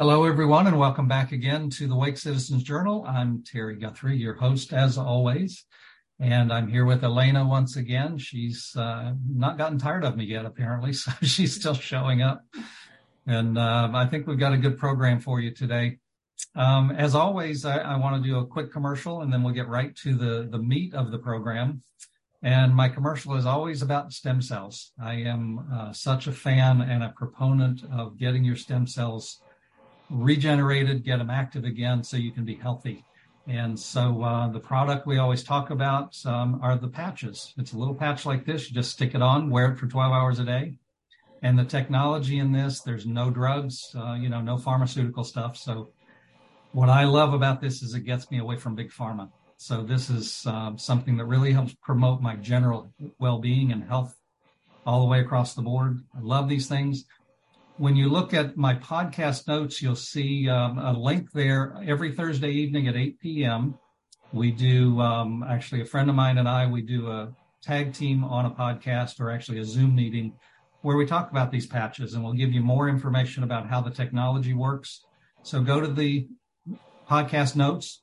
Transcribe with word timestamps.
Hello, 0.00 0.24
everyone, 0.24 0.66
and 0.66 0.78
welcome 0.78 1.08
back 1.08 1.30
again 1.30 1.68
to 1.68 1.86
the 1.86 1.94
Wake 1.94 2.16
Citizens 2.16 2.62
Journal. 2.62 3.04
I'm 3.06 3.44
Terry 3.44 3.76
Guthrie, 3.76 4.16
your 4.16 4.32
host, 4.32 4.72
as 4.72 4.96
always, 4.96 5.66
and 6.18 6.50
I'm 6.50 6.68
here 6.68 6.86
with 6.86 7.02
Elana 7.02 7.46
once 7.46 7.76
again. 7.76 8.16
She's 8.16 8.74
uh, 8.74 9.12
not 9.28 9.58
gotten 9.58 9.76
tired 9.76 10.04
of 10.04 10.16
me 10.16 10.24
yet, 10.24 10.46
apparently, 10.46 10.92
so 10.94 11.12
she's 11.20 11.54
still 11.54 11.74
showing 11.74 12.22
up. 12.22 12.42
And 13.26 13.58
uh, 13.58 13.90
I 13.92 14.06
think 14.06 14.26
we've 14.26 14.38
got 14.38 14.54
a 14.54 14.56
good 14.56 14.78
program 14.78 15.20
for 15.20 15.38
you 15.38 15.50
today. 15.50 15.98
Um, 16.56 16.92
as 16.92 17.14
always, 17.14 17.66
I, 17.66 17.76
I 17.76 17.98
want 17.98 18.22
to 18.22 18.26
do 18.26 18.38
a 18.38 18.46
quick 18.46 18.72
commercial, 18.72 19.20
and 19.20 19.30
then 19.30 19.42
we'll 19.42 19.52
get 19.52 19.68
right 19.68 19.94
to 19.96 20.16
the 20.16 20.48
the 20.50 20.58
meat 20.58 20.94
of 20.94 21.10
the 21.10 21.18
program. 21.18 21.82
And 22.42 22.74
my 22.74 22.88
commercial 22.88 23.34
is 23.34 23.44
always 23.44 23.82
about 23.82 24.14
stem 24.14 24.40
cells. 24.40 24.92
I 24.98 25.16
am 25.16 25.68
uh, 25.70 25.92
such 25.92 26.26
a 26.26 26.32
fan 26.32 26.80
and 26.80 27.04
a 27.04 27.12
proponent 27.14 27.82
of 27.92 28.16
getting 28.16 28.44
your 28.44 28.56
stem 28.56 28.86
cells 28.86 29.42
regenerated, 30.10 31.04
get 31.04 31.18
them 31.18 31.30
active 31.30 31.64
again 31.64 32.02
so 32.02 32.16
you 32.16 32.32
can 32.32 32.44
be 32.44 32.56
healthy. 32.56 33.04
And 33.46 33.78
so 33.78 34.22
uh, 34.22 34.48
the 34.48 34.60
product 34.60 35.06
we 35.06 35.18
always 35.18 35.42
talk 35.42 35.70
about 35.70 36.14
um, 36.26 36.60
are 36.62 36.76
the 36.76 36.88
patches. 36.88 37.54
It's 37.56 37.72
a 37.72 37.78
little 37.78 37.94
patch 37.94 38.26
like 38.26 38.44
this. 38.44 38.68
You 38.68 38.74
just 38.74 38.92
stick 38.92 39.14
it 39.14 39.22
on, 39.22 39.50
wear 39.50 39.72
it 39.72 39.78
for 39.78 39.86
12 39.86 40.12
hours 40.12 40.38
a 40.38 40.44
day. 40.44 40.74
And 41.42 41.58
the 41.58 41.64
technology 41.64 42.38
in 42.38 42.52
this, 42.52 42.82
there's 42.82 43.06
no 43.06 43.30
drugs, 43.30 43.94
uh, 43.96 44.12
you 44.14 44.28
know, 44.28 44.40
no 44.40 44.58
pharmaceutical 44.58 45.24
stuff. 45.24 45.56
So 45.56 45.90
what 46.72 46.90
I 46.90 47.04
love 47.04 47.32
about 47.32 47.60
this 47.60 47.82
is 47.82 47.94
it 47.94 48.00
gets 48.00 48.30
me 48.30 48.38
away 48.38 48.56
from 48.56 48.74
big 48.74 48.90
pharma. 48.90 49.30
So 49.56 49.82
this 49.82 50.10
is 50.10 50.46
um, 50.46 50.78
something 50.78 51.16
that 51.16 51.24
really 51.24 51.52
helps 51.52 51.74
promote 51.82 52.20
my 52.20 52.36
general 52.36 52.92
well-being 53.18 53.72
and 53.72 53.82
health 53.82 54.14
all 54.86 55.00
the 55.00 55.06
way 55.06 55.20
across 55.20 55.54
the 55.54 55.62
board. 55.62 55.98
I 56.16 56.20
love 56.20 56.48
these 56.48 56.68
things 56.68 57.04
when 57.80 57.96
you 57.96 58.10
look 58.10 58.34
at 58.34 58.58
my 58.58 58.74
podcast 58.74 59.48
notes, 59.48 59.80
you'll 59.80 59.96
see 59.96 60.46
um, 60.50 60.78
a 60.78 60.92
link 60.92 61.32
there 61.32 61.82
every 61.86 62.12
Thursday 62.12 62.50
evening 62.50 62.88
at 62.88 62.94
8 62.94 63.18
p.m. 63.20 63.74
We 64.34 64.50
do, 64.50 65.00
um, 65.00 65.42
actually, 65.48 65.80
a 65.80 65.86
friend 65.86 66.10
of 66.10 66.14
mine 66.14 66.36
and 66.36 66.46
I, 66.46 66.66
we 66.66 66.82
do 66.82 67.10
a 67.10 67.32
tag 67.62 67.94
team 67.94 68.22
on 68.22 68.44
a 68.44 68.50
podcast 68.50 69.18
or 69.18 69.30
actually 69.30 69.60
a 69.60 69.64
Zoom 69.64 69.96
meeting 69.96 70.34
where 70.82 70.98
we 70.98 71.06
talk 71.06 71.30
about 71.30 71.50
these 71.50 71.66
patches 71.66 72.12
and 72.12 72.22
we'll 72.22 72.34
give 72.34 72.52
you 72.52 72.60
more 72.60 72.86
information 72.86 73.44
about 73.44 73.66
how 73.66 73.80
the 73.80 73.90
technology 73.90 74.52
works. 74.52 75.00
So 75.42 75.62
go 75.62 75.80
to 75.80 75.88
the 75.88 76.28
podcast 77.08 77.56
notes. 77.56 78.02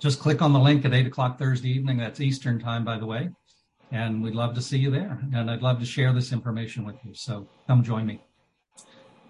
Just 0.00 0.18
click 0.18 0.42
on 0.42 0.52
the 0.52 0.58
link 0.58 0.84
at 0.84 0.92
8 0.92 1.06
o'clock 1.06 1.38
Thursday 1.38 1.68
evening. 1.68 1.98
That's 1.98 2.20
Eastern 2.20 2.58
time, 2.58 2.84
by 2.84 2.98
the 2.98 3.06
way. 3.06 3.28
And 3.92 4.24
we'd 4.24 4.34
love 4.34 4.56
to 4.56 4.60
see 4.60 4.78
you 4.78 4.90
there. 4.90 5.20
And 5.32 5.48
I'd 5.48 5.62
love 5.62 5.78
to 5.78 5.86
share 5.86 6.12
this 6.12 6.32
information 6.32 6.84
with 6.84 6.96
you. 7.04 7.14
So 7.14 7.46
come 7.68 7.84
join 7.84 8.04
me. 8.04 8.27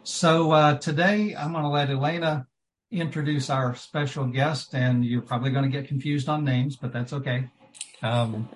So 0.08 0.52
uh, 0.52 0.78
today 0.78 1.36
I'm 1.36 1.52
going 1.52 1.64
to 1.64 1.68
let 1.68 1.90
Elana 1.90 2.46
introduce 2.90 3.50
our 3.50 3.74
special 3.74 4.24
guest, 4.24 4.74
and 4.74 5.04
you're 5.04 5.20
probably 5.20 5.50
going 5.50 5.64
to 5.64 5.70
get 5.70 5.86
confused 5.86 6.30
on 6.30 6.46
names, 6.46 6.76
but 6.76 6.94
that's 6.94 7.12
okay. 7.12 7.46
Um, 8.02 8.48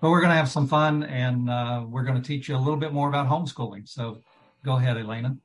but 0.00 0.08
we're 0.08 0.22
going 0.22 0.30
to 0.30 0.36
have 0.36 0.48
some 0.48 0.66
fun, 0.66 1.02
and 1.04 1.50
uh, 1.50 1.84
we're 1.86 2.04
going 2.04 2.20
to 2.20 2.26
teach 2.26 2.48
you 2.48 2.56
a 2.56 2.58
little 2.58 2.78
bit 2.78 2.94
more 2.94 3.06
about 3.10 3.28
homeschooling. 3.28 3.86
So 3.86 4.22
go 4.64 4.76
ahead, 4.76 4.96
Elana. 4.96 5.36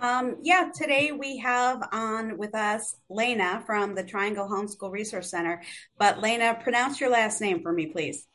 Um, 0.00 0.36
yeah, 0.40 0.70
today 0.74 1.12
we 1.12 1.36
have 1.36 1.86
on 1.92 2.38
with 2.38 2.54
us 2.54 2.96
Laina 3.10 3.62
from 3.66 3.94
the 3.94 4.02
Triangle 4.02 4.48
Homeschool 4.48 4.90
Resource 4.90 5.30
Center. 5.30 5.62
But 5.98 6.22
Laina, 6.22 6.58
pronounce 6.62 7.02
your 7.02 7.10
last 7.10 7.42
name 7.42 7.60
for 7.62 7.70
me, 7.70 7.86
please. 7.86 8.26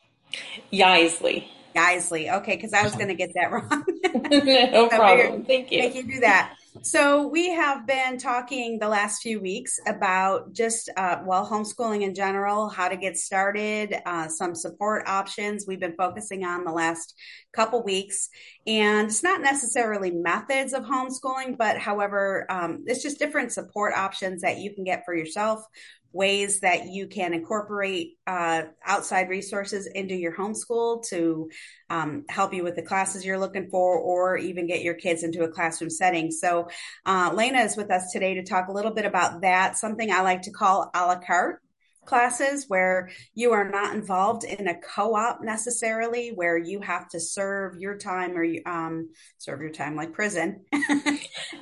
Yaisley. 0.71 1.47
Geisley. 1.75 2.31
Okay, 2.39 2.55
because 2.55 2.73
I 2.73 2.83
was 2.83 2.93
going 2.95 3.09
to 3.09 3.15
get 3.15 3.31
that 3.35 3.51
wrong. 3.51 3.85
no 4.71 4.89
problem. 4.89 5.45
Thank 5.45 5.71
you. 5.71 5.79
Thank 5.79 5.95
you 5.95 6.03
do 6.03 6.19
that. 6.21 6.55
So 6.81 7.27
we 7.27 7.51
have 7.51 7.85
been 7.85 8.17
talking 8.17 8.79
the 8.79 8.89
last 8.89 9.21
few 9.21 9.39
weeks 9.39 9.79
about 9.87 10.53
just 10.53 10.89
uh, 10.97 11.19
well 11.23 11.47
homeschooling 11.47 12.01
in 12.01 12.15
general, 12.15 12.67
how 12.67 12.89
to 12.89 12.97
get 12.97 13.15
started, 13.15 13.95
uh, 14.05 14.27
some 14.27 14.55
support 14.55 15.07
options. 15.07 15.65
We've 15.67 15.79
been 15.79 15.95
focusing 15.95 16.43
on 16.43 16.65
the 16.65 16.71
last 16.71 17.13
couple 17.53 17.83
weeks, 17.83 18.29
and 18.65 19.07
it's 19.07 19.21
not 19.21 19.41
necessarily 19.41 20.09
methods 20.09 20.73
of 20.73 20.83
homeschooling, 20.83 21.57
but 21.57 21.77
however, 21.77 22.47
um, 22.49 22.83
it's 22.87 23.03
just 23.03 23.19
different 23.19 23.51
support 23.51 23.93
options 23.95 24.41
that 24.41 24.57
you 24.57 24.73
can 24.73 24.83
get 24.83 25.05
for 25.05 25.15
yourself 25.15 25.63
ways 26.13 26.59
that 26.59 26.85
you 26.85 27.07
can 27.07 27.33
incorporate 27.33 28.17
uh, 28.27 28.63
outside 28.85 29.29
resources 29.29 29.87
into 29.87 30.15
your 30.15 30.35
homeschool 30.35 31.03
to 31.09 31.49
um, 31.89 32.23
help 32.29 32.53
you 32.53 32.63
with 32.63 32.75
the 32.75 32.81
classes 32.83 33.25
you're 33.25 33.39
looking 33.39 33.67
for 33.69 33.97
or 33.97 34.37
even 34.37 34.67
get 34.67 34.83
your 34.83 34.93
kids 34.93 35.23
into 35.23 35.43
a 35.43 35.49
classroom 35.49 35.89
setting. 35.89 36.31
So, 36.31 36.69
uh, 37.05 37.31
Laina 37.33 37.59
is 37.59 37.75
with 37.75 37.91
us 37.91 38.11
today 38.11 38.35
to 38.35 38.43
talk 38.43 38.67
a 38.67 38.71
little 38.71 38.93
bit 38.93 39.05
about 39.05 39.41
that, 39.41 39.77
something 39.77 40.11
I 40.11 40.21
like 40.21 40.43
to 40.43 40.51
call 40.51 40.91
a 40.93 41.07
la 41.07 41.19
carte 41.19 41.62
classes 42.05 42.65
where 42.67 43.09
you 43.33 43.51
are 43.51 43.69
not 43.69 43.95
involved 43.95 44.43
in 44.43 44.67
a 44.67 44.79
co-op 44.79 45.41
necessarily 45.41 46.29
where 46.29 46.57
you 46.57 46.81
have 46.81 47.07
to 47.09 47.19
serve 47.19 47.77
your 47.79 47.97
time 47.97 48.37
or 48.37 48.43
you 48.43 48.61
um, 48.65 49.09
serve 49.37 49.61
your 49.61 49.71
time 49.71 49.95
like 49.95 50.13
prison. 50.13 50.61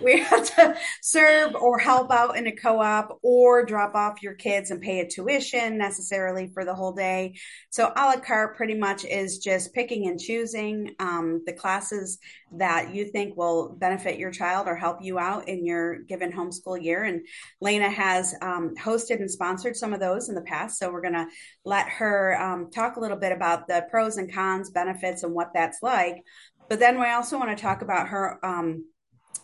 We 0.02 0.20
have 0.20 0.56
to 0.56 0.78
serve 1.02 1.56
or 1.56 1.78
help 1.78 2.12
out 2.12 2.38
in 2.38 2.48
a 2.48 2.56
co-op 2.56 3.20
or 3.22 3.66
drop 3.66 3.94
off 3.96 4.24
your 4.24 4.34
kids 4.34 4.72
and 4.72 4.82
pay 4.82 5.00
a 5.00 5.08
tuition 5.08 5.78
necessarily 5.78 6.48
for 6.48 6.66
the 6.66 6.74
whole 6.74 6.94
day. 6.94 7.36
So 7.70 7.92
a 7.96 8.06
la 8.06 8.20
carte 8.20 8.58
pretty 8.58 8.76
much 8.76 9.06
is 9.06 9.38
just 9.38 9.74
picking 9.74 10.08
and 10.08 10.20
choosing 10.20 10.96
um, 11.00 11.44
the 11.46 11.54
classes 11.54 12.18
that 12.54 12.94
you 12.94 13.06
think 13.06 13.38
will 13.38 13.70
benefit 13.70 14.20
your 14.20 14.32
child 14.32 14.68
or 14.68 14.76
help 14.76 15.02
you 15.02 15.20
out 15.20 15.48
in 15.48 15.66
your 15.66 16.00
given 16.00 16.32
homeschool 16.32 16.82
year. 16.82 17.04
And 17.04 17.26
laina 17.62 17.90
has 17.90 18.36
um, 18.42 18.74
hosted 18.76 19.20
and 19.20 19.32
sponsored 19.32 19.76
some 19.76 19.94
of 19.94 20.00
those 20.00 20.30
in 20.32 20.36
the 20.36 20.42
past. 20.42 20.80
So 20.80 20.92
we're 20.92 21.02
going 21.02 21.14
to 21.14 21.28
let 21.64 21.88
her 21.90 22.40
um, 22.42 22.72
talk 22.72 22.96
a 22.96 23.00
little 23.00 23.18
bit 23.18 23.32
about 23.32 23.68
the 23.68 23.86
pros 23.92 24.18
and 24.18 24.34
cons, 24.34 24.72
benefits, 24.72 25.24
and 25.24 25.34
what 25.34 25.52
that's 25.54 25.84
like. 25.84 26.24
But 26.70 26.80
then 26.80 27.00
we 27.00 27.08
also 27.08 27.38
want 27.38 27.56
to 27.56 27.62
talk 27.62 27.82
about 27.82 28.08
her 28.08 28.44
um, 28.44 28.86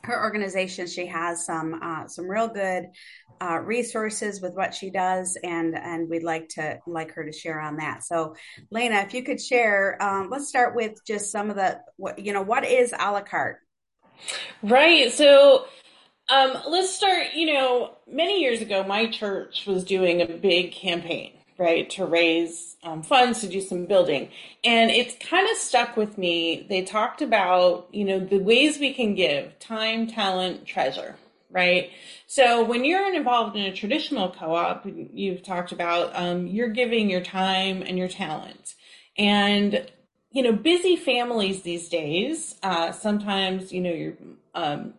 her 0.04 0.24
organization. 0.24 0.88
She 0.88 1.08
has 1.08 1.46
some 1.46 1.80
uh, 1.82 2.08
some 2.08 2.30
real 2.30 2.48
good 2.48 2.86
uh, 3.42 3.60
resources 3.60 4.42
with 4.42 4.54
what 4.54 4.74
she 4.74 4.90
does, 4.90 5.38
and 5.44 5.78
and 5.78 6.10
we'd 6.10 6.24
like 6.24 6.50
to 6.50 6.80
like 6.88 7.12
her 7.14 7.26
to 7.26 7.32
share 7.32 7.60
on 7.60 7.78
that. 7.78 8.04
So, 8.04 8.36
Laina, 8.72 9.00
if 9.02 9.14
you 9.14 9.24
could 9.24 9.42
share, 9.42 10.02
um, 10.02 10.30
let's 10.30 10.48
start 10.48 10.76
with 10.76 10.98
just 11.06 11.32
some 11.32 11.50
of 11.50 11.56
the 11.56 11.80
what 11.98 12.20
you 12.20 12.34
know 12.34 12.42
what 12.42 12.66
is 12.66 12.94
a 12.98 13.12
la 13.12 13.22
carte. 13.22 13.60
Right. 14.64 15.12
So 15.12 15.66
um, 16.30 16.58
let's 16.68 16.94
start. 16.94 17.34
You 17.34 17.54
know, 17.54 17.98
many 18.10 18.42
years 18.42 18.62
ago, 18.62 18.84
my 18.84 19.08
church 19.08 19.66
was 19.66 19.84
doing 19.84 20.22
a 20.22 20.28
big 20.28 20.72
campaign, 20.72 21.34
right, 21.58 21.90
to 21.92 22.06
raise 22.06 22.76
um, 22.84 23.04
funds 23.04 23.42
to 23.42 23.48
do 23.48 23.62
some 23.62 23.86
building. 23.86 24.30
And 24.64 24.92
it's 24.92 25.16
kind 25.26 25.50
of 25.50 25.58
stuck 25.58 25.96
with 25.96 26.18
me. 26.18 26.66
They 26.68 26.84
talked 26.84 27.22
about, 27.22 27.88
you 27.92 28.06
know, 28.06 28.20
the 28.20 28.40
ways 28.40 28.80
we 28.80 28.94
can 28.94 29.16
give 29.16 29.58
time, 29.60 30.08
talent, 30.08 30.66
treasure, 30.66 31.16
right? 31.50 31.92
So 32.28 32.64
when 32.64 32.84
you're 32.84 33.14
involved 33.14 33.56
in 33.56 33.64
a 33.64 33.74
traditional 33.74 34.30
co 34.32 34.54
op, 34.54 34.86
you've 34.86 35.44
talked 35.44 35.72
about, 35.72 36.12
um, 36.14 36.48
you're 36.48 36.70
giving 36.70 37.10
your 37.10 37.22
time 37.22 37.82
and 37.82 37.98
your 37.98 38.10
talent. 38.10 38.76
And 39.18 39.90
you 40.30 40.44
know, 40.44 40.52
busy 40.52 40.96
families 40.96 41.64
these 41.64 41.90
days, 41.90 42.56
uh, 42.62 42.92
sometimes, 42.92 43.72
you 43.72 43.82
know, 43.82 43.92
you're 43.92 44.14
um, 44.54 44.94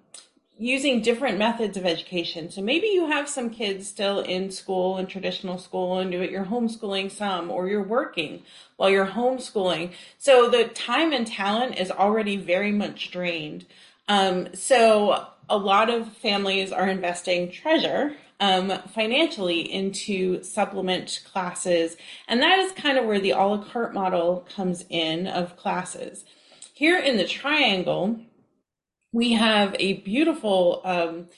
using 0.59 1.01
different 1.01 1.39
methods 1.39 1.77
of 1.77 1.87
education. 1.87 2.51
So 2.51 2.61
maybe 2.61 2.89
you 2.89 3.07
have 3.07 3.29
some 3.29 3.49
kids 3.49 3.87
still 3.87 4.21
in 4.21 4.51
school 4.51 4.97
and 4.97 5.09
traditional 5.09 5.57
school 5.57 5.99
and 5.99 6.11
do 6.11 6.21
it, 6.21 6.31
you're 6.31 6.47
homeschooling 6.47 7.11
some 7.11 7.51
or 7.51 7.69
you're 7.69 7.83
working 7.83 8.43
while 8.77 8.91
you're 8.91 9.07
homeschooling. 9.07 9.93
So 10.19 10.51
the 10.51 10.65
time 10.65 11.13
and 11.13 11.27
talent 11.27 11.79
is 11.79 11.91
already 11.91 12.37
very 12.37 12.73
much 12.73 13.11
drained. 13.13 13.67
Um, 14.09 14.49
so 14.55 15.29
a 15.49 15.57
lot 15.57 15.91
of 15.91 16.13
families 16.15 16.73
are 16.73 16.89
investing 16.89 17.51
treasure 17.53 18.17
um, 18.41 18.73
financially 18.95 19.61
into 19.61 20.43
supplement 20.43 21.23
classes. 21.31 21.97
And 22.27 22.43
that 22.43 22.59
is 22.59 22.73
kind 22.73 22.99
of 22.99 23.05
where 23.05 23.21
the 23.21 23.31
a 23.31 23.39
la 23.39 23.65
carte 23.65 23.95
model 23.95 24.47
comes 24.55 24.85
in 24.89 25.27
of 25.27 25.57
classes. 25.57 26.25
Here 26.73 26.99
in 26.99 27.17
the 27.17 27.27
triangle, 27.27 28.21
we 29.13 29.33
have 29.33 29.75
a 29.79 29.95
beautiful 29.95 30.81
um, 30.85 31.29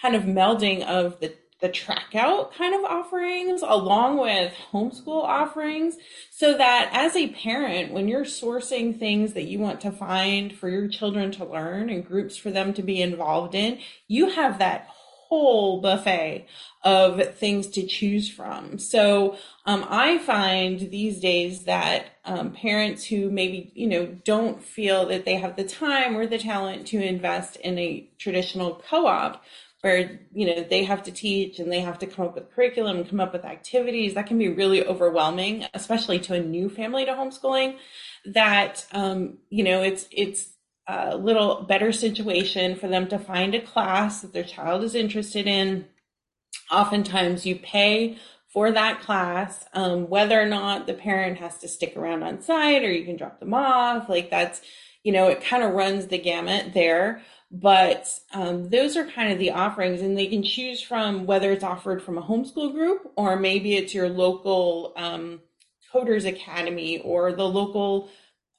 kind 0.00 0.14
of 0.16 0.24
melding 0.24 0.84
of 0.86 1.20
the 1.20 1.34
the 1.60 1.68
track 1.68 2.14
out 2.14 2.54
kind 2.54 2.74
of 2.74 2.84
offerings 2.84 3.62
along 3.62 4.18
with 4.18 4.52
homeschool 4.72 5.22
offerings 5.22 5.96
so 6.30 6.56
that 6.56 6.88
as 6.92 7.14
a 7.14 7.28
parent 7.28 7.92
when 7.92 8.08
you're 8.08 8.24
sourcing 8.24 8.98
things 8.98 9.34
that 9.34 9.44
you 9.44 9.58
want 9.58 9.80
to 9.80 9.90
find 9.90 10.56
for 10.56 10.68
your 10.68 10.88
children 10.88 11.30
to 11.30 11.44
learn 11.44 11.90
and 11.90 12.06
groups 12.06 12.36
for 12.36 12.50
them 12.50 12.72
to 12.72 12.82
be 12.82 13.02
involved 13.02 13.54
in 13.54 13.78
you 14.08 14.30
have 14.30 14.58
that 14.58 14.88
whole 15.30 15.80
buffet 15.80 16.44
of 16.82 17.36
things 17.36 17.68
to 17.68 17.86
choose 17.86 18.28
from. 18.28 18.78
So 18.78 19.36
um, 19.64 19.86
I 19.88 20.18
find 20.18 20.90
these 20.90 21.20
days 21.20 21.64
that 21.64 22.06
um, 22.24 22.50
parents 22.50 23.04
who 23.04 23.30
maybe 23.30 23.70
you 23.74 23.86
know 23.86 24.06
don't 24.24 24.62
feel 24.62 25.06
that 25.06 25.24
they 25.24 25.36
have 25.36 25.54
the 25.54 25.64
time 25.64 26.16
or 26.16 26.26
the 26.26 26.38
talent 26.38 26.88
to 26.88 27.00
invest 27.00 27.56
in 27.56 27.78
a 27.78 28.10
traditional 28.18 28.82
co-op 28.88 29.42
where 29.82 30.20
you 30.34 30.46
know 30.46 30.64
they 30.68 30.84
have 30.84 31.04
to 31.04 31.12
teach 31.12 31.60
and 31.60 31.70
they 31.70 31.80
have 31.80 31.98
to 32.00 32.06
come 32.06 32.26
up 32.26 32.34
with 32.34 32.52
curriculum 32.52 32.98
and 32.98 33.08
come 33.08 33.20
up 33.20 33.32
with 33.32 33.44
activities 33.44 34.14
that 34.14 34.26
can 34.26 34.36
be 34.36 34.48
really 34.48 34.84
overwhelming 34.84 35.64
especially 35.74 36.18
to 36.18 36.34
a 36.34 36.40
new 36.40 36.68
family 36.68 37.06
to 37.06 37.12
homeschooling 37.12 37.76
that 38.26 38.84
um, 38.92 39.38
you 39.48 39.64
know 39.64 39.80
it's 39.80 40.06
it's 40.10 40.48
a 40.90 41.16
little 41.16 41.62
better 41.62 41.92
situation 41.92 42.74
for 42.74 42.88
them 42.88 43.06
to 43.08 43.18
find 43.18 43.54
a 43.54 43.60
class 43.60 44.22
that 44.22 44.32
their 44.32 44.44
child 44.44 44.82
is 44.82 44.94
interested 44.94 45.46
in. 45.46 45.86
Oftentimes 46.70 47.46
you 47.46 47.56
pay 47.56 48.18
for 48.52 48.72
that 48.72 49.00
class 49.00 49.64
um, 49.72 50.08
whether 50.08 50.40
or 50.40 50.46
not 50.46 50.86
the 50.86 50.94
parent 50.94 51.38
has 51.38 51.58
to 51.58 51.68
stick 51.68 51.96
around 51.96 52.24
on 52.24 52.42
site 52.42 52.82
or 52.82 52.90
you 52.90 53.04
can 53.04 53.16
drop 53.16 53.38
them 53.38 53.54
off. 53.54 54.08
Like 54.08 54.30
that's 54.30 54.60
you 55.04 55.12
know 55.12 55.28
it 55.28 55.44
kind 55.44 55.62
of 55.62 55.72
runs 55.72 56.06
the 56.08 56.18
gamut 56.18 56.74
there. 56.74 57.22
But 57.52 58.08
um, 58.32 58.68
those 58.68 58.96
are 58.96 59.04
kind 59.04 59.32
of 59.32 59.38
the 59.38 59.50
offerings 59.50 60.02
and 60.02 60.16
they 60.16 60.28
can 60.28 60.42
choose 60.42 60.80
from 60.80 61.26
whether 61.26 61.50
it's 61.50 61.64
offered 61.64 62.00
from 62.02 62.16
a 62.16 62.22
homeschool 62.22 62.72
group 62.72 63.12
or 63.16 63.36
maybe 63.36 63.76
it's 63.76 63.94
your 63.94 64.08
local 64.08 64.92
um, 64.96 65.40
coders 65.92 66.26
academy 66.26 67.00
or 67.00 67.32
the 67.32 67.48
local 67.48 68.08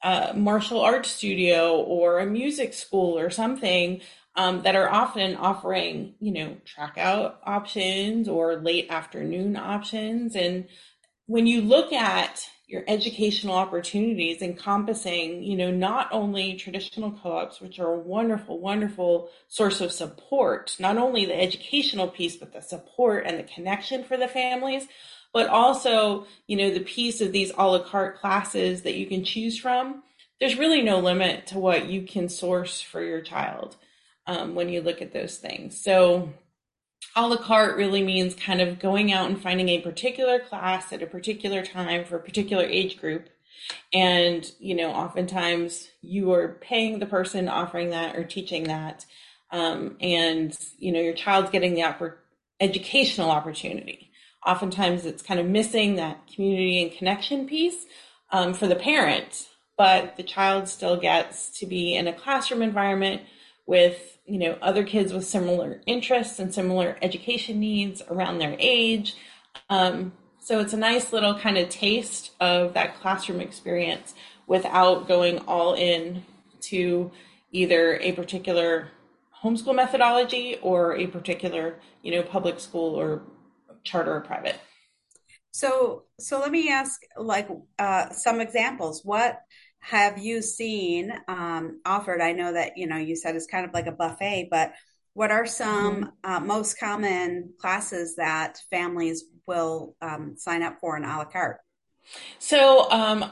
uh, 0.02 0.32
martial 0.34 0.80
arts 0.80 1.10
studio 1.10 1.76
or 1.80 2.18
a 2.18 2.26
music 2.26 2.74
school 2.74 3.18
or 3.18 3.30
something 3.30 4.00
um, 4.34 4.62
that 4.62 4.74
are 4.74 4.88
often 4.88 5.36
offering, 5.36 6.14
you 6.20 6.32
know, 6.32 6.56
track 6.64 6.96
out 6.98 7.40
options 7.44 8.28
or 8.28 8.56
late 8.56 8.90
afternoon 8.90 9.56
options. 9.56 10.34
And 10.34 10.66
when 11.26 11.46
you 11.46 11.60
look 11.60 11.92
at 11.92 12.48
your 12.66 12.84
educational 12.88 13.54
opportunities 13.54 14.40
encompassing, 14.40 15.42
you 15.42 15.56
know, 15.56 15.70
not 15.70 16.08
only 16.10 16.54
traditional 16.54 17.10
co-ops, 17.10 17.60
which 17.60 17.78
are 17.78 17.92
a 17.92 17.98
wonderful, 17.98 18.58
wonderful 18.58 19.28
source 19.48 19.82
of 19.82 19.92
support, 19.92 20.74
not 20.78 20.96
only 20.96 21.26
the 21.26 21.38
educational 21.38 22.08
piece, 22.08 22.36
but 22.36 22.54
the 22.54 22.62
support 22.62 23.26
and 23.26 23.38
the 23.38 23.42
connection 23.42 24.02
for 24.02 24.16
the 24.16 24.26
families, 24.26 24.88
but 25.32 25.48
also, 25.48 26.26
you 26.46 26.56
know, 26.56 26.70
the 26.70 26.80
piece 26.80 27.20
of 27.20 27.32
these 27.32 27.52
a 27.56 27.66
la 27.66 27.82
carte 27.82 28.18
classes 28.20 28.82
that 28.82 28.94
you 28.94 29.06
can 29.06 29.24
choose 29.24 29.58
from. 29.58 30.02
There's 30.40 30.58
really 30.58 30.82
no 30.82 30.98
limit 30.98 31.46
to 31.48 31.58
what 31.58 31.86
you 31.86 32.02
can 32.02 32.28
source 32.28 32.80
for 32.80 33.02
your 33.02 33.20
child 33.20 33.76
um, 34.26 34.54
when 34.54 34.68
you 34.68 34.82
look 34.82 35.00
at 35.00 35.12
those 35.12 35.36
things. 35.36 35.80
So, 35.80 36.30
a 37.14 37.26
la 37.26 37.36
carte 37.36 37.76
really 37.76 38.02
means 38.02 38.34
kind 38.34 38.60
of 38.60 38.78
going 38.78 39.12
out 39.12 39.28
and 39.28 39.40
finding 39.40 39.68
a 39.68 39.80
particular 39.80 40.38
class 40.38 40.92
at 40.92 41.02
a 41.02 41.06
particular 41.06 41.64
time 41.64 42.04
for 42.04 42.16
a 42.16 42.22
particular 42.22 42.64
age 42.64 42.98
group. 43.00 43.28
And, 43.92 44.50
you 44.58 44.74
know, 44.74 44.90
oftentimes 44.90 45.88
you 46.00 46.32
are 46.32 46.58
paying 46.60 46.98
the 46.98 47.06
person 47.06 47.48
offering 47.48 47.90
that 47.90 48.16
or 48.16 48.24
teaching 48.24 48.64
that. 48.64 49.04
Um, 49.50 49.96
and, 50.00 50.56
you 50.78 50.92
know, 50.92 51.00
your 51.00 51.12
child's 51.12 51.50
getting 51.50 51.74
the 51.74 51.82
oppor- 51.82 52.16
educational 52.60 53.30
opportunity. 53.30 54.11
Oftentimes 54.46 55.06
it's 55.06 55.22
kind 55.22 55.38
of 55.38 55.46
missing 55.46 55.96
that 55.96 56.26
community 56.32 56.82
and 56.82 56.92
connection 56.92 57.46
piece 57.46 57.86
um, 58.30 58.54
for 58.54 58.66
the 58.66 58.74
parent, 58.74 59.48
but 59.76 60.16
the 60.16 60.22
child 60.22 60.68
still 60.68 60.96
gets 60.96 61.58
to 61.60 61.66
be 61.66 61.94
in 61.94 62.08
a 62.08 62.12
classroom 62.12 62.62
environment 62.62 63.22
with 63.66 64.18
you 64.26 64.38
know 64.38 64.56
other 64.62 64.84
kids 64.84 65.12
with 65.12 65.24
similar 65.24 65.80
interests 65.86 66.38
and 66.38 66.52
similar 66.52 66.96
education 67.02 67.60
needs 67.60 68.02
around 68.10 68.38
their 68.38 68.56
age. 68.58 69.14
Um, 69.68 70.12
so 70.40 70.58
it's 70.58 70.72
a 70.72 70.78
nice 70.78 71.12
little 71.12 71.38
kind 71.38 71.56
of 71.56 71.68
taste 71.68 72.32
of 72.40 72.74
that 72.74 73.00
classroom 73.00 73.40
experience 73.40 74.14
without 74.46 75.06
going 75.06 75.38
all 75.40 75.74
in 75.74 76.24
to 76.62 77.12
either 77.52 77.98
a 78.00 78.12
particular 78.12 78.88
homeschool 79.42 79.74
methodology 79.74 80.56
or 80.62 80.96
a 80.96 81.06
particular 81.06 81.76
you 82.02 82.12
know 82.12 82.22
public 82.22 82.58
school 82.58 82.94
or 82.94 83.22
charter 83.84 84.14
or 84.14 84.20
private 84.20 84.56
so 85.50 86.04
so 86.18 86.40
let 86.40 86.50
me 86.50 86.70
ask 86.70 87.00
like 87.16 87.48
uh, 87.78 88.10
some 88.10 88.40
examples 88.40 89.02
what 89.04 89.42
have 89.82 90.16
you 90.16 90.42
seen 90.42 91.12
um, 91.26 91.80
offered? 91.84 92.20
I 92.20 92.32
know 92.32 92.52
that 92.52 92.78
you 92.78 92.86
know 92.86 92.96
you 92.96 93.16
said 93.16 93.34
it's 93.34 93.46
kind 93.46 93.66
of 93.66 93.74
like 93.74 93.88
a 93.88 93.92
buffet, 93.92 94.48
but 94.50 94.72
what 95.12 95.32
are 95.32 95.44
some 95.44 96.04
mm-hmm. 96.04 96.32
uh, 96.32 96.40
most 96.40 96.78
common 96.78 97.52
classes 97.58 98.16
that 98.16 98.58
families 98.70 99.24
will 99.46 99.96
um, 100.00 100.36
sign 100.38 100.62
up 100.62 100.78
for 100.80 100.96
in 100.96 101.04
a 101.04 101.18
la 101.18 101.24
carte? 101.24 101.58
So 102.38 102.88
um, 102.90 103.24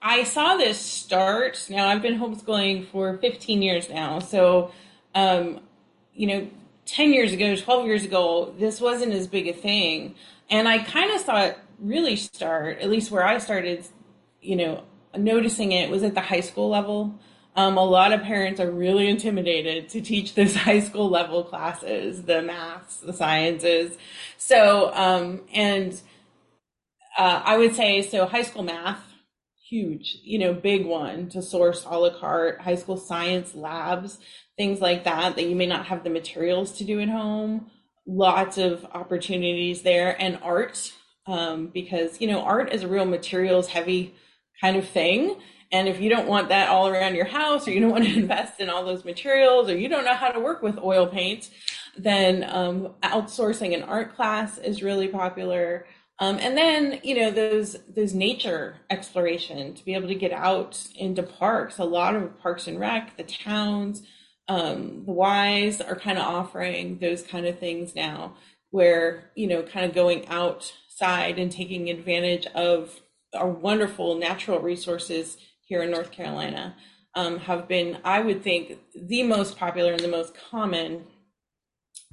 I 0.00 0.22
saw 0.22 0.56
this 0.56 0.78
start. 0.78 1.66
Now 1.68 1.88
I've 1.88 2.02
been 2.02 2.18
homeschooling 2.18 2.86
for 2.86 3.18
15 3.18 3.60
years 3.60 3.90
now, 3.90 4.20
so 4.20 4.70
um, 5.16 5.60
you 6.14 6.28
know, 6.28 6.48
10 6.90 7.12
years 7.12 7.32
ago, 7.32 7.54
12 7.54 7.86
years 7.86 8.04
ago, 8.04 8.54
this 8.58 8.80
wasn't 8.80 9.12
as 9.12 9.26
big 9.26 9.46
a 9.48 9.52
thing, 9.52 10.14
and 10.50 10.68
I 10.68 10.78
kind 10.78 11.12
of 11.12 11.20
saw 11.20 11.44
it 11.44 11.58
really 11.78 12.16
start, 12.16 12.78
at 12.80 12.90
least 12.90 13.10
where 13.10 13.24
I 13.24 13.38
started, 13.38 13.84
you 14.40 14.56
know, 14.56 14.84
noticing 15.16 15.72
it 15.72 15.90
was 15.90 16.02
at 16.02 16.14
the 16.14 16.20
high 16.20 16.40
school 16.40 16.68
level. 16.68 17.14
Um, 17.56 17.76
a 17.76 17.84
lot 17.84 18.12
of 18.12 18.22
parents 18.22 18.60
are 18.60 18.70
really 18.70 19.08
intimidated 19.08 19.88
to 19.90 20.00
teach 20.00 20.34
those 20.34 20.54
high 20.68 20.80
school 20.80 21.08
level 21.08 21.44
classes, 21.44 22.24
the 22.24 22.42
maths, 22.42 22.96
the 22.96 23.12
sciences. 23.12 23.96
So, 24.36 24.92
um, 24.94 25.42
and 25.52 25.92
uh, 27.16 27.42
I 27.44 27.56
would 27.56 27.74
say, 27.74 28.02
so 28.02 28.26
high 28.26 28.42
school 28.42 28.62
math, 28.62 29.02
huge, 29.68 30.18
you 30.22 30.38
know, 30.38 30.52
big 30.52 30.84
one 30.84 31.28
to 31.30 31.40
source 31.42 31.84
a 31.84 31.96
la 31.98 32.10
carte, 32.18 32.60
high 32.60 32.74
school 32.74 32.96
science 32.96 33.54
labs, 33.54 34.18
things 34.60 34.82
like 34.82 35.04
that, 35.04 35.36
that 35.36 35.46
you 35.46 35.56
may 35.56 35.64
not 35.64 35.86
have 35.86 36.04
the 36.04 36.10
materials 36.10 36.72
to 36.72 36.84
do 36.84 37.00
at 37.00 37.08
home. 37.08 37.70
Lots 38.06 38.58
of 38.58 38.84
opportunities 38.92 39.80
there 39.80 40.14
and 40.20 40.38
art, 40.42 40.92
um, 41.26 41.68
because, 41.68 42.20
you 42.20 42.26
know, 42.26 42.42
art 42.42 42.70
is 42.70 42.82
a 42.82 42.88
real 42.88 43.06
materials 43.06 43.68
heavy 43.68 44.14
kind 44.60 44.76
of 44.76 44.86
thing. 44.86 45.40
And 45.72 45.88
if 45.88 45.98
you 45.98 46.10
don't 46.10 46.28
want 46.28 46.50
that 46.50 46.68
all 46.68 46.88
around 46.88 47.14
your 47.14 47.24
house, 47.24 47.66
or 47.66 47.70
you 47.70 47.80
don't 47.80 47.90
want 47.96 48.04
to 48.04 48.14
invest 48.14 48.60
in 48.60 48.68
all 48.68 48.84
those 48.84 49.02
materials, 49.02 49.70
or 49.70 49.78
you 49.78 49.88
don't 49.88 50.04
know 50.04 50.12
how 50.12 50.30
to 50.30 50.38
work 50.38 50.60
with 50.60 50.76
oil 50.76 51.06
paint, 51.06 51.48
then 51.96 52.44
um, 52.46 52.92
outsourcing 53.02 53.74
an 53.74 53.82
art 53.84 54.14
class 54.14 54.58
is 54.58 54.82
really 54.82 55.08
popular. 55.08 55.86
Um, 56.18 56.36
and 56.38 56.54
then 56.54 57.00
you 57.02 57.14
know 57.18 57.30
those 57.30 57.78
those 57.88 58.12
nature 58.12 58.76
exploration 58.90 59.72
to 59.72 59.82
be 59.86 59.94
able 59.94 60.08
to 60.08 60.14
get 60.14 60.32
out 60.32 60.86
into 60.96 61.22
parks. 61.22 61.78
A 61.78 61.84
lot 61.84 62.14
of 62.14 62.38
parks 62.40 62.66
and 62.66 62.78
rec, 62.78 63.16
the 63.16 63.22
towns, 63.22 64.02
um, 64.50 65.04
the 65.06 65.12
Ys 65.12 65.80
are 65.80 65.94
kind 65.94 66.18
of 66.18 66.24
offering 66.24 66.98
those 66.98 67.22
kind 67.22 67.46
of 67.46 67.60
things 67.60 67.94
now, 67.94 68.34
where 68.70 69.30
you 69.36 69.46
know 69.46 69.62
kind 69.62 69.86
of 69.86 69.94
going 69.94 70.26
outside 70.26 71.38
and 71.38 71.52
taking 71.52 71.88
advantage 71.88 72.46
of 72.46 73.00
our 73.32 73.48
wonderful 73.48 74.16
natural 74.16 74.58
resources 74.58 75.36
here 75.62 75.84
in 75.84 75.90
North 75.92 76.10
Carolina 76.10 76.74
um, 77.14 77.38
have 77.38 77.68
been, 77.68 77.98
I 78.02 78.20
would 78.20 78.42
think, 78.42 78.76
the 78.92 79.22
most 79.22 79.56
popular 79.56 79.92
and 79.92 80.00
the 80.00 80.08
most 80.08 80.34
common 80.50 81.04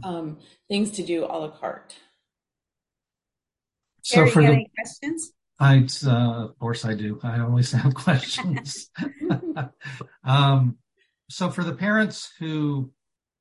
um, 0.04 0.38
things 0.70 0.92
to 0.92 1.04
do 1.04 1.26
a 1.26 1.34
la 1.34 1.50
carte. 1.50 1.96
So 4.04 4.18
Harry, 4.18 4.30
for 4.30 4.42
the 4.44 4.66
questions, 4.76 5.32
I 5.60 5.88
uh, 6.06 6.46
of 6.46 6.60
course 6.60 6.86
I 6.86 6.94
do. 6.94 7.20
I 7.24 7.40
always 7.40 7.72
have 7.72 7.96
questions. 8.06 8.92
um, 10.24 10.78
so 11.30 11.50
for 11.50 11.64
the 11.64 11.74
parents 11.74 12.32
who 12.40 12.92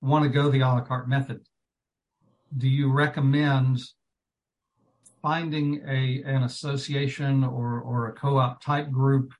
want 0.01 0.25
to 0.25 0.29
go 0.29 0.51
the 0.51 0.61
a 0.61 0.67
la 0.67 0.81
carte 0.81 1.09
method, 1.09 1.41
do 2.57 2.69
you 2.69 2.93
recommend 2.93 3.81
finding 5.23 5.83
a 5.89 6.23
an 6.25 6.43
association 6.45 7.45
or 7.45 7.81
or 7.81 8.09
a 8.09 8.13
co-op 8.13 8.63
type 8.63 8.91
group 8.91 9.33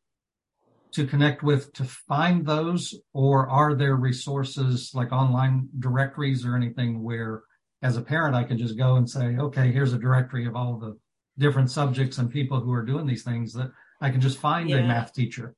to 0.93 1.07
connect 1.07 1.43
with 1.43 1.73
to 1.75 1.85
find 1.85 2.47
those 2.47 2.95
or 3.13 3.49
are 3.49 3.75
there 3.75 3.97
resources 3.97 4.91
like 4.95 5.13
online 5.13 5.69
directories 5.79 6.45
or 6.45 6.57
anything 6.57 7.03
where 7.03 7.43
as 7.83 7.97
a 7.97 8.03
parent 8.03 8.35
I 8.35 8.45
can 8.45 8.59
just 8.59 8.77
go 8.77 8.97
and 8.97 9.09
say 9.09 9.37
okay 9.37 9.71
here's 9.71 9.93
a 9.93 9.99
directory 9.99 10.47
of 10.47 10.57
all 10.57 10.79
the 10.79 10.99
different 11.39 11.71
subjects 11.71 12.19
and 12.19 12.31
people 12.31 12.61
who 12.61 12.73
are 12.73 12.85
doing 12.85 13.07
these 13.07 13.23
things 13.23 13.53
that 13.53 13.71
I 14.01 14.11
can 14.11 14.21
just 14.21 14.39
find 14.39 14.71
yeah. 14.71 14.79
a 14.79 14.87
math 14.87 15.13
teacher 15.13 15.55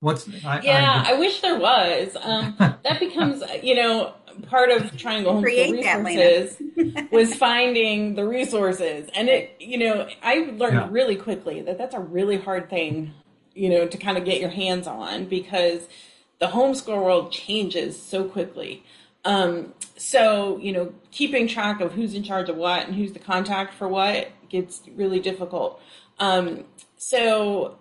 what's 0.00 0.28
I, 0.44 0.60
yeah 0.62 1.04
I, 1.06 1.12
I, 1.12 1.18
wish 1.18 1.40
there 1.40 1.58
was 1.58 2.16
um, 2.22 2.54
that 2.58 2.98
becomes 2.98 3.42
you 3.62 3.74
know 3.74 4.14
part 4.42 4.70
of 4.70 4.96
Triangle 4.96 5.34
Homeschool 5.34 6.04
Resources 6.04 7.08
was 7.12 7.34
finding 7.34 8.14
the 8.14 8.26
resources. 8.26 9.08
And 9.14 9.28
it, 9.28 9.56
you 9.58 9.78
know, 9.78 10.08
I 10.22 10.50
learned 10.56 10.74
yeah. 10.74 10.88
really 10.90 11.16
quickly 11.16 11.62
that 11.62 11.78
that's 11.78 11.94
a 11.94 12.00
really 12.00 12.38
hard 12.38 12.70
thing, 12.70 13.12
you 13.54 13.68
know, 13.68 13.86
to 13.86 13.98
kind 13.98 14.18
of 14.18 14.24
get 14.24 14.40
your 14.40 14.50
hands 14.50 14.86
on 14.86 15.26
because 15.26 15.88
the 16.38 16.46
homeschool 16.46 17.02
world 17.02 17.32
changes 17.32 18.00
so 18.00 18.24
quickly. 18.24 18.84
Um, 19.24 19.74
so, 19.96 20.58
you 20.58 20.72
know, 20.72 20.94
keeping 21.10 21.46
track 21.46 21.80
of 21.80 21.92
who's 21.92 22.14
in 22.14 22.22
charge 22.22 22.48
of 22.48 22.56
what 22.56 22.86
and 22.86 22.94
who's 22.94 23.12
the 23.12 23.18
contact 23.18 23.74
for 23.74 23.86
what 23.86 24.28
gets 24.48 24.82
really 24.94 25.20
difficult. 25.20 25.80
Um, 26.18 26.64
so 26.96 27.78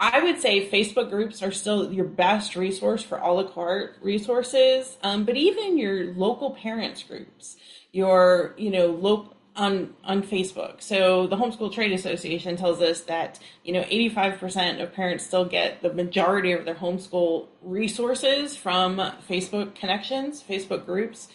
I 0.00 0.22
would 0.22 0.40
say 0.40 0.66
Facebook 0.66 1.10
groups 1.10 1.42
are 1.42 1.52
still 1.52 1.92
your 1.92 2.06
best 2.06 2.56
resource 2.56 3.02
for 3.02 3.18
a 3.18 3.30
la 3.30 3.42
carte 3.42 3.96
resources, 4.00 4.96
um, 5.02 5.24
but 5.24 5.36
even 5.36 5.76
your 5.76 6.14
local 6.14 6.52
parents 6.52 7.02
groups, 7.02 7.58
your 7.92 8.54
you 8.56 8.70
know 8.70 8.86
local 8.86 9.36
on 9.56 9.94
on 10.02 10.22
Facebook. 10.22 10.80
So 10.80 11.26
the 11.26 11.36
Homeschool 11.36 11.70
Trade 11.70 11.92
Association 11.92 12.56
tells 12.56 12.80
us 12.80 13.02
that 13.02 13.38
you 13.62 13.74
know 13.74 13.82
85% 13.82 14.82
of 14.82 14.94
parents 14.94 15.26
still 15.26 15.44
get 15.44 15.82
the 15.82 15.92
majority 15.92 16.52
of 16.52 16.64
their 16.64 16.76
homeschool 16.76 17.48
resources 17.60 18.56
from 18.56 18.96
Facebook 19.28 19.74
connections, 19.74 20.42
Facebook 20.42 20.86
groups. 20.86 21.28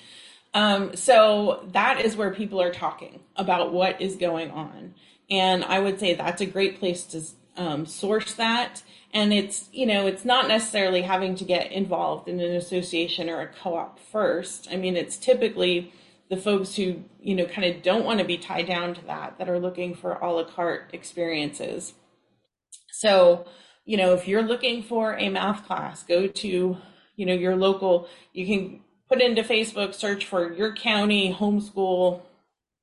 Um, 0.56 0.96
so 0.96 1.68
that 1.74 2.02
is 2.02 2.16
where 2.16 2.34
people 2.34 2.60
are 2.60 2.74
talking 2.74 3.20
about 3.36 3.72
what 3.72 4.02
is 4.02 4.16
going 4.16 4.50
on, 4.50 4.96
and 5.30 5.64
I 5.64 5.80
would 5.82 6.00
say 6.00 6.16
that's 6.16 6.42
a 6.42 6.48
great 6.48 6.80
place 6.80 7.04
to 7.08 7.22
um, 7.58 7.86
source 7.86 8.34
that. 8.34 8.84
And 9.14 9.34
it's 9.34 9.70
you 9.72 9.86
know 9.86 10.08
it's 10.08 10.26
not 10.26 10.48
necessarily 10.48 11.02
having 11.02 11.36
to 11.36 11.46
get 11.46 11.72
involved 11.72 12.28
in 12.28 12.40
an 12.40 12.56
association 12.56 13.30
or 13.30 13.42
a 13.42 13.48
co-op 13.48 14.00
first. 14.00 14.68
I 14.72 14.76
mean 14.76 14.98
it's 14.98 15.18
typically 15.18 15.94
the 16.30 16.38
folks 16.38 16.76
who 16.76 17.04
you 17.20 17.36
know 17.36 17.46
kind 17.46 17.74
of 17.74 17.82
don't 17.82 18.06
want 18.06 18.20
to 18.20 18.26
be 18.26 18.38
tied 18.38 18.68
down 18.68 18.94
to 18.94 19.06
that 19.06 19.38
that 19.38 19.50
are 19.50 19.60
looking 19.60 19.96
for 19.96 20.14
a 20.14 20.32
la 20.32 20.44
carte 20.44 20.90
experiences 20.94 21.94
so 22.92 23.46
you 23.86 23.98
know 23.98 24.14
if 24.14 24.28
you're 24.28 24.44
looking 24.44 24.82
for 24.82 25.16
a 25.18 25.30
math 25.30 25.66
class 25.66 26.04
go 26.04 26.28
to 26.28 26.78
you 27.16 27.26
know 27.26 27.34
your 27.34 27.56
local 27.56 28.08
you 28.34 28.46
can 28.46 28.82
put 29.08 29.22
into 29.22 29.44
facebook 29.44 29.94
search 29.94 30.26
for 30.26 30.52
your 30.54 30.74
county 30.74 31.34
homeschool 31.34 32.22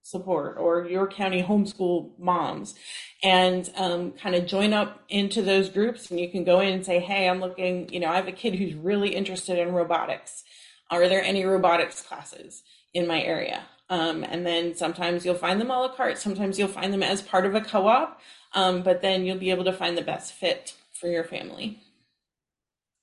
support 0.02 0.56
or 0.59 0.87
your 0.87 1.06
county 1.06 1.42
homeschool 1.42 2.11
moms 2.18 2.75
and 3.23 3.71
um, 3.76 4.12
kind 4.12 4.35
of 4.35 4.47
join 4.47 4.73
up 4.73 5.02
into 5.09 5.42
those 5.42 5.68
groups 5.68 6.11
and 6.11 6.18
you 6.18 6.28
can 6.28 6.44
go 6.44 6.61
in 6.61 6.73
and 6.75 6.85
say 6.85 6.99
hey 6.99 7.28
i'm 7.28 7.40
looking 7.40 7.88
you 7.92 8.00
know 8.00 8.09
i 8.09 8.16
have 8.16 8.26
a 8.26 8.32
kid 8.32 8.54
who's 8.54 8.75
really 8.75 9.14
interested 9.14 9.59
in 9.59 9.73
robotics 9.73 10.42
are 10.90 11.09
there 11.09 11.23
any 11.23 11.44
robotics 11.44 12.02
classes 12.02 12.62
in 12.94 13.06
my 13.06 13.23
area. 13.23 13.62
Um, 13.88 14.25
and 14.25 14.47
then 14.47 14.75
sometimes 14.75 15.25
you'll 15.25 15.35
find 15.35 15.61
them 15.61 15.71
a 15.71 15.80
la 15.80 15.88
carte. 15.88 16.18
Sometimes 16.18 16.59
you'll 16.59 16.68
find 16.68 16.92
them 16.92 17.02
as 17.02 17.23
part 17.23 17.47
of 17.47 17.54
a 17.54 17.61
co-op. 17.61 18.21
Um, 18.54 18.82
but 18.82 19.00
then 19.00 19.25
you'll 19.25 19.38
be 19.38 19.50
able 19.50 19.64
to 19.64 19.73
find 19.73 19.97
the 19.97 20.02
best 20.02 20.35
fit 20.35 20.75
for 20.92 21.09
your 21.09 21.25
family. 21.25 21.80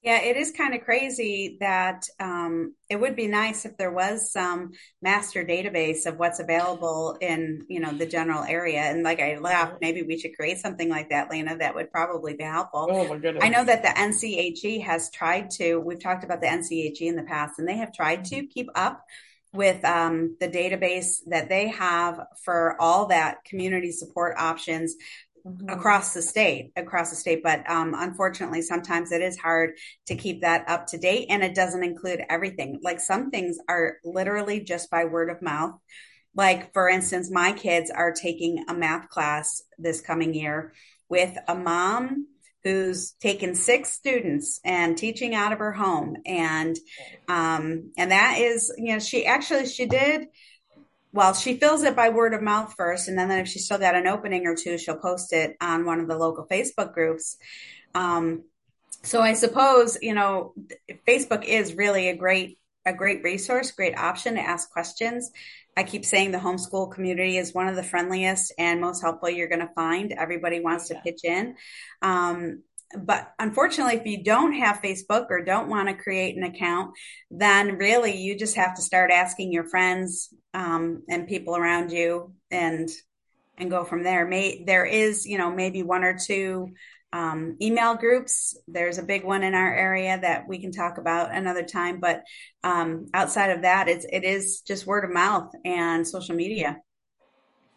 Yeah, 0.01 0.21
it 0.21 0.37
is 0.37 0.51
kind 0.51 0.73
of 0.73 0.85
crazy 0.85 1.57
that 1.59 2.05
um, 2.21 2.73
it 2.89 2.95
would 2.95 3.17
be 3.17 3.27
nice 3.27 3.65
if 3.65 3.75
there 3.75 3.91
was 3.91 4.31
some 4.31 4.71
master 5.01 5.43
database 5.43 6.05
of 6.05 6.17
what's 6.17 6.39
available 6.39 7.17
in 7.19 7.65
you 7.67 7.81
know 7.81 7.91
the 7.91 8.05
general 8.05 8.43
area. 8.43 8.79
And 8.79 9.03
like 9.03 9.19
I 9.19 9.37
laughed, 9.39 9.81
maybe 9.81 10.03
we 10.03 10.17
should 10.17 10.37
create 10.37 10.59
something 10.59 10.87
like 10.87 11.09
that, 11.09 11.29
Laina. 11.29 11.57
That 11.57 11.75
would 11.75 11.91
probably 11.91 12.33
be 12.35 12.45
helpful. 12.45 12.87
Oh 12.89 13.09
my 13.09 13.17
goodness! 13.17 13.43
I 13.43 13.49
know 13.49 13.65
that 13.65 13.83
the 13.83 13.89
NCHE 13.89 14.83
has 14.83 15.11
tried 15.11 15.49
to. 15.51 15.79
We've 15.79 16.01
talked 16.01 16.23
about 16.23 16.39
the 16.39 16.47
NCHE 16.47 17.01
in 17.01 17.17
the 17.17 17.23
past, 17.23 17.59
and 17.59 17.67
they 17.67 17.77
have 17.77 17.93
tried 17.93 18.23
to 18.25 18.45
keep 18.45 18.69
up 18.75 19.03
with 19.51 19.83
um, 19.83 20.37
the 20.39 20.47
database 20.47 21.17
that 21.27 21.49
they 21.49 21.69
have 21.69 22.21
for 22.43 22.79
all 22.79 23.07
that 23.07 23.43
community 23.43 23.91
support 23.91 24.35
options 24.37 24.95
mm-hmm. 25.45 25.69
across 25.69 26.13
the 26.13 26.21
state 26.21 26.71
across 26.75 27.09
the 27.09 27.15
state 27.15 27.41
but 27.43 27.69
um, 27.69 27.93
unfortunately 27.95 28.61
sometimes 28.61 29.11
it 29.11 29.21
is 29.21 29.37
hard 29.37 29.71
to 30.05 30.15
keep 30.15 30.41
that 30.41 30.67
up 30.67 30.87
to 30.87 30.97
date 30.97 31.27
and 31.29 31.43
it 31.43 31.55
doesn't 31.55 31.83
include 31.83 32.21
everything 32.29 32.79
like 32.83 32.99
some 32.99 33.29
things 33.29 33.57
are 33.67 33.97
literally 34.03 34.59
just 34.59 34.89
by 34.89 35.05
word 35.05 35.29
of 35.29 35.41
mouth 35.41 35.73
like 36.35 36.73
for 36.73 36.87
instance 36.87 37.31
my 37.31 37.51
kids 37.51 37.91
are 37.91 38.11
taking 38.11 38.65
a 38.67 38.73
math 38.73 39.09
class 39.09 39.61
this 39.77 40.01
coming 40.01 40.33
year 40.33 40.73
with 41.09 41.35
a 41.47 41.55
mom 41.55 42.27
who's 42.63 43.11
taken 43.21 43.55
six 43.55 43.91
students 43.91 44.59
and 44.65 44.97
teaching 44.97 45.33
out 45.33 45.53
of 45.53 45.59
her 45.59 45.71
home 45.71 46.17
and 46.25 46.77
um, 47.27 47.91
and 47.97 48.11
that 48.11 48.37
is 48.39 48.73
you 48.77 48.93
know 48.93 48.99
she 48.99 49.25
actually 49.25 49.65
she 49.65 49.85
did 49.85 50.27
well 51.11 51.33
she 51.33 51.57
fills 51.57 51.83
it 51.83 51.95
by 51.95 52.09
word 52.09 52.33
of 52.33 52.41
mouth 52.41 52.73
first 52.77 53.07
and 53.07 53.17
then 53.17 53.31
if 53.31 53.47
she's 53.47 53.65
still 53.65 53.77
got 53.77 53.95
an 53.95 54.07
opening 54.07 54.45
or 54.45 54.55
two 54.55 54.77
she'll 54.77 54.97
post 54.97 55.33
it 55.33 55.55
on 55.61 55.85
one 55.85 55.99
of 55.99 56.07
the 56.07 56.17
local 56.17 56.45
facebook 56.45 56.93
groups 56.93 57.37
um, 57.95 58.43
so 59.03 59.21
i 59.21 59.33
suppose 59.33 59.97
you 60.01 60.13
know 60.13 60.53
facebook 61.07 61.43
is 61.43 61.75
really 61.75 62.09
a 62.09 62.15
great 62.15 62.57
a 62.85 62.93
great 62.93 63.23
resource 63.23 63.71
great 63.71 63.97
option 63.97 64.35
to 64.35 64.41
ask 64.41 64.71
questions 64.71 65.31
I 65.79 65.83
keep 65.83 66.03
saying 66.03 66.31
the 66.31 66.39
homeschool 66.39 66.91
community 66.91 67.37
is 67.37 67.53
one 67.53 67.69
of 67.69 67.77
the 67.77 67.83
friendliest 67.83 68.51
and 68.57 68.81
most 68.81 69.01
helpful 69.01 69.29
you're 69.29 69.47
going 69.47 69.65
to 69.65 69.73
find. 69.73 70.11
Everybody 70.11 70.59
wants 70.59 70.89
to 70.89 70.95
yeah. 70.95 71.01
pitch 71.01 71.23
in. 71.23 71.55
Um, 72.01 72.63
but 72.97 73.31
unfortunately, 73.37 73.95
if 73.95 74.05
you 74.05 74.23
don't 74.23 74.53
have 74.53 74.81
Facebook 74.81 75.27
or 75.29 75.43
don't 75.43 75.69
want 75.69 75.89
to 75.89 75.93
create 75.93 76.35
an 76.35 76.43
account, 76.43 76.91
then 77.29 77.77
really 77.77 78.17
you 78.17 78.37
just 78.37 78.55
have 78.55 78.75
to 78.75 78.81
start 78.81 79.11
asking 79.11 79.51
your 79.51 79.69
friends 79.69 80.33
um, 80.53 81.03
and 81.07 81.27
people 81.27 81.55
around 81.55 81.91
you 81.91 82.33
and 82.49 82.89
and 83.57 83.69
go 83.69 83.83
from 83.83 84.03
there. 84.03 84.25
May 84.25 84.63
there 84.63 84.85
is, 84.85 85.25
you 85.25 85.37
know, 85.37 85.51
maybe 85.51 85.83
one 85.83 86.03
or 86.03 86.17
two 86.17 86.69
um, 87.11 87.57
email 87.61 87.95
groups. 87.95 88.57
There's 88.67 88.97
a 88.97 89.03
big 89.03 89.23
one 89.23 89.43
in 89.43 89.53
our 89.53 89.73
area 89.75 90.17
that 90.19 90.47
we 90.47 90.59
can 90.59 90.71
talk 90.71 90.97
about 90.97 91.33
another 91.33 91.63
time. 91.63 91.99
But 91.99 92.23
um, 92.63 93.07
outside 93.13 93.51
of 93.51 93.63
that, 93.63 93.87
it's 93.87 94.05
it 94.11 94.23
is 94.23 94.61
just 94.61 94.87
word 94.87 95.03
of 95.03 95.11
mouth 95.11 95.51
and 95.65 96.07
social 96.07 96.35
media. 96.35 96.77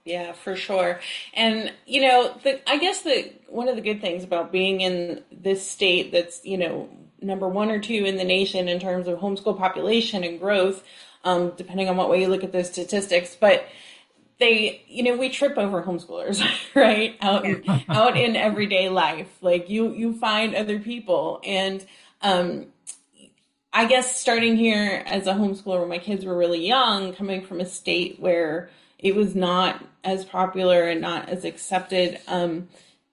Yeah, 0.05 0.33
for 0.33 0.57
sure. 0.57 1.01
And 1.33 1.73
you 1.87 2.01
know, 2.03 2.37
the, 2.43 2.61
I 2.69 2.79
guess 2.79 3.03
the 3.03 3.33
one 3.49 3.69
of 3.69 3.77
the 3.77 3.83
good 3.83 4.01
things 4.01 4.25
about 4.25 4.51
being 4.51 4.81
in 4.81 5.23
this 5.31 5.69
state 5.69 6.11
that's 6.11 6.45
you 6.45 6.59
know 6.59 6.89
number 7.21 7.49
one 7.49 7.71
or 7.71 7.79
two 7.79 8.05
in 8.05 8.17
the 8.17 8.25
nation 8.25 8.69
in 8.69 8.81
terms 8.81 9.07
of 9.07 9.19
homeschool 9.21 9.57
population 9.57 10.25
and 10.25 10.41
growth, 10.41 10.83
um, 11.25 11.53
depending 11.57 11.89
on 11.89 11.97
what 11.97 12.11
way 12.11 12.21
you 12.21 12.27
look 12.29 12.43
at 12.43 12.51
those 12.53 12.69
statistics, 12.69 13.37
but 13.39 13.65
they 14.39 14.83
you 14.89 15.05
know 15.05 15.17
we 15.17 15.29
trip 15.29 15.57
over 15.57 15.83
homeschoolers 15.85 16.43
right? 16.75 17.17
Out 17.21 17.45
in, 17.45 17.63
out 17.89 18.17
in 18.17 18.35
everyday 18.35 18.89
life. 18.89 19.29
Like 19.41 19.71
you 19.71 19.93
you 19.93 20.19
find 20.19 20.55
other 20.57 20.81
people. 20.81 21.41
And 21.45 21.85
um 22.23 22.67
i 23.73 23.87
guess 23.87 24.21
starting 24.21 24.57
here 24.57 25.03
as 25.07 25.27
a 25.27 25.33
homeschooler 25.33 25.81
when 25.81 25.89
my 25.89 25.99
kids 25.99 26.25
were 26.25 26.37
really 26.37 26.67
young 26.67 27.15
coming 27.15 27.43
from 27.43 27.61
a 27.61 27.67
state 27.67 28.21
where 28.21 28.69
it 29.03 29.15
was 29.15 29.35
not 29.35 29.85
as 30.05 30.25
popular 30.25 30.85
and 30.85 31.01
not 31.01 31.29
as 31.29 31.45
accepted. 31.45 32.21
Um 32.27 32.69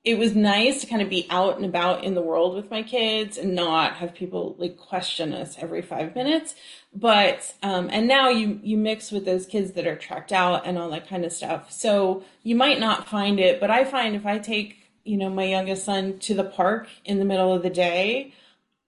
it 0.06 0.18
was 0.18 0.34
nice 0.34 0.80
to 0.80 0.88
kind 0.88 1.02
of 1.02 1.10
be 1.10 1.28
out 1.30 1.58
and 1.58 1.66
about 1.66 2.06
in 2.06 2.16
the 2.16 2.22
world 2.22 2.56
with 2.56 2.72
my 2.72 2.82
kids 2.82 3.38
and 3.38 3.54
not 3.54 3.96
have 3.96 4.16
people 4.16 4.56
like 4.58 4.78
question 4.78 5.34
us 5.34 5.58
every 5.60 5.82
five 5.82 6.16
minutes. 6.16 6.56
But 6.94 7.54
um, 7.62 7.90
and 7.92 8.08
now 8.08 8.30
you 8.30 8.62
you 8.64 8.78
mix 8.78 9.12
with 9.12 9.26
those 9.26 9.46
kids 9.46 9.74
that 9.74 9.86
are 9.86 9.98
tracked 9.98 10.32
out 10.32 10.66
and 10.66 10.78
all 10.78 10.90
that 10.92 11.10
kind 11.10 11.26
of 11.26 11.34
stuff. 11.34 11.72
So 11.72 12.24
you 12.44 12.56
might 12.56 12.80
not 12.80 13.08
find 13.08 13.40
it 13.40 13.60
but 13.60 13.70
i 13.70 13.84
find 13.84 14.16
if 14.16 14.26
i 14.26 14.38
take 14.40 14.78
you 15.04 15.18
know 15.18 15.30
my 15.30 15.44
youngest 15.44 15.86
son 15.86 16.18
to 16.20 16.34
the 16.34 16.44
park 16.44 16.88
in 17.06 17.20
the 17.20 17.26
middle 17.26 17.54
of 17.54 17.64
the 17.64 17.70
day 17.70 18.34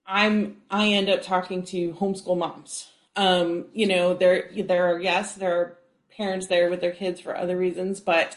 i'm 0.06 0.56
i 0.70 0.88
end 0.88 1.08
up 1.08 1.22
talking 1.22 1.64
to 1.64 1.92
homeschool 1.94 2.36
moms. 2.36 2.88
Um, 3.14 3.66
you 3.74 3.86
know 3.86 4.14
there 4.14 4.50
there 4.56 4.86
are 4.94 4.98
yes 5.00 5.34
there 5.34 5.54
are 5.54 5.78
parents 6.16 6.46
there 6.46 6.70
with 6.70 6.80
their 6.80 6.92
kids 6.92 7.20
for 7.20 7.36
other 7.36 7.56
reasons 7.56 8.00
but 8.00 8.36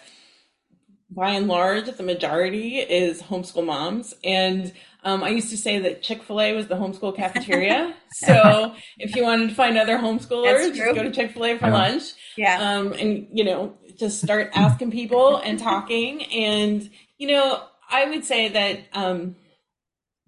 by 1.10 1.32
and 1.32 1.48
large, 1.48 1.86
the 1.86 2.04
majority 2.04 2.78
is 2.78 3.22
homeschool 3.22 3.66
moms. 3.66 4.14
And 4.24 4.74
um, 5.04 5.24
I 5.24 5.30
used 5.30 5.50
to 5.52 5.58
say 5.58 5.80
that 5.80 6.02
Chick 6.02 6.24
fil 6.24 6.42
A 6.42 6.54
was 6.54 6.68
the 6.68 6.76
homeschool 6.76 7.16
cafeteria. 7.16 7.96
so 8.14 8.76
if 8.98 9.16
you 9.16 9.24
wanted 9.24 9.50
to 9.50 9.56
find 9.56 9.78
other 9.78 9.98
homeschoolers, 9.98 10.76
just 10.76 10.96
go 10.96 11.04
to 11.04 11.12
Chick 11.12 11.32
fil 11.32 11.46
A 11.46 11.58
for 11.58 11.70
lunch. 11.70 12.04
Yeah. 12.38 12.60
Um, 12.60 12.94
and, 12.94 13.28
you 13.32 13.44
know, 13.44 13.78
just 13.98 14.22
start 14.22 14.52
asking 14.56 14.92
people 14.92 15.38
and 15.38 15.60
talking. 15.60 16.24
And, 16.26 16.90
you 17.18 17.28
know, 17.28 17.64
I 17.90 18.06
would 18.10 18.26
say 18.26 18.50
that, 18.50 18.80
um, 18.94 19.36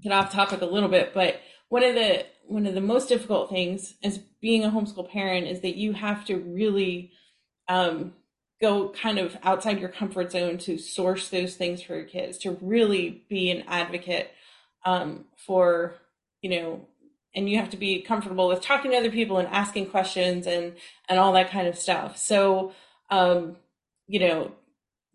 get 0.01 0.11
off 0.11 0.31
topic 0.31 0.61
a 0.61 0.65
little 0.65 0.89
bit, 0.89 1.11
but 1.13 1.41
one 1.69 1.83
of 1.83 1.95
the, 1.95 2.25
one 2.45 2.67
of 2.67 2.75
the 2.75 2.81
most 2.81 3.09
difficult 3.09 3.49
things 3.49 3.95
as 4.03 4.19
being 4.39 4.63
a 4.63 4.69
homeschool 4.69 5.09
parent 5.09 5.47
is 5.47 5.61
that 5.61 5.75
you 5.75 5.93
have 5.93 6.23
to 6.25 6.37
really, 6.37 7.11
um, 7.67 8.13
go 8.59 8.89
kind 8.89 9.19
of 9.19 9.37
outside 9.43 9.79
your 9.79 9.89
comfort 9.89 10.31
zone 10.31 10.57
to 10.57 10.77
source 10.77 11.29
those 11.29 11.55
things 11.55 11.81
for 11.81 11.95
your 11.95 12.05
kids 12.05 12.37
to 12.39 12.57
really 12.61 13.23
be 13.29 13.51
an 13.51 13.63
advocate 13.67 14.31
um, 14.85 15.25
for 15.35 15.95
you 16.41 16.49
know 16.49 16.85
and 17.35 17.47
you 17.47 17.57
have 17.57 17.69
to 17.69 17.77
be 17.77 18.01
comfortable 18.01 18.47
with 18.47 18.61
talking 18.61 18.91
to 18.91 18.97
other 18.97 19.11
people 19.11 19.37
and 19.37 19.47
asking 19.49 19.85
questions 19.87 20.47
and 20.47 20.73
and 21.07 21.19
all 21.19 21.33
that 21.33 21.51
kind 21.51 21.67
of 21.67 21.77
stuff. 21.77 22.17
So 22.17 22.73
um 23.09 23.55
you 24.07 24.19
know 24.19 24.51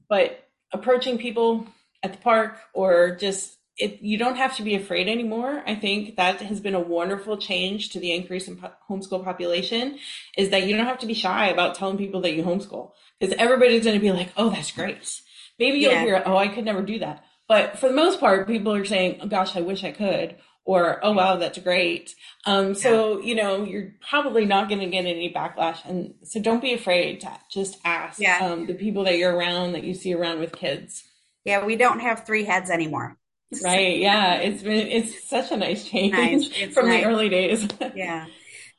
but 0.08 0.48
approaching 0.72 1.18
people 1.18 1.66
at 2.02 2.12
the 2.12 2.18
park 2.18 2.58
or 2.72 3.16
just 3.16 3.56
it, 3.78 4.02
you 4.02 4.18
don't 4.18 4.36
have 4.36 4.56
to 4.56 4.62
be 4.62 4.74
afraid 4.74 5.08
anymore. 5.08 5.62
I 5.66 5.74
think 5.74 6.16
that 6.16 6.40
has 6.42 6.60
been 6.60 6.74
a 6.74 6.80
wonderful 6.80 7.38
change 7.38 7.90
to 7.90 8.00
the 8.00 8.12
increase 8.12 8.48
in 8.48 8.56
po- 8.56 8.72
homeschool 8.88 9.24
population 9.24 9.98
is 10.36 10.50
that 10.50 10.66
you 10.66 10.76
don't 10.76 10.86
have 10.86 10.98
to 10.98 11.06
be 11.06 11.14
shy 11.14 11.48
about 11.48 11.74
telling 11.74 11.96
people 11.96 12.20
that 12.22 12.34
you 12.34 12.42
homeschool 12.42 12.92
because 13.18 13.34
everybody's 13.38 13.84
going 13.84 13.96
to 13.96 14.00
be 14.00 14.12
like, 14.12 14.30
oh, 14.36 14.50
that's 14.50 14.72
great. 14.72 15.20
Maybe 15.58 15.78
you'll 15.78 15.92
yeah. 15.92 16.02
hear, 16.02 16.22
oh, 16.26 16.36
I 16.36 16.48
could 16.48 16.64
never 16.64 16.82
do 16.82 16.98
that. 16.98 17.24
But 17.48 17.78
for 17.78 17.88
the 17.88 17.94
most 17.94 18.20
part, 18.20 18.46
people 18.46 18.74
are 18.74 18.84
saying, 18.84 19.18
oh, 19.20 19.26
gosh, 19.26 19.56
I 19.56 19.60
wish 19.60 19.84
I 19.84 19.92
could 19.92 20.36
or 20.64 21.04
oh 21.04 21.12
wow 21.12 21.36
that's 21.36 21.58
great 21.58 22.14
um, 22.46 22.74
so 22.74 23.20
you 23.20 23.34
know 23.34 23.64
you're 23.64 23.94
probably 24.00 24.44
not 24.44 24.68
going 24.68 24.80
to 24.80 24.86
get 24.86 25.04
any 25.04 25.32
backlash 25.32 25.84
and 25.84 26.14
so 26.22 26.40
don't 26.40 26.62
be 26.62 26.72
afraid 26.72 27.20
to 27.20 27.30
just 27.50 27.78
ask 27.84 28.20
yeah. 28.20 28.38
um, 28.38 28.66
the 28.66 28.74
people 28.74 29.04
that 29.04 29.18
you're 29.18 29.34
around 29.34 29.72
that 29.72 29.84
you 29.84 29.94
see 29.94 30.14
around 30.14 30.38
with 30.38 30.52
kids 30.52 31.04
yeah 31.44 31.64
we 31.64 31.76
don't 31.76 32.00
have 32.00 32.24
three 32.24 32.44
heads 32.44 32.70
anymore 32.70 33.16
right 33.62 33.98
yeah 33.98 34.34
it's 34.36 34.62
been 34.62 34.86
it's 34.88 35.28
such 35.28 35.50
a 35.50 35.56
nice 35.56 35.84
change 35.84 36.12
nice. 36.12 36.48
from 36.74 36.88
nice. 36.88 37.02
the 37.02 37.08
early 37.08 37.28
days 37.28 37.68
yeah 37.94 38.26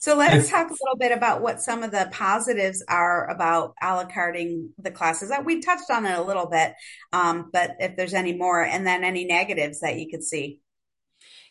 so 0.04 0.18
let's 0.18 0.50
talk 0.50 0.70
a 0.70 0.74
little 0.74 0.98
bit 1.00 1.14
about 1.14 1.42
what 1.42 1.62
some 1.62 1.82
of 1.82 1.92
the 1.92 2.10
positives 2.12 2.84
are 2.90 3.26
about 3.30 3.74
a 3.82 3.96
la 3.96 4.04
carting 4.04 4.72
the 4.78 4.92
classes. 4.92 5.30
That 5.30 5.46
we 5.46 5.62
touched 5.62 5.90
on 5.90 6.06
it 6.06 6.20
a 6.20 6.22
little 6.22 6.48
bit, 6.48 6.74
um, 7.14 7.50
but 7.54 7.78
if 7.80 7.96
there's 7.96 8.14
any 8.14 8.34
more, 8.34 8.62
and 8.62 8.86
then 8.86 9.06
any 9.06 9.24
negatives 9.24 9.80
that 9.80 9.98
you 9.98 10.10
could 10.10 10.22
see. 10.22 10.60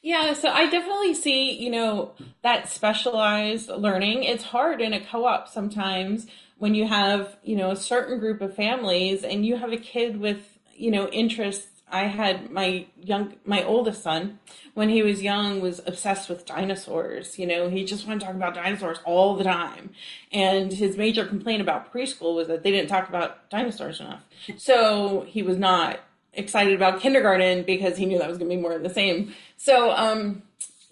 Yeah, 0.02 0.35
so 0.35 0.50
I 0.50 0.69
definitely 0.69 1.14
see, 1.14 1.52
you 1.62 1.71
know, 1.71 2.14
that 2.43 2.69
specialized 2.69 3.71
learning. 3.71 4.25
It's 4.25 4.45
hard 4.45 4.83
in 4.83 4.93
a 4.93 5.00
co-op 5.02 5.49
sometimes 5.49 6.26
when 6.59 6.75
you 6.75 6.87
have, 6.87 7.35
you 7.43 7.57
know, 7.57 7.71
a 7.71 7.76
certain 7.76 8.19
group 8.19 8.43
of 8.43 8.55
families 8.55 9.25
and 9.25 9.47
you 9.47 9.57
have 9.57 9.73
a 9.73 9.79
kid 9.79 10.21
with, 10.21 10.59
you 10.75 10.91
know, 10.91 11.09
interests. 11.09 11.72
I 11.93 12.05
had 12.05 12.51
my 12.51 12.87
young, 13.01 13.35
my 13.45 13.63
oldest 13.63 14.03
son, 14.03 14.41
when 14.73 14.89
he 14.89 15.03
was 15.03 15.23
young, 15.23 15.61
was 15.61 15.81
obsessed 15.87 16.31
with 16.31 16.47
dinosaurs. 16.47 17.39
You 17.39 17.47
know, 17.47 17.69
he 17.69 17.85
just 17.85 18.07
wanted 18.07 18.21
to 18.21 18.27
talk 18.27 18.35
about 18.35 18.55
dinosaurs 18.55 18.99
all 19.05 19.37
the 19.37 19.45
time. 19.45 19.91
And 20.33 20.73
his 20.73 20.97
major 20.97 21.27
complaint 21.27 21.61
about 21.61 21.93
preschool 21.93 22.35
was 22.35 22.49
that 22.49 22.63
they 22.63 22.71
didn't 22.71 22.89
talk 22.89 23.11
about 23.11 23.51
dinosaurs 23.51 24.01
enough. 24.01 24.23
So 24.57 25.27
he 25.29 25.43
was 25.43 25.59
not 25.59 26.01
excited 26.33 26.75
about 26.75 27.01
kindergarten 27.01 27.63
because 27.65 27.99
he 27.99 28.07
knew 28.07 28.19
that 28.19 28.29
was 28.29 28.39
going 28.39 28.51
to 28.51 28.57
be 28.57 28.63
more 28.63 28.73
of 28.73 28.83
the 28.83 28.91
same. 28.91 29.35
So, 29.59 29.91
um, 29.91 30.43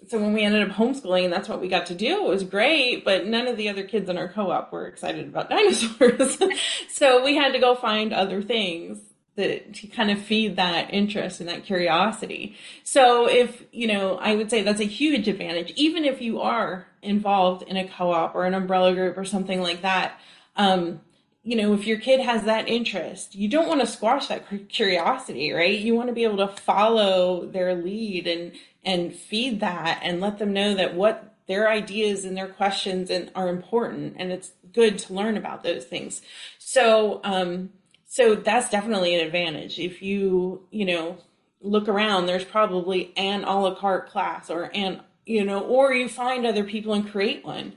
so 0.07 0.19
when 0.19 0.33
we 0.33 0.43
ended 0.43 0.69
up 0.69 0.75
homeschooling, 0.75 1.31
that's 1.31 1.49
what 1.49 1.61
we 1.61 1.67
got 1.67 1.87
to 1.87 1.95
do. 1.95 2.25
It 2.25 2.29
was 2.29 2.43
great, 2.43 3.03
but 3.03 3.25
none 3.25 3.47
of 3.47 3.57
the 3.57 3.69
other 3.69 3.83
kids 3.83 4.07
in 4.07 4.19
our 4.19 4.27
co-op 4.27 4.71
were 4.71 4.85
excited 4.85 5.27
about 5.27 5.49
dinosaurs. 5.49 6.37
so 6.89 7.23
we 7.23 7.35
had 7.35 7.53
to 7.53 7.59
go 7.59 7.73
find 7.73 8.13
other 8.13 8.43
things 8.43 8.99
to 9.41 9.87
kind 9.87 10.11
of 10.11 10.21
feed 10.21 10.55
that 10.55 10.93
interest 10.93 11.39
and 11.39 11.49
that 11.49 11.65
curiosity. 11.65 12.55
So 12.83 13.27
if, 13.27 13.63
you 13.71 13.87
know, 13.87 14.17
I 14.17 14.35
would 14.35 14.49
say 14.49 14.61
that's 14.61 14.81
a 14.81 14.85
huge 14.85 15.27
advantage, 15.27 15.71
even 15.75 16.05
if 16.05 16.21
you 16.21 16.41
are 16.41 16.87
involved 17.01 17.63
in 17.63 17.77
a 17.77 17.87
co-op 17.87 18.35
or 18.35 18.45
an 18.45 18.53
umbrella 18.53 18.93
group 18.93 19.17
or 19.17 19.25
something 19.25 19.61
like 19.61 19.81
that. 19.81 20.19
Um, 20.55 21.01
you 21.43 21.55
know, 21.55 21.73
if 21.73 21.87
your 21.87 21.99
kid 21.99 22.19
has 22.19 22.43
that 22.43 22.67
interest, 22.67 23.33
you 23.33 23.47
don't 23.47 23.67
want 23.67 23.81
to 23.81 23.87
squash 23.87 24.27
that 24.27 24.45
curiosity, 24.69 25.51
right? 25.51 25.79
You 25.79 25.95
want 25.95 26.09
to 26.09 26.13
be 26.13 26.23
able 26.23 26.37
to 26.37 26.47
follow 26.47 27.47
their 27.47 27.75
lead 27.75 28.27
and 28.27 28.51
and 28.83 29.13
feed 29.13 29.59
that 29.59 29.99
and 30.03 30.19
let 30.19 30.39
them 30.39 30.53
know 30.53 30.73
that 30.75 30.95
what 30.95 31.35
their 31.47 31.69
ideas 31.69 32.25
and 32.25 32.37
their 32.37 32.47
questions 32.47 33.09
and 33.09 33.31
are 33.35 33.49
important 33.49 34.15
and 34.17 34.31
it's 34.31 34.51
good 34.73 34.97
to 34.97 35.13
learn 35.13 35.37
about 35.37 35.63
those 35.63 35.85
things. 35.85 36.21
So 36.59 37.21
um 37.23 37.71
so 38.11 38.35
that's 38.35 38.69
definitely 38.69 39.15
an 39.15 39.25
advantage. 39.25 39.79
If 39.79 40.01
you, 40.01 40.67
you 40.71 40.85
know, 40.85 41.17
look 41.61 41.87
around, 41.87 42.25
there's 42.25 42.43
probably 42.43 43.13
an 43.15 43.43
a 43.43 43.59
la 43.59 43.75
carte 43.75 44.09
class 44.09 44.49
or 44.49 44.69
an, 44.73 45.01
you 45.25 45.45
know, 45.45 45.61
or 45.61 45.93
you 45.93 46.09
find 46.09 46.45
other 46.45 46.63
people 46.63 46.93
and 46.93 47.09
create 47.09 47.45
one. 47.45 47.73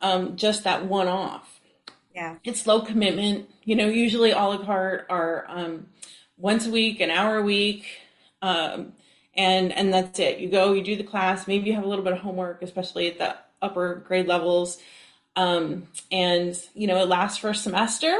Um, 0.00 0.36
just 0.36 0.64
that 0.64 0.84
one 0.84 1.08
off 1.08 1.58
yeah. 2.18 2.34
It's 2.42 2.66
low 2.66 2.80
commitment. 2.80 3.48
You 3.62 3.76
know, 3.76 3.86
usually 3.86 4.32
a 4.32 4.38
la 4.38 4.58
carte 4.58 5.06
are 5.08 5.46
um, 5.48 5.86
once 6.36 6.66
a 6.66 6.70
week, 6.70 6.98
an 6.98 7.10
hour 7.10 7.38
a 7.38 7.42
week. 7.42 7.84
Um, 8.42 8.94
and, 9.36 9.72
and 9.72 9.94
that's 9.94 10.18
it. 10.18 10.38
You 10.38 10.48
go, 10.48 10.72
you 10.72 10.82
do 10.82 10.96
the 10.96 11.04
class, 11.04 11.46
maybe 11.46 11.68
you 11.68 11.74
have 11.74 11.84
a 11.84 11.86
little 11.86 12.02
bit 12.02 12.12
of 12.12 12.18
homework, 12.18 12.60
especially 12.60 13.06
at 13.06 13.18
the 13.18 13.36
upper 13.62 14.02
grade 14.06 14.26
levels. 14.26 14.78
Um, 15.36 15.86
and, 16.10 16.60
you 16.74 16.88
know, 16.88 17.00
it 17.00 17.06
lasts 17.06 17.38
for 17.38 17.50
a 17.50 17.54
semester. 17.54 18.18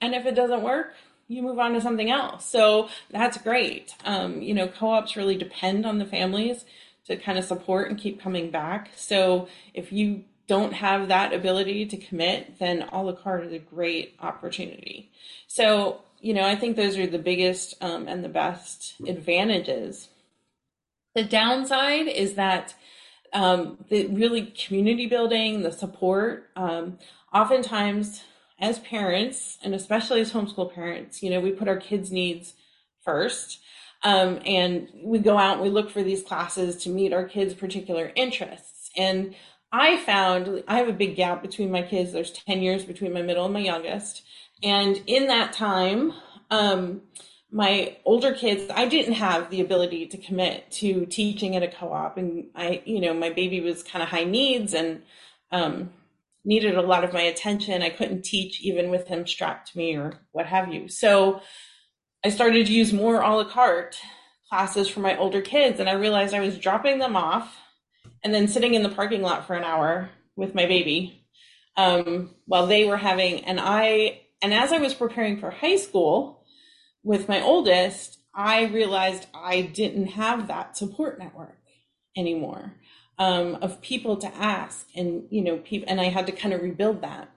And 0.00 0.14
if 0.14 0.26
it 0.26 0.34
doesn't 0.34 0.62
work, 0.62 0.94
you 1.28 1.42
move 1.42 1.58
on 1.58 1.72
to 1.72 1.80
something 1.80 2.10
else. 2.10 2.44
So 2.44 2.88
that's 3.10 3.38
great. 3.38 3.94
Um, 4.04 4.42
you 4.42 4.54
know, 4.54 4.68
co-ops 4.68 5.16
really 5.16 5.36
depend 5.36 5.84
on 5.84 5.98
the 5.98 6.06
families 6.06 6.64
to 7.06 7.16
kind 7.16 7.38
of 7.38 7.44
support 7.44 7.90
and 7.90 7.98
keep 7.98 8.20
coming 8.20 8.50
back. 8.50 8.90
So 8.96 9.48
if 9.74 9.92
you 9.92 10.24
don't 10.46 10.74
have 10.74 11.08
that 11.08 11.32
ability 11.32 11.86
to 11.86 11.96
commit, 11.96 12.58
then 12.58 12.82
a 12.92 13.02
la 13.02 13.12
carte 13.12 13.46
is 13.46 13.52
a 13.52 13.58
great 13.58 14.14
opportunity. 14.20 15.10
So, 15.48 16.02
you 16.20 16.34
know, 16.34 16.46
I 16.46 16.54
think 16.54 16.76
those 16.76 16.96
are 16.96 17.06
the 17.06 17.18
biggest 17.18 17.74
um, 17.80 18.06
and 18.06 18.22
the 18.22 18.28
best 18.28 18.94
advantages. 19.06 20.08
The 21.14 21.24
downside 21.24 22.06
is 22.06 22.34
that 22.34 22.74
um, 23.32 23.78
the 23.88 24.06
really 24.06 24.46
community 24.46 25.06
building, 25.06 25.62
the 25.62 25.72
support, 25.72 26.48
um, 26.54 26.98
oftentimes 27.32 28.22
as 28.58 28.78
parents, 28.80 29.58
and 29.62 29.74
especially 29.74 30.20
as 30.20 30.32
homeschool 30.32 30.74
parents, 30.74 31.22
you 31.22 31.30
know, 31.30 31.40
we 31.40 31.52
put 31.52 31.68
our 31.68 31.76
kids' 31.76 32.10
needs 32.10 32.54
first. 33.04 33.60
Um, 34.02 34.40
and 34.46 34.88
we 35.02 35.18
go 35.18 35.38
out 35.38 35.54
and 35.54 35.62
we 35.62 35.70
look 35.70 35.90
for 35.90 36.02
these 36.02 36.22
classes 36.22 36.76
to 36.84 36.90
meet 36.90 37.12
our 37.12 37.24
kids' 37.24 37.54
particular 37.54 38.12
interests. 38.14 38.90
And 38.96 39.34
I 39.72 39.98
found 39.98 40.62
I 40.68 40.78
have 40.78 40.88
a 40.88 40.92
big 40.92 41.16
gap 41.16 41.42
between 41.42 41.70
my 41.70 41.82
kids. 41.82 42.12
There's 42.12 42.30
10 42.30 42.62
years 42.62 42.84
between 42.84 43.12
my 43.12 43.22
middle 43.22 43.44
and 43.44 43.54
my 43.54 43.60
youngest. 43.60 44.22
And 44.62 45.02
in 45.06 45.26
that 45.26 45.52
time, 45.52 46.12
um, 46.50 47.02
my 47.50 47.96
older 48.04 48.32
kids, 48.32 48.70
I 48.74 48.86
didn't 48.86 49.14
have 49.14 49.50
the 49.50 49.60
ability 49.60 50.06
to 50.08 50.18
commit 50.18 50.70
to 50.72 51.06
teaching 51.06 51.56
at 51.56 51.62
a 51.62 51.68
co-op. 51.68 52.16
And 52.16 52.46
I, 52.54 52.82
you 52.84 53.00
know, 53.00 53.14
my 53.14 53.30
baby 53.30 53.60
was 53.60 53.82
kind 53.82 54.02
of 54.02 54.08
high 54.08 54.24
needs 54.24 54.74
and, 54.74 55.02
um, 55.52 55.90
needed 56.46 56.76
a 56.76 56.82
lot 56.82 57.04
of 57.04 57.12
my 57.12 57.22
attention. 57.22 57.82
I 57.82 57.90
couldn't 57.90 58.24
teach 58.24 58.62
even 58.62 58.88
with 58.88 59.08
him 59.08 59.26
strapped 59.26 59.72
to 59.72 59.78
me 59.78 59.96
or 59.96 60.14
what 60.32 60.46
have 60.46 60.72
you. 60.72 60.88
So 60.88 61.40
I 62.24 62.30
started 62.30 62.66
to 62.66 62.72
use 62.72 62.92
more 62.92 63.20
a 63.20 63.36
la 63.36 63.44
carte 63.44 63.98
classes 64.48 64.88
for 64.88 65.00
my 65.00 65.16
older 65.18 65.42
kids. 65.42 65.80
And 65.80 65.88
I 65.88 65.92
realized 65.92 66.32
I 66.32 66.40
was 66.40 66.56
dropping 66.56 66.98
them 66.98 67.16
off 67.16 67.58
and 68.24 68.34
then 68.34 68.48
sitting 68.48 68.74
in 68.74 68.82
the 68.82 68.88
parking 68.88 69.22
lot 69.22 69.46
for 69.46 69.54
an 69.54 69.64
hour 69.64 70.10
with 70.36 70.54
my 70.54 70.66
baby 70.66 71.26
um, 71.76 72.34
while 72.46 72.66
they 72.66 72.84
were 72.84 72.96
having 72.96 73.44
and 73.44 73.60
i 73.60 74.20
and 74.42 74.52
as 74.52 74.72
i 74.72 74.78
was 74.78 74.94
preparing 74.94 75.38
for 75.38 75.50
high 75.50 75.76
school 75.76 76.44
with 77.02 77.28
my 77.28 77.40
oldest 77.40 78.18
i 78.34 78.64
realized 78.64 79.26
i 79.34 79.60
didn't 79.60 80.08
have 80.08 80.48
that 80.48 80.76
support 80.76 81.18
network 81.18 81.58
anymore 82.16 82.74
um, 83.18 83.56
of 83.62 83.80
people 83.80 84.16
to 84.16 84.34
ask 84.36 84.86
and 84.94 85.24
you 85.30 85.42
know 85.42 85.58
people 85.58 85.88
and 85.88 86.00
i 86.00 86.04
had 86.04 86.26
to 86.26 86.32
kind 86.32 86.54
of 86.54 86.62
rebuild 86.62 87.02
that 87.02 87.30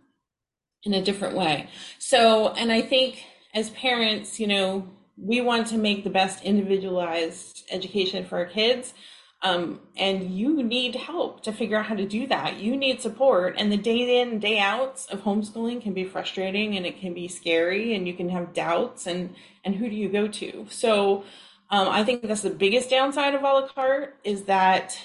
in 0.83 0.93
a 0.93 1.01
different 1.01 1.35
way 1.35 1.69
so 1.97 2.49
and 2.53 2.71
i 2.71 2.81
think 2.81 3.23
as 3.53 3.69
parents 3.71 4.39
you 4.39 4.47
know 4.47 4.87
we 5.17 5.41
want 5.41 5.67
to 5.67 5.77
make 5.77 6.03
the 6.03 6.09
best 6.09 6.43
individualized 6.43 7.65
education 7.71 8.25
for 8.25 8.37
our 8.37 8.45
kids 8.45 8.93
um, 9.41 9.79
and 9.95 10.31
you 10.31 10.61
need 10.61 10.95
help 10.95 11.43
to 11.43 11.53
figure 11.53 11.77
out 11.77 11.85
how 11.85 11.95
to 11.95 12.05
do 12.05 12.27
that. 12.27 12.59
You 12.59 12.75
need 12.75 13.01
support. 13.01 13.55
And 13.57 13.71
the 13.71 13.77
day 13.77 14.21
in 14.21 14.39
day 14.39 14.59
outs 14.59 15.05
of 15.05 15.21
homeschooling 15.21 15.81
can 15.81 15.93
be 15.93 16.03
frustrating 16.03 16.75
and 16.75 16.85
it 16.85 16.99
can 16.99 17.13
be 17.13 17.29
scary 17.29 17.95
and 17.95 18.05
you 18.05 18.13
can 18.13 18.29
have 18.29 18.53
doubts 18.53 19.07
and, 19.07 19.33
and 19.63 19.75
who 19.75 19.89
do 19.89 19.95
you 19.95 20.09
go 20.09 20.27
to? 20.27 20.67
So 20.69 21.23
um, 21.69 21.87
I 21.87 22.03
think 22.03 22.23
that's 22.23 22.41
the 22.41 22.49
biggest 22.49 22.89
downside 22.89 23.33
of 23.33 23.41
a 23.41 23.45
la 23.45 23.67
carte 23.67 24.17
is 24.25 24.43
that 24.43 24.99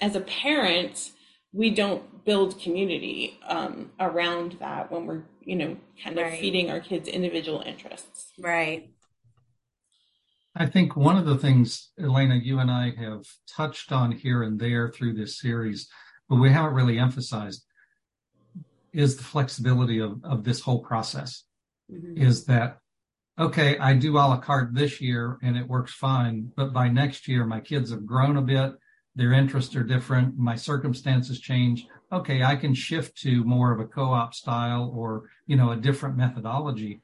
as 0.00 0.16
a 0.16 0.20
parent, 0.20 1.10
we 1.52 1.70
don't 1.70 2.24
build 2.24 2.60
community 2.60 3.38
um, 3.46 3.90
around 3.98 4.56
that 4.60 4.90
when 4.90 5.06
we're, 5.06 5.22
you 5.42 5.56
know, 5.56 5.76
kind 6.02 6.18
of 6.18 6.24
right. 6.24 6.40
feeding 6.40 6.70
our 6.70 6.80
kids 6.80 7.08
individual 7.08 7.62
interests. 7.64 8.32
Right. 8.38 8.90
I 10.54 10.66
think 10.66 10.96
one 10.96 11.18
of 11.18 11.26
the 11.26 11.36
things, 11.36 11.90
Elana, 12.00 12.42
you 12.42 12.58
and 12.58 12.70
I 12.70 12.94
have 12.98 13.26
touched 13.46 13.92
on 13.92 14.10
here 14.12 14.42
and 14.42 14.58
there 14.58 14.88
through 14.88 15.14
this 15.14 15.38
series, 15.38 15.88
but 16.28 16.36
we 16.36 16.50
haven't 16.50 16.74
really 16.74 16.98
emphasized 16.98 17.62
is 18.92 19.18
the 19.18 19.22
flexibility 19.24 20.00
of, 20.00 20.24
of 20.24 20.42
this 20.42 20.60
whole 20.60 20.78
process. 20.78 21.44
Mm-hmm. 21.92 22.22
Is 22.22 22.46
that, 22.46 22.78
okay, 23.38 23.76
I 23.78 23.92
do 23.92 24.16
a 24.16 24.18
la 24.18 24.38
carte 24.38 24.74
this 24.74 25.00
year 25.00 25.38
and 25.42 25.56
it 25.56 25.68
works 25.68 25.92
fine, 25.92 26.50
but 26.56 26.72
by 26.72 26.88
next 26.88 27.28
year, 27.28 27.44
my 27.44 27.60
kids 27.60 27.90
have 27.90 28.06
grown 28.06 28.38
a 28.38 28.42
bit, 28.42 28.72
their 29.16 29.32
interests 29.32 29.74
are 29.74 29.82
different, 29.82 30.38
my 30.38 30.54
circumstances 30.54 31.40
change. 31.40 31.86
Okay, 32.12 32.44
I 32.44 32.54
can 32.54 32.74
shift 32.74 33.18
to 33.22 33.42
more 33.42 33.72
of 33.72 33.80
a 33.80 33.86
co-op 33.86 34.34
style 34.34 34.92
or, 34.94 35.24
you 35.46 35.56
know, 35.56 35.72
a 35.72 35.76
different 35.76 36.16
methodology 36.16 37.00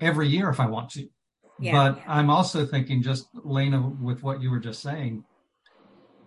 every 0.00 0.26
year 0.26 0.48
if 0.48 0.58
I 0.58 0.66
want 0.66 0.90
to 0.90 1.08
but 1.70 1.98
yeah. 1.98 2.02
I'm 2.08 2.28
also 2.28 2.66
thinking, 2.66 3.02
just 3.02 3.28
Laina, 3.44 3.80
with 4.00 4.22
what 4.22 4.42
you 4.42 4.50
were 4.50 4.58
just 4.58 4.82
saying, 4.82 5.24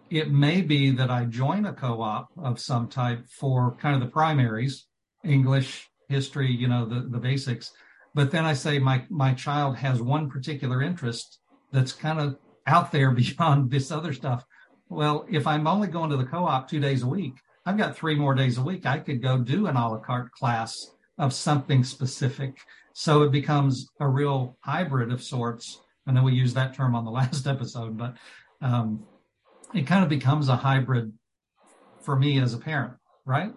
it 0.10 0.32
may 0.32 0.62
be 0.62 0.92
that 0.92 1.10
I 1.12 1.26
join 1.26 1.66
a 1.66 1.74
co-op 1.74 2.30
of 2.38 2.60
some 2.60 2.88
type 2.88 3.26
for 3.28 3.76
kind 3.82 3.96
of 3.96 4.02
the 4.02 4.14
primaries, 4.14 4.86
English, 5.24 5.90
history, 6.08 6.52
you 6.52 6.68
know, 6.68 6.86
the, 6.86 7.10
the 7.10 7.18
basics. 7.18 7.74
But 8.14 8.32
then 8.32 8.46
I 8.46 8.54
say 8.54 8.80
my 8.80 9.04
my 9.10 9.34
child 9.34 9.76
has 9.78 10.02
one 10.02 10.30
particular 10.30 10.82
interest 10.82 11.40
that's 11.74 11.92
kind 11.92 12.20
of 12.20 12.38
out 12.66 12.94
there 12.94 13.12
beyond 13.24 13.72
this 13.72 13.92
other 13.92 14.14
stuff. 14.14 14.46
Well, 14.90 15.26
if 15.30 15.48
I'm 15.48 15.68
only 15.68 15.88
going 15.88 16.10
to 16.12 16.18
the 16.18 16.26
co-op 16.26 16.70
two 16.70 16.80
days 16.80 17.04
a 17.04 17.08
week, 17.08 17.34
I've 17.66 17.78
got 17.78 17.98
three 17.98 18.16
more 18.16 18.36
days 18.36 18.58
a 18.58 18.62
week. 18.62 18.86
I 18.86 19.00
could 19.00 19.22
go 19.22 19.38
do 19.38 19.68
an 19.68 19.76
a 19.76 19.90
la 19.90 19.98
carte 19.98 20.32
class 20.32 20.92
of 21.18 21.34
something 21.34 21.84
specific. 21.84 22.60
So 22.94 23.24
it 23.24 23.32
becomes 23.32 23.90
a 24.00 24.08
real 24.08 24.58
hybrid 24.62 25.12
of 25.12 25.24
sorts. 25.24 25.82
I 26.06 26.12
know 26.12 26.24
we 26.24 26.34
used 26.34 26.56
that 26.56 26.76
term 26.76 26.96
on 26.96 27.06
the 27.06 27.12
last 27.20 27.48
episode, 27.48 27.98
but 27.98 28.16
um, 28.62 29.06
it 29.74 29.88
kind 29.88 30.04
of 30.04 30.10
becomes 30.10 30.50
a 30.50 30.56
hybrid 30.56 31.12
for 32.02 32.16
me 32.16 32.40
as 32.40 32.54
a 32.54 32.58
parent, 32.58 32.94
right? 33.26 33.52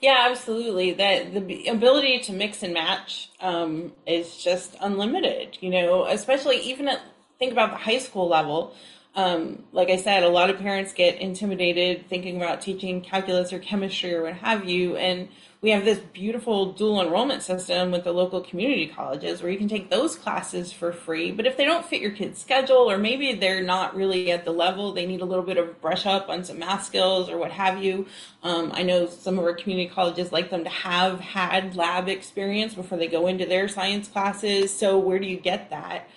Yeah, 0.00 0.26
absolutely. 0.30 0.92
That 0.92 1.46
the 1.46 1.66
ability 1.68 2.20
to 2.20 2.32
mix 2.32 2.62
and 2.62 2.72
match 2.72 3.30
um, 3.40 3.92
is 4.06 4.36
just 4.36 4.76
unlimited. 4.80 5.58
You 5.60 5.70
know, 5.70 6.04
especially 6.06 6.58
even 6.60 6.88
at 6.88 7.00
think 7.38 7.52
about 7.52 7.70
the 7.70 7.78
high 7.78 7.98
school 7.98 8.28
level 8.28 8.74
um, 9.14 9.64
like 9.72 9.90
I 9.90 9.96
said, 9.96 10.22
a 10.22 10.28
lot 10.28 10.50
of 10.50 10.58
parents 10.58 10.92
get 10.92 11.20
intimidated 11.20 12.08
thinking 12.08 12.36
about 12.36 12.60
teaching 12.60 13.00
calculus 13.00 13.52
or 13.52 13.58
chemistry 13.58 14.14
or 14.14 14.22
what 14.22 14.34
have 14.34 14.64
you. 14.66 14.96
And 14.96 15.28
we 15.62 15.70
have 15.70 15.84
this 15.84 15.98
beautiful 15.98 16.72
dual 16.72 17.02
enrollment 17.02 17.42
system 17.42 17.90
with 17.90 18.04
the 18.04 18.12
local 18.12 18.40
community 18.40 18.86
colleges 18.86 19.42
where 19.42 19.50
you 19.50 19.58
can 19.58 19.68
take 19.68 19.90
those 19.90 20.14
classes 20.14 20.72
for 20.72 20.92
free. 20.92 21.32
But 21.32 21.44
if 21.44 21.56
they 21.56 21.64
don't 21.64 21.84
fit 21.84 22.00
your 22.00 22.12
kid's 22.12 22.40
schedule, 22.40 22.90
or 22.90 22.96
maybe 22.96 23.34
they're 23.34 23.62
not 23.62 23.94
really 23.94 24.30
at 24.30 24.44
the 24.44 24.52
level, 24.52 24.92
they 24.92 25.06
need 25.06 25.20
a 25.20 25.26
little 25.26 25.44
bit 25.44 25.58
of 25.58 25.80
brush 25.82 26.06
up 26.06 26.30
on 26.30 26.44
some 26.44 26.60
math 26.60 26.86
skills 26.86 27.28
or 27.28 27.36
what 27.36 27.50
have 27.50 27.82
you. 27.82 28.06
Um, 28.42 28.70
I 28.72 28.84
know 28.84 29.06
some 29.06 29.38
of 29.38 29.44
our 29.44 29.52
community 29.52 29.92
colleges 29.92 30.32
like 30.32 30.50
them 30.50 30.64
to 30.64 30.70
have 30.70 31.20
had 31.20 31.76
lab 31.76 32.08
experience 32.08 32.74
before 32.74 32.96
they 32.96 33.08
go 33.08 33.26
into 33.26 33.44
their 33.44 33.66
science 33.68 34.08
classes. 34.08 34.74
So 34.74 34.98
where 34.98 35.18
do 35.18 35.26
you 35.26 35.36
get 35.36 35.70
that? 35.70 36.08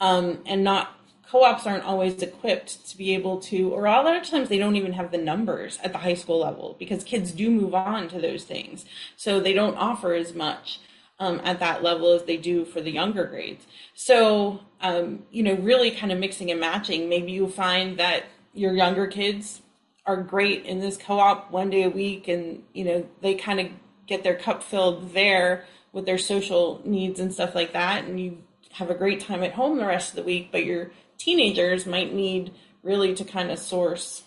Um, 0.00 0.40
and 0.46 0.62
not 0.62 0.96
co-ops 1.32 1.66
aren't 1.66 1.84
always 1.84 2.22
equipped 2.22 2.86
to 2.90 2.96
be 2.98 3.14
able 3.14 3.40
to 3.40 3.70
or 3.70 3.86
a 3.86 3.90
lot 3.90 4.14
of 4.14 4.22
times 4.22 4.50
they 4.50 4.58
don't 4.58 4.76
even 4.76 4.92
have 4.92 5.10
the 5.10 5.16
numbers 5.16 5.78
at 5.82 5.90
the 5.90 5.98
high 5.98 6.12
school 6.12 6.40
level 6.40 6.76
because 6.78 7.02
kids 7.02 7.32
do 7.32 7.50
move 7.50 7.74
on 7.74 8.06
to 8.06 8.20
those 8.20 8.44
things. 8.44 8.84
So 9.16 9.40
they 9.40 9.54
don't 9.54 9.76
offer 9.76 10.12
as 10.12 10.34
much 10.34 10.78
um, 11.18 11.40
at 11.42 11.58
that 11.60 11.82
level 11.82 12.12
as 12.12 12.24
they 12.24 12.36
do 12.36 12.66
for 12.66 12.82
the 12.82 12.90
younger 12.90 13.24
grades. 13.24 13.66
So 13.94 14.60
um, 14.82 15.22
you 15.30 15.42
know 15.42 15.54
really 15.54 15.90
kind 15.90 16.12
of 16.12 16.18
mixing 16.18 16.50
and 16.50 16.60
matching. 16.60 17.08
Maybe 17.08 17.32
you 17.32 17.48
find 17.48 17.98
that 17.98 18.24
your 18.52 18.74
younger 18.74 19.06
kids 19.06 19.62
are 20.04 20.18
great 20.18 20.66
in 20.66 20.80
this 20.80 20.98
co-op 20.98 21.50
one 21.50 21.70
day 21.70 21.84
a 21.84 21.88
week 21.88 22.28
and 22.28 22.62
you 22.74 22.84
know 22.84 23.06
they 23.22 23.34
kind 23.36 23.58
of 23.58 23.68
get 24.06 24.22
their 24.22 24.36
cup 24.36 24.62
filled 24.62 25.14
there 25.14 25.64
with 25.92 26.04
their 26.04 26.18
social 26.18 26.82
needs 26.84 27.18
and 27.18 27.32
stuff 27.32 27.54
like 27.54 27.72
that. 27.72 28.04
And 28.04 28.20
you 28.20 28.42
have 28.72 28.90
a 28.90 28.94
great 28.94 29.20
time 29.20 29.42
at 29.42 29.52
home 29.52 29.78
the 29.78 29.86
rest 29.86 30.10
of 30.10 30.16
the 30.16 30.22
week 30.22 30.50
but 30.50 30.64
you're 30.64 30.90
teenagers 31.22 31.86
might 31.86 32.12
need 32.12 32.52
really 32.82 33.14
to 33.14 33.24
kind 33.24 33.50
of 33.50 33.58
source 33.58 34.22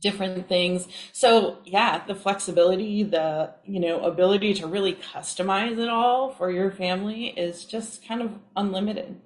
different 0.00 0.48
things. 0.48 0.86
So 1.12 1.58
yeah, 1.64 2.04
the 2.06 2.14
flexibility, 2.14 3.02
the, 3.02 3.50
you 3.64 3.80
know, 3.80 4.00
ability 4.00 4.54
to 4.54 4.68
really 4.68 4.94
customize 4.94 5.76
it 5.78 5.88
all 5.88 6.30
for 6.30 6.50
your 6.50 6.70
family 6.70 7.26
is 7.26 7.64
just 7.64 8.06
kind 8.06 8.22
of 8.22 8.32
unlimited. 8.56 9.20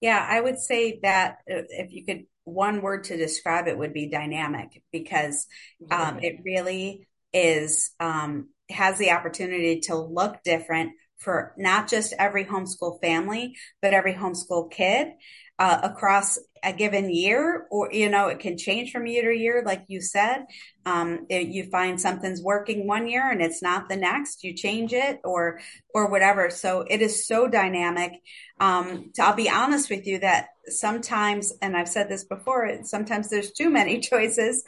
Yeah, 0.00 0.24
I 0.28 0.40
would 0.40 0.58
say 0.58 1.00
that 1.02 1.38
if 1.46 1.92
you 1.92 2.04
could, 2.04 2.26
one 2.44 2.82
word 2.82 3.04
to 3.04 3.16
describe 3.16 3.66
it 3.66 3.78
would 3.78 3.94
be 3.94 4.08
dynamic 4.08 4.82
because 4.92 5.46
um, 5.90 6.18
it 6.22 6.40
really 6.44 7.08
is, 7.32 7.90
um, 7.98 8.50
has 8.70 8.98
the 8.98 9.10
opportunity 9.10 9.80
to 9.80 9.96
look 9.96 10.42
different 10.44 10.92
for 11.18 11.54
not 11.56 11.88
just 11.88 12.12
every 12.18 12.44
homeschool 12.44 13.00
family, 13.00 13.56
but 13.80 13.94
every 13.94 14.12
homeschool 14.14 14.70
kid 14.70 15.08
uh, 15.58 15.80
across 15.82 16.38
a 16.64 16.72
given 16.72 17.14
year, 17.14 17.66
or 17.70 17.92
you 17.92 18.08
know, 18.08 18.28
it 18.28 18.40
can 18.40 18.56
change 18.56 18.90
from 18.90 19.06
year 19.06 19.30
to 19.30 19.38
year, 19.38 19.62
like 19.64 19.84
you 19.86 20.00
said. 20.00 20.46
Um, 20.86 21.26
it, 21.28 21.48
you 21.48 21.64
find 21.70 22.00
something's 22.00 22.42
working 22.42 22.86
one 22.86 23.06
year 23.06 23.30
and 23.30 23.40
it's 23.40 23.62
not 23.62 23.88
the 23.88 23.96
next. 23.96 24.42
You 24.42 24.54
change 24.54 24.92
it, 24.92 25.20
or 25.24 25.60
or 25.94 26.10
whatever. 26.10 26.50
So 26.50 26.84
it 26.88 27.02
is 27.02 27.26
so 27.26 27.46
dynamic. 27.48 28.12
Um, 28.58 29.10
to, 29.14 29.22
I'll 29.22 29.34
be 29.34 29.50
honest 29.50 29.90
with 29.90 30.06
you 30.06 30.18
that 30.20 30.48
sometimes, 30.66 31.52
and 31.62 31.76
I've 31.76 31.88
said 31.88 32.08
this 32.08 32.24
before, 32.24 32.80
sometimes 32.82 33.28
there's 33.28 33.52
too 33.52 33.70
many 33.70 34.00
choices 34.12 34.64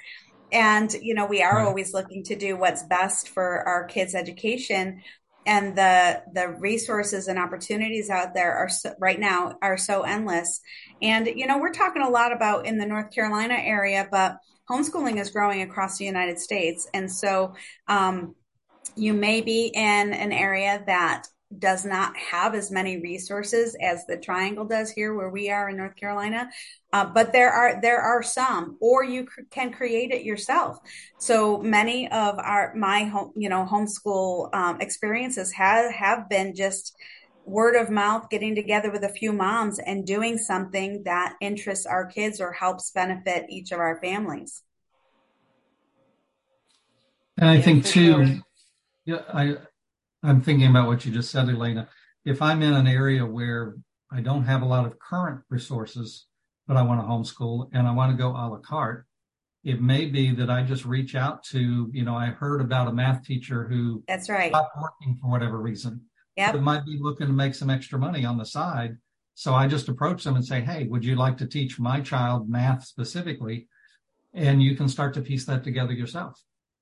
and 0.52 0.92
you 1.02 1.12
know 1.12 1.26
we 1.26 1.42
are 1.42 1.56
right. 1.56 1.66
always 1.66 1.92
looking 1.92 2.22
to 2.22 2.36
do 2.36 2.56
what's 2.56 2.84
best 2.84 3.30
for 3.30 3.66
our 3.66 3.84
kids 3.84 4.14
education 4.14 5.02
and 5.46 5.76
the 5.76 6.22
the 6.32 6.48
resources 6.48 7.28
and 7.28 7.38
opportunities 7.38 8.10
out 8.10 8.34
there 8.34 8.54
are 8.54 8.68
so, 8.68 8.94
right 9.00 9.18
now 9.18 9.56
are 9.62 9.78
so 9.78 10.02
endless. 10.02 10.60
And 11.00 11.26
you 11.26 11.46
know 11.46 11.58
we're 11.58 11.72
talking 11.72 12.02
a 12.02 12.10
lot 12.10 12.32
about 12.32 12.66
in 12.66 12.78
the 12.78 12.86
north 12.86 13.12
carolina 13.12 13.54
area 13.54 14.08
but 14.10 14.38
homeschooling 14.68 15.20
is 15.20 15.30
growing 15.30 15.62
across 15.62 15.98
the 15.98 16.04
united 16.04 16.38
states. 16.38 16.88
And 16.92 17.10
so 17.10 17.54
um, 17.88 18.34
you 18.96 19.14
may 19.14 19.40
be 19.40 19.66
in 19.66 20.12
an 20.12 20.32
area 20.32 20.82
that 20.86 21.28
does 21.56 21.84
not 21.84 22.16
have 22.16 22.54
as 22.54 22.70
many 22.70 22.98
resources 23.00 23.76
as 23.80 24.04
the 24.06 24.16
triangle 24.16 24.64
does 24.64 24.90
here 24.90 25.14
where 25.14 25.30
we 25.30 25.48
are 25.50 25.68
in 25.68 25.76
north 25.76 25.96
carolina. 25.96 26.48
Uh, 26.92 27.04
but 27.04 27.32
there 27.32 27.50
are 27.50 27.80
there 27.80 28.00
are 28.00 28.22
some 28.22 28.76
or 28.80 29.04
you 29.04 29.22
c- 29.34 29.42
can 29.50 29.72
create 29.72 30.10
it 30.10 30.24
yourself. 30.24 30.78
So 31.18 31.58
many 31.58 32.10
of 32.10 32.38
our 32.38 32.74
my 32.74 33.04
home 33.04 33.32
you 33.36 33.48
know 33.48 33.64
homeschool 33.70 34.54
um, 34.54 34.80
experiences 34.80 35.52
have 35.52 35.92
have 35.92 36.28
been 36.28 36.54
just 36.54 36.94
word 37.44 37.76
of 37.76 37.90
mouth 37.90 38.28
getting 38.28 38.54
together 38.54 38.90
with 38.90 39.04
a 39.04 39.08
few 39.08 39.32
moms 39.32 39.78
and 39.78 40.06
doing 40.06 40.36
something 40.38 41.02
that 41.04 41.34
interests 41.40 41.86
our 41.86 42.06
kids 42.06 42.40
or 42.40 42.52
helps 42.52 42.90
benefit 42.90 43.46
each 43.48 43.70
of 43.72 43.78
our 43.78 44.00
families. 44.00 44.62
And 47.38 47.48
i 47.50 47.58
yeah, 47.58 47.60
think 47.60 47.84
too 47.84 48.14
sure. 48.14 48.26
yeah 49.04 49.22
i 49.32 49.56
I'm 50.22 50.40
thinking 50.40 50.68
about 50.68 50.88
what 50.88 51.04
you 51.04 51.12
just 51.12 51.30
said, 51.30 51.46
Elana. 51.46 51.88
If 52.24 52.42
I'm 52.42 52.62
in 52.62 52.72
an 52.72 52.86
area 52.86 53.24
where 53.24 53.76
I 54.10 54.20
don't 54.20 54.44
have 54.44 54.62
a 54.62 54.66
lot 54.66 54.86
of 54.86 54.98
current 54.98 55.42
resources, 55.48 56.26
but 56.66 56.76
I 56.76 56.82
want 56.82 57.00
to 57.00 57.06
homeschool 57.06 57.68
and 57.72 57.86
I 57.86 57.92
want 57.92 58.10
to 58.10 58.20
go 58.20 58.30
a 58.30 58.50
la 58.50 58.58
carte, 58.58 59.06
it 59.64 59.80
may 59.80 60.06
be 60.06 60.32
that 60.32 60.50
I 60.50 60.62
just 60.62 60.84
reach 60.84 61.14
out 61.14 61.44
to, 61.44 61.90
you 61.92 62.04
know, 62.04 62.16
I 62.16 62.26
heard 62.26 62.60
about 62.60 62.88
a 62.88 62.92
math 62.92 63.24
teacher 63.24 63.66
who 63.68 64.02
that's 64.06 64.28
right 64.28 64.50
stopped 64.50 64.76
working 64.80 65.16
for 65.20 65.30
whatever 65.30 65.60
reason. 65.60 66.02
Yeah, 66.36 66.52
but 66.52 66.62
might 66.62 66.84
be 66.84 66.98
looking 67.00 67.26
to 67.26 67.32
make 67.32 67.54
some 67.54 67.70
extra 67.70 67.98
money 67.98 68.24
on 68.24 68.36
the 68.36 68.44
side. 68.44 68.96
So 69.34 69.54
I 69.54 69.66
just 69.66 69.88
approach 69.88 70.24
them 70.24 70.36
and 70.36 70.44
say, 70.44 70.60
Hey, 70.60 70.84
would 70.84 71.04
you 71.04 71.16
like 71.16 71.36
to 71.38 71.46
teach 71.46 71.78
my 71.78 72.00
child 72.00 72.48
math 72.48 72.84
specifically? 72.84 73.68
And 74.34 74.62
you 74.62 74.76
can 74.76 74.88
start 74.88 75.14
to 75.14 75.20
piece 75.20 75.46
that 75.46 75.64
together 75.64 75.92
yourself. 75.92 76.40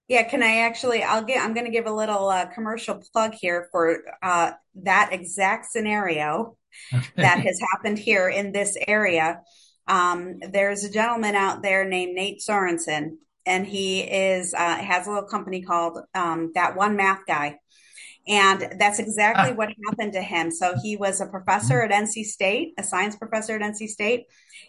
Yeah, 0.09 0.25
can 0.25 0.43
I 0.43 0.59
actually? 0.59 1.03
I'll 1.03 1.25
get. 1.25 1.43
I'm 1.43 1.55
going 1.55 1.67
to 1.67 1.73
give 1.73 1.87
a 1.87 1.93
little 1.93 2.29
uh, 2.29 2.47
commercial 2.47 3.03
plug 3.13 3.35
here 3.35 3.69
for 3.73 4.01
uh, 4.23 4.53
that 4.83 5.11
exact 5.13 5.67
scenario 5.67 6.57
okay. 6.93 7.07
that 7.17 7.41
has 7.41 7.59
happened 7.73 7.99
here 7.99 8.29
in 8.29 8.53
this 8.53 8.77
area. 8.87 9.41
Um, 9.87 10.41
there's 10.41 10.85
a 10.85 10.91
gentleman 10.91 11.35
out 11.35 11.63
there 11.63 11.89
named 11.89 12.15
Nate 12.15 12.43
Sorensen, 12.47 13.17
and 13.47 13.67
he 13.67 14.01
is 14.01 14.53
uh, 14.53 14.77
has 14.77 15.07
a 15.07 15.11
little 15.11 15.29
company 15.29 15.63
called 15.63 15.99
um, 16.15 16.53
That 16.55 16.77
One 16.77 16.97
Math 16.97 17.21
Guy, 17.27 17.59
and 18.27 18.75
that's 18.79 18.99
exactly 18.99 19.53
ah. 19.53 19.55
what 19.55 19.71
happened 19.87 20.15
to 20.15 20.23
him. 20.23 20.51
So 20.51 20.75
he 20.83 20.97
was 20.97 21.21
a 21.21 21.27
professor 21.27 21.83
at 21.83 21.91
NC 21.91 22.25
State, 22.25 22.75
a 22.79 22.83
science 22.83 23.17
professor 23.17 23.57
at 23.57 23.63
NC 23.63 23.89
State, 23.89 24.25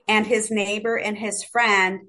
and 0.08 0.26
his 0.26 0.52
neighbor 0.52 0.98
and 0.98 1.17
his 1.17 1.43
friend 1.43 2.02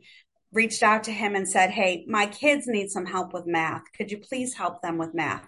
reached 0.53 0.83
out 0.83 1.05
to 1.05 1.13
him 1.13 1.35
and 1.35 1.49
said, 1.49 1.71
Hey, 1.71 2.05
my 2.09 2.27
kids 2.27 2.67
need 2.67 2.91
some 2.91 3.07
help 3.07 3.33
with 3.33 3.47
math. 3.47 3.83
Could 3.97 4.11
you 4.11 4.19
please 4.19 4.55
help 4.55 4.83
them 4.83 4.99
with 4.99 5.15
math? 5.15 5.47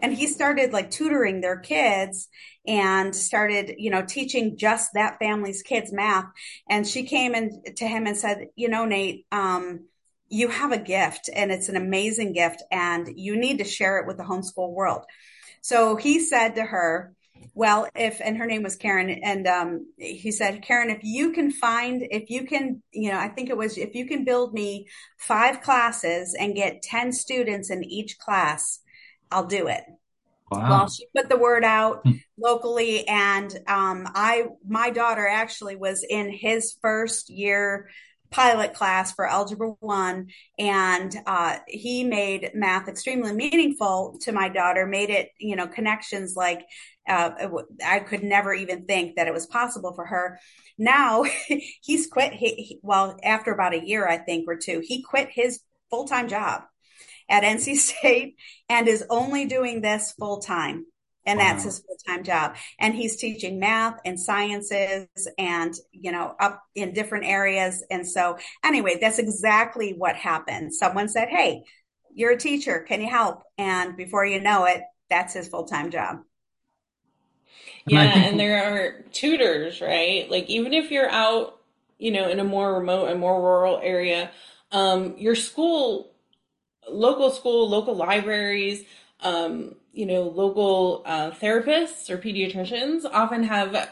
And 0.00 0.14
he 0.14 0.26
started 0.26 0.72
like 0.72 0.90
tutoring 0.90 1.40
their 1.40 1.58
kids 1.58 2.28
and 2.66 3.14
started, 3.14 3.74
you 3.78 3.90
know, 3.90 4.04
teaching 4.04 4.56
just 4.56 4.90
that 4.94 5.18
family's 5.18 5.62
kids 5.62 5.92
math. 5.92 6.26
And 6.68 6.86
she 6.86 7.04
came 7.04 7.34
in 7.34 7.62
to 7.76 7.86
him 7.86 8.06
and 8.06 8.16
said, 8.16 8.46
you 8.54 8.68
know, 8.68 8.84
Nate, 8.84 9.26
um, 9.32 9.86
you 10.28 10.48
have 10.48 10.72
a 10.72 10.78
gift 10.78 11.30
and 11.34 11.50
it's 11.50 11.68
an 11.68 11.76
amazing 11.76 12.32
gift 12.32 12.62
and 12.70 13.08
you 13.16 13.36
need 13.36 13.58
to 13.58 13.64
share 13.64 13.98
it 13.98 14.06
with 14.06 14.18
the 14.18 14.24
homeschool 14.24 14.72
world. 14.72 15.04
So 15.62 15.96
he 15.96 16.20
said 16.20 16.56
to 16.56 16.62
her, 16.62 17.14
well, 17.54 17.88
if, 17.94 18.20
and 18.20 18.36
her 18.36 18.46
name 18.46 18.62
was 18.62 18.76
Karen, 18.76 19.10
and 19.10 19.46
um, 19.46 19.92
he 19.96 20.30
said, 20.30 20.62
Karen, 20.62 20.90
if 20.90 21.00
you 21.02 21.32
can 21.32 21.50
find, 21.50 22.06
if 22.10 22.30
you 22.30 22.46
can, 22.46 22.82
you 22.92 23.10
know, 23.10 23.18
I 23.18 23.28
think 23.28 23.50
it 23.50 23.56
was, 23.56 23.76
if 23.76 23.94
you 23.94 24.06
can 24.06 24.24
build 24.24 24.54
me 24.54 24.86
five 25.18 25.60
classes 25.60 26.36
and 26.38 26.54
get 26.54 26.82
10 26.82 27.12
students 27.12 27.70
in 27.70 27.82
each 27.82 28.18
class, 28.18 28.80
I'll 29.30 29.46
do 29.46 29.66
it. 29.66 29.82
Wow. 30.50 30.70
Well, 30.70 30.88
she 30.88 31.06
put 31.14 31.28
the 31.28 31.36
word 31.36 31.64
out 31.64 32.02
hmm. 32.04 32.12
locally, 32.38 33.06
and 33.08 33.52
um, 33.66 34.06
I, 34.14 34.46
my 34.66 34.90
daughter 34.90 35.26
actually 35.26 35.76
was 35.76 36.04
in 36.08 36.30
his 36.30 36.76
first 36.80 37.28
year 37.28 37.88
pilot 38.30 38.74
class 38.74 39.12
for 39.12 39.26
algebra 39.26 39.70
one 39.80 40.28
and 40.58 41.16
uh, 41.26 41.58
he 41.66 42.04
made 42.04 42.50
math 42.54 42.88
extremely 42.88 43.32
meaningful 43.32 44.18
to 44.20 44.32
my 44.32 44.48
daughter 44.48 44.86
made 44.86 45.10
it 45.10 45.30
you 45.38 45.56
know 45.56 45.66
connections 45.66 46.34
like 46.36 46.66
uh, 47.08 47.30
i 47.84 47.98
could 48.00 48.22
never 48.22 48.52
even 48.52 48.84
think 48.84 49.16
that 49.16 49.26
it 49.26 49.34
was 49.34 49.46
possible 49.46 49.92
for 49.92 50.06
her. 50.06 50.38
Now 50.76 51.24
he's 51.82 52.06
quit 52.06 52.32
he, 52.32 52.54
he, 52.54 52.80
well 52.82 53.18
after 53.22 53.52
about 53.52 53.74
a 53.74 53.84
year 53.84 54.06
i 54.06 54.18
think 54.18 54.48
or 54.48 54.56
two 54.56 54.80
he 54.84 55.02
quit 55.02 55.28
his 55.30 55.60
full-time 55.90 56.28
job 56.28 56.62
at 57.28 57.42
nc 57.42 57.74
state 57.76 58.36
and 58.68 58.88
is 58.88 59.04
only 59.10 59.46
doing 59.46 59.80
this 59.80 60.12
full-time. 60.12 60.86
And 61.26 61.38
wow. 61.38 61.44
that's 61.44 61.64
his 61.64 61.80
full-time 61.80 62.24
job. 62.24 62.56
And 62.78 62.94
he's 62.94 63.16
teaching 63.16 63.58
math 63.58 63.98
and 64.06 64.18
sciences 64.18 65.08
and 65.36 65.74
you 65.92 66.12
know 66.12 66.34
up 66.38 66.62
in 66.74 66.94
different 66.94 67.26
areas. 67.26 67.84
And 67.90 68.06
so 68.06 68.38
anyway 68.64 68.98
that's 69.00 69.18
exactly 69.18 69.94
what 69.96 70.16
happened. 70.16 70.74
Someone 70.74 71.08
said 71.08 71.28
hey 71.28 71.64
you're 72.14 72.32
a 72.32 72.38
teacher. 72.38 72.80
Can 72.80 73.00
you 73.00 73.08
help? 73.08 73.42
And 73.58 73.96
before 73.96 74.24
you 74.24 74.40
know 74.40 74.64
it 74.64 74.82
that's 75.10 75.34
his 75.34 75.48
full-time 75.48 75.90
job 75.90 76.18
yeah 77.88 78.18
and 78.18 78.38
there 78.38 78.62
are 78.64 79.02
tutors 79.12 79.80
right 79.80 80.30
like 80.30 80.48
even 80.48 80.72
if 80.72 80.90
you're 80.90 81.10
out 81.10 81.60
you 81.98 82.10
know 82.10 82.28
in 82.28 82.40
a 82.40 82.44
more 82.44 82.78
remote 82.78 83.08
and 83.08 83.20
more 83.20 83.40
rural 83.40 83.80
area 83.82 84.30
um, 84.70 85.14
your 85.16 85.34
school 85.34 86.10
local 86.90 87.30
school 87.30 87.68
local 87.68 87.94
libraries 87.94 88.84
um, 89.20 89.74
you 89.92 90.06
know, 90.06 90.22
local 90.22 91.02
uh, 91.06 91.30
therapists 91.32 92.08
or 92.08 92.18
pediatricians 92.18 93.04
often 93.04 93.42
have 93.42 93.74
uh, 93.74 93.86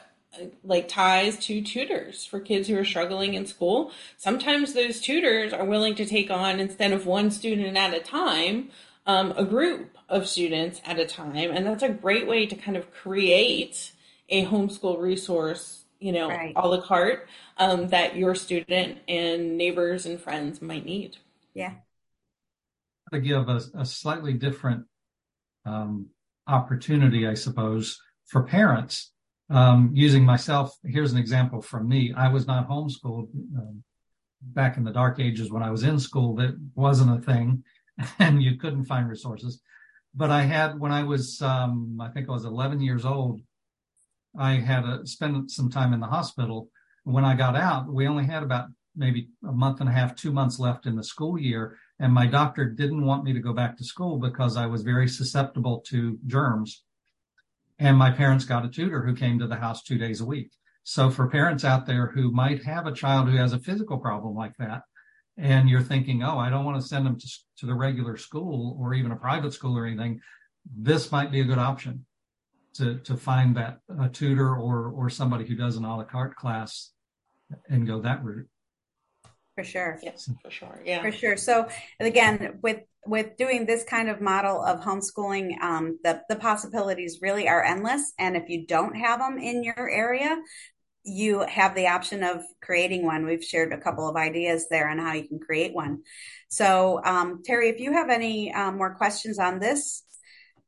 like 0.63 0.87
ties 0.87 1.39
to 1.47 1.61
tutors 1.61 2.25
for 2.25 2.39
kids 2.39 2.69
who 2.69 2.79
are 2.79 2.85
struggling 2.85 3.35
in 3.35 3.47
school. 3.47 3.91
Sometimes 4.17 4.73
those 4.73 5.01
tutors 5.01 5.53
are 5.53 5.65
willing 5.65 5.95
to 5.97 6.07
take 6.07 6.31
on, 6.31 6.61
instead 6.61 6.93
of 6.93 7.07
one 7.07 7.31
student 7.31 7.77
at 7.77 7.95
a 7.95 8.01
time, 8.01 8.71
um, 9.07 9.33
a 9.37 9.45
group 9.45 9.97
of 10.09 10.29
students 10.29 10.81
at 10.85 10.99
a 10.99 11.07
time. 11.07 11.51
And 11.51 11.67
that's 11.67 11.83
a 11.83 11.89
great 11.89 12.27
way 12.27 12.47
to 12.47 12.55
kind 12.55 12.77
of 12.77 12.93
create 12.93 13.93
a 14.29 14.45
homeschool 14.45 15.01
resource, 15.01 15.85
you 16.01 16.13
know, 16.13 16.29
right. 16.29 16.53
a 16.57 16.69
la 16.69 16.81
carte 16.81 17.29
um, 17.59 17.89
that 17.89 18.17
your 18.17 18.35
student 18.35 18.99
and 19.09 19.57
neighbors 19.57 20.07
and 20.07 20.21
friends 20.21 20.61
might 20.61 20.85
need. 20.85 21.17
Yeah. 21.55 21.73
To 23.13 23.21
give 23.21 23.49
a, 23.49 23.61
a 23.75 23.85
slightly 23.85 24.35
different 24.35 24.85
um, 25.65 26.07
opportunity, 26.47 27.27
I 27.27 27.35
suppose, 27.35 28.01
for 28.27 28.43
parents. 28.43 29.13
Um, 29.49 29.91
using 29.95 30.25
myself, 30.25 30.77
here's 30.85 31.13
an 31.13 31.19
example 31.19 31.63
from 31.63 31.89
me. 31.89 32.13
I 32.17 32.29
was 32.29 32.49
not 32.49 32.69
homeschooled 32.69 33.29
um, 33.57 33.85
back 34.43 34.77
in 34.77 34.83
the 34.83 34.93
dark 34.93 35.21
ages 35.21 35.53
when 35.53 35.63
I 35.63 35.71
was 35.71 35.85
in 35.85 36.01
school. 36.01 36.35
That 36.37 36.59
wasn't 36.75 37.17
a 37.17 37.23
thing, 37.23 37.63
and 38.19 38.43
you 38.43 38.57
couldn't 38.57 38.85
find 38.85 39.09
resources. 39.09 39.61
But 40.15 40.31
I 40.31 40.43
had 40.43 40.79
when 40.79 40.93
I 40.93 41.03
was, 41.03 41.43
um, 41.43 41.99
I 42.01 42.09
think 42.09 42.29
I 42.29 42.33
was 42.33 42.45
11 42.45 42.81
years 42.81 43.05
old. 43.05 43.43
I 44.39 44.55
had 44.55 44.83
to 44.83 45.07
spend 45.07 45.51
some 45.51 45.71
time 45.71 45.93
in 45.93 46.01
the 46.01 46.07
hospital. 46.07 46.71
When 47.05 47.25
I 47.25 47.35
got 47.35 47.57
out, 47.57 47.93
we 47.93 48.07
only 48.07 48.25
had 48.25 48.43
about 48.43 48.69
maybe 48.95 49.29
a 49.47 49.53
month 49.53 49.81
and 49.81 49.89
a 49.89 49.93
half, 49.93 50.17
two 50.17 50.33
months 50.33 50.59
left 50.59 50.87
in 50.87 50.97
the 50.97 51.05
school 51.05 51.39
year. 51.39 51.77
And 51.99 52.13
my 52.13 52.27
doctor 52.27 52.65
didn't 52.65 53.05
want 53.05 53.25
me 53.25 53.33
to 53.33 53.41
go 53.41 53.53
back 53.53 53.77
to 53.77 53.85
school 53.85 54.19
because 54.19 54.57
I 54.57 54.67
was 54.67 54.83
very 54.83 55.09
susceptible 55.09 55.83
to 55.89 56.19
germs. 56.27 56.83
And 57.79 57.97
my 57.97 58.11
parents 58.11 58.47
got 58.47 58.65
a 58.65 58.71
tutor 58.71 59.05
who 59.05 59.15
came 59.15 59.39
to 59.39 59.47
the 59.47 59.57
house 59.57 59.83
two 59.83 59.99
days 59.99 60.21
a 60.21 60.27
week. 60.27 60.51
So 60.83 61.11
for 61.11 61.29
parents 61.29 61.65
out 61.65 61.87
there 61.87 62.07
who 62.07 62.31
might 62.31 62.65
have 62.65 62.87
a 62.87 62.93
child 62.93 63.29
who 63.29 63.37
has 63.37 63.53
a 63.53 63.59
physical 63.59 63.99
problem 63.99 64.35
like 64.35 64.57
that, 64.59 64.83
and 65.39 65.69
you're 65.69 65.83
thinking, 65.83 66.23
oh, 66.23 66.39
I 66.39 66.51
don't 66.51 66.65
want 66.65 66.81
to 66.81 66.87
send 66.87 67.05
them 67.07 67.19
to, 67.19 67.29
to 67.59 67.67
the 67.67 67.75
regular 67.75 68.17
school 68.17 68.77
or 68.81 68.95
even 68.95 69.13
a 69.13 69.17
private 69.17 69.53
school 69.53 69.77
or 69.77 69.87
anything, 69.87 70.21
this 70.75 71.13
might 71.13 71.31
be 71.31 71.41
a 71.41 71.45
good 71.45 71.59
option 71.59 72.07
to, 72.75 72.99
to 73.01 73.17
find 73.17 73.57
that 73.57 73.79
a 74.01 74.09
tutor 74.09 74.55
or, 74.55 74.91
or 74.91 75.11
somebody 75.11 75.47
who 75.47 75.55
does 75.55 75.77
an 75.77 75.85
a 75.85 75.97
la 75.97 76.05
carte 76.05 76.37
class 76.37 76.93
and 77.69 77.87
go 77.87 78.01
that 78.01 78.25
route. 78.25 78.49
For 79.55 79.65
sure. 79.65 79.99
Yes, 80.03 80.31
for 80.43 80.51
sure. 80.51 80.83
Yeah. 80.85 81.01
For 81.01 81.11
sure. 81.11 81.37
So 81.37 81.69
again, 81.99 82.59
with 82.63 82.81
with 83.07 83.37
doing 83.39 83.65
this 83.65 83.85
kind 83.85 84.11
of 84.11 84.21
model 84.21 84.63
of 84.63 84.81
homeschooling, 84.81 85.59
um, 85.63 85.99
the 86.05 86.21
the 86.29 86.37
possibilities 86.37 87.21
really 87.23 87.49
are 87.49 87.65
endless. 87.65 88.13
And 88.19 88.37
if 88.37 88.51
you 88.51 88.67
don't 88.67 88.95
have 88.95 89.21
them 89.21 89.39
in 89.39 89.65
your 89.65 89.89
area, 89.89 90.37
you 91.07 91.41
have 91.41 91.75
the 91.75 91.87
option 91.87 92.23
of 92.23 92.43
creating 92.61 93.05
one. 93.05 93.25
We've 93.25 93.45
shared 93.45 93.73
a 93.73 93.79
couple 93.79 94.09
of 94.09 94.17
ideas 94.17 94.67
there 94.69 94.89
on 94.89 94.99
how 94.99 95.13
you 95.13 95.27
can 95.27 95.39
create 95.39 95.75
one. 95.75 96.03
So, 96.49 97.01
um, 97.05 97.43
Terry, 97.45 97.69
if 97.69 97.81
you 97.81 97.93
have 97.93 98.11
any 98.11 98.53
um, 98.53 98.77
more 98.77 98.95
questions 98.95 99.39
on 99.39 99.61
this 99.61 100.03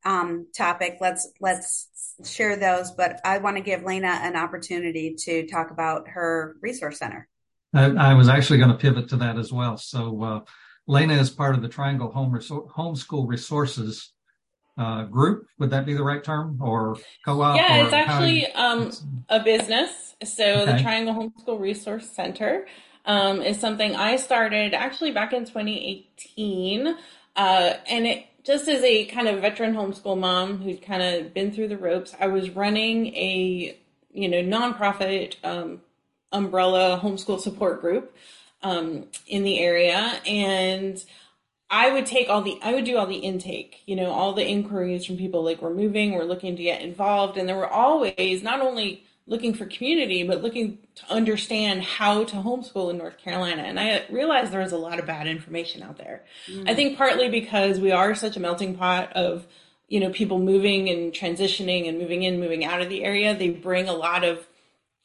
um, 0.05 0.47
topic, 0.57 0.99
let's 1.01 1.29
let's 1.41 1.89
share 2.25 2.57
those. 2.57 2.93
But 2.93 3.21
I 3.25 3.39
want 3.39 3.57
to 3.57 3.63
give 3.63 3.83
Laina 3.83 4.19
an 4.23 4.37
opportunity 4.37 5.17
to 5.25 5.47
talk 5.49 5.71
about 5.71 6.09
her 6.09 6.57
resource 6.63 6.99
center. 6.99 7.29
I, 7.75 8.15
was 8.15 8.29
actually 8.29 8.59
going 8.59 8.71
to 8.71 8.79
pivot 8.79 9.11
to 9.11 9.17
that 9.17 9.37
as 9.37 9.53
well. 9.53 9.77
So, 9.77 10.23
uh, 10.23 10.41
Laina 10.87 11.15
is 11.15 11.29
part 11.29 11.55
of 11.55 11.63
the 11.63 11.69
Triangle 11.69 12.11
Home 12.13 12.33
Resor- 12.33 12.69
Homeschool 12.71 13.29
Resources 13.29 14.13
uh, 14.79 15.03
group. 15.05 15.47
Would 15.59 15.71
that 15.71 15.85
be 15.85 15.95
the 15.95 16.05
right 16.05 16.23
term 16.23 16.59
or 16.63 16.97
co-op? 17.25 17.57
Yeah, 17.57 17.85
it's 17.85 17.93
actually 17.93 18.43
you, 18.43 18.47
um, 18.55 18.93
a 19.29 19.41
business. 19.41 20.15
So 20.25 20.45
okay. 20.45 20.73
the 20.73 20.83
Triangle 20.83 21.15
Homeschool 21.15 21.61
Resource 21.61 22.09
Center 22.09 22.67
um, 23.05 23.43
is 23.43 23.59
something 23.59 23.97
I 23.97 24.17
started 24.17 24.75
actually 24.75 25.11
back 25.11 25.33
in 25.33 25.45
2018. 25.45 26.97
Uh, 27.37 27.75
and 27.89 28.07
it 28.07 28.27
just 28.45 28.69
as 28.69 28.83
a 28.83 29.05
kind 29.07 29.29
of 29.29 29.41
veteran 29.41 29.75
homeschool 29.75 30.19
mom 30.19 30.59
who'd 30.59 30.83
kind 30.83 31.03
of 31.03 31.35
been 31.35 31.53
through 31.53 31.69
the 31.69 31.77
ropes, 31.77 32.15
I 32.19 32.29
was 32.29 32.51
running 32.51 33.09
a, 33.15 33.79
you 34.13 34.29
know, 34.29 34.43
nonprofit 34.43 35.35
um, 35.45 35.81
umbrella 36.33 37.01
homeschool 37.03 37.41
support 37.41 37.81
group 37.81 38.17
um, 38.63 39.07
in 39.27 39.43
the 39.43 39.59
area. 39.59 40.21
And 40.27 41.03
I 41.71 41.91
would 41.93 42.07
take 42.07 42.29
all 42.29 42.43
the, 42.43 42.59
I 42.63 42.73
would 42.73 42.85
do 42.85 42.97
all 42.97 43.07
the 43.07 43.17
intake, 43.17 43.83
you 43.87 43.95
know, 43.95 44.11
all 44.11 44.33
the 44.33 44.47
inquiries 44.47 45.05
from 45.05 45.19
people 45.19 45.43
like 45.43 45.61
we're 45.61 45.75
moving, 45.75 46.13
we're 46.13 46.25
looking 46.25 46.57
to 46.57 46.63
get 46.63 46.81
involved. 46.81 47.37
And 47.37 47.49
there 47.49 47.57
were 47.57 47.69
always 47.69 48.43
not 48.43 48.61
only 48.61 49.05
looking 49.27 49.53
for 49.53 49.67
community, 49.67 50.23
but 50.23 50.43
looking 50.43 50.79
to 50.95 51.13
understand 51.13 51.83
how 51.83 52.25
to 52.25 52.37
homeschool 52.37 52.91
in 52.91 52.97
North 52.97 53.19
Carolina. 53.19 53.63
And 53.63 53.79
I 53.79 54.05
realized 54.11 54.51
there 54.51 54.61
was 54.61 54.73
a 54.73 54.79
lot 54.79 54.99
of 54.99 55.05
bad 55.05 55.27
information 55.27 55.83
out 55.83 55.99
there. 55.99 56.25
Mm. 56.51 56.69
I 56.69 56.75
think 56.75 56.97
partly 56.97 57.29
because 57.29 57.79
we 57.79 57.93
are 57.93 58.15
such 58.15 58.39
a 58.39 58.41
melting 58.41 58.75
pot 58.75 59.13
of, 59.13 59.47
you 59.89 60.01
know, 60.01 60.11
people 60.11 60.39
moving 60.39 60.89
and 60.89 61.13
transitioning 61.13 61.87
and 61.87 61.99
moving 61.99 62.23
in, 62.23 62.41
moving 62.41 62.65
out 62.65 62.81
of 62.81 62.89
the 62.89 63.05
area. 63.05 63.37
They 63.37 63.51
bring 63.51 63.89
a 63.89 63.93
lot 63.93 64.25
of 64.25 64.47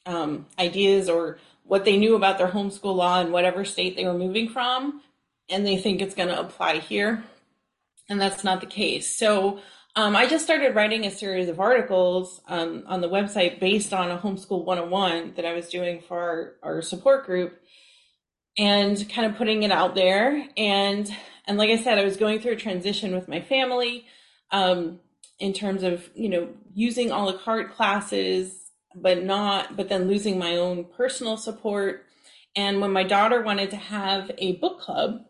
um, 0.05 0.45
ideas 0.57 1.09
or 1.09 1.39
what 1.65 1.83
they 1.83 1.97
knew 1.97 2.15
about 2.15 2.37
their 2.37 2.49
homeschool 2.49 2.95
law 2.95 3.19
in 3.19 3.31
whatever 3.31 3.65
state 3.65 3.95
they 3.95 4.05
were 4.05 4.13
moving 4.13 4.49
from, 4.49 5.01
and 5.53 5.65
they 5.65 5.77
think 5.77 6.01
it's 6.01 6.15
going 6.15 6.29
to 6.29 6.39
apply 6.39 6.79
here. 6.79 7.23
And 8.09 8.19
that's 8.19 8.43
not 8.43 8.59
the 8.59 8.67
case. 8.67 9.15
So 9.15 9.59
um, 9.95 10.15
I 10.15 10.25
just 10.25 10.43
started 10.43 10.73
writing 10.73 11.05
a 11.05 11.11
series 11.11 11.47
of 11.47 11.59
articles 11.59 12.41
um, 12.47 12.83
on 12.87 13.01
the 13.01 13.09
website 13.09 13.59
based 13.59 13.93
on 13.93 14.09
a 14.09 14.17
homeschool 14.17 14.65
101 14.65 15.33
that 15.35 15.45
I 15.45 15.53
was 15.53 15.69
doing 15.69 16.01
for 16.01 16.19
our, 16.63 16.75
our 16.75 16.81
support 16.81 17.27
group 17.27 17.59
and 18.57 19.07
kind 19.09 19.31
of 19.31 19.37
putting 19.37 19.61
it 19.61 19.71
out 19.71 19.93
there. 19.93 20.47
And 20.57 21.09
and 21.45 21.57
like 21.57 21.69
I 21.69 21.77
said, 21.77 21.99
I 21.99 22.03
was 22.03 22.17
going 22.17 22.39
through 22.39 22.53
a 22.53 22.57
transition 22.57 23.13
with 23.13 23.27
my 23.27 23.41
family 23.41 24.05
um, 24.51 24.99
in 25.39 25.53
terms 25.53 25.83
of 25.83 26.09
you 26.15 26.29
know 26.29 26.49
using 26.73 27.11
a 27.11 27.23
la 27.23 27.37
carte 27.37 27.73
classes 27.75 28.59
but 28.95 29.23
not, 29.23 29.75
but 29.75 29.89
then 29.89 30.07
losing 30.07 30.37
my 30.37 30.55
own 30.55 30.85
personal 30.85 31.37
support. 31.37 32.05
And 32.55 32.79
when 32.81 32.91
my 32.91 33.03
daughter 33.03 33.41
wanted 33.41 33.71
to 33.71 33.75
have 33.75 34.29
a 34.37 34.57
book 34.57 34.79
club 34.79 35.25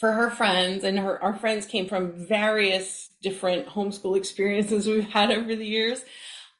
for 0.00 0.12
her 0.12 0.30
friends, 0.30 0.82
and 0.82 0.98
her 0.98 1.22
our 1.22 1.36
friends 1.36 1.66
came 1.66 1.86
from 1.86 2.12
various 2.12 3.10
different 3.22 3.66
homeschool 3.66 4.16
experiences 4.16 4.86
we've 4.86 5.04
had 5.04 5.30
over 5.30 5.54
the 5.54 5.66
years, 5.66 6.02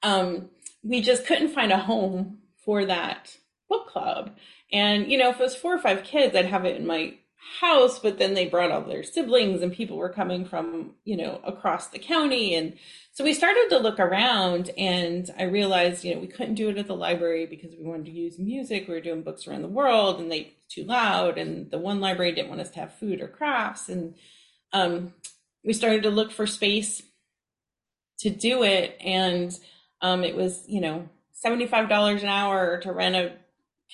um, 0.03 0.51
we 0.83 1.01
just 1.01 1.27
couldn't 1.27 1.55
find 1.55 1.73
a 1.73 1.79
home 1.79 2.39
for 2.65 2.85
that 2.85 3.35
book 3.69 3.89
club. 3.89 4.37
And 4.71 5.11
you 5.11 5.17
know, 5.17 5.31
if 5.31 5.41
it 5.41 5.43
was 5.43 5.57
four 5.57 5.75
or 5.75 5.79
five 5.79 6.05
kids, 6.05 6.37
I'd 6.37 6.45
have 6.45 6.67
it 6.67 6.77
in 6.77 6.87
my 6.87 7.15
house, 7.61 7.99
but 7.99 8.19
then 8.19 8.35
they 8.35 8.47
brought 8.47 8.71
all 8.71 8.83
their 8.83 9.03
siblings 9.03 9.63
and 9.63 9.73
people 9.73 9.97
were 9.97 10.11
coming 10.11 10.45
from, 10.45 10.93
you 11.05 11.17
know, 11.17 11.41
across 11.43 11.89
the 11.89 11.99
county. 11.99 12.55
And 12.55 12.77
so 13.13 13.25
we 13.25 13.33
started 13.33 13.69
to 13.71 13.79
look 13.79 13.99
around 13.99 14.71
and 14.77 15.29
I 15.39 15.45
realized, 15.45 16.05
you 16.05 16.15
know, 16.15 16.21
we 16.21 16.27
couldn't 16.27 16.55
do 16.55 16.69
it 16.69 16.77
at 16.77 16.87
the 16.87 16.95
library 16.95 17.47
because 17.47 17.75
we 17.75 17.85
wanted 17.85 18.05
to 18.07 18.13
use 18.13 18.39
music. 18.39 18.87
We 18.87 18.95
were 18.95 19.01
doing 19.01 19.23
books 19.23 19.49
around 19.49 19.63
the 19.63 19.69
world 19.69 20.21
and 20.21 20.31
they 20.31 20.53
too 20.71 20.85
loud. 20.85 21.39
And 21.39 21.71
the 21.71 21.79
one 21.79 22.01
library 22.01 22.33
didn't 22.33 22.49
want 22.49 22.61
us 22.61 22.71
to 22.71 22.81
have 22.81 22.95
food 22.95 23.21
or 23.21 23.29
crafts. 23.29 23.89
And 23.89 24.15
um, 24.73 25.13
we 25.65 25.73
started 25.73 26.05
to 26.05 26.11
look 26.11 26.33
for 26.33 26.47
space 26.47 27.03
to 28.21 28.31
do 28.31 28.63
it. 28.63 28.97
And 29.01 29.53
um, 30.01 30.25
it 30.25 30.37
was, 30.37 30.65
you 30.67 30.81
know, 30.81 31.09
$75 31.45 32.23
an 32.23 32.29
hour 32.29 32.79
to 32.81 32.93
rent 32.93 33.17
a 33.17 33.33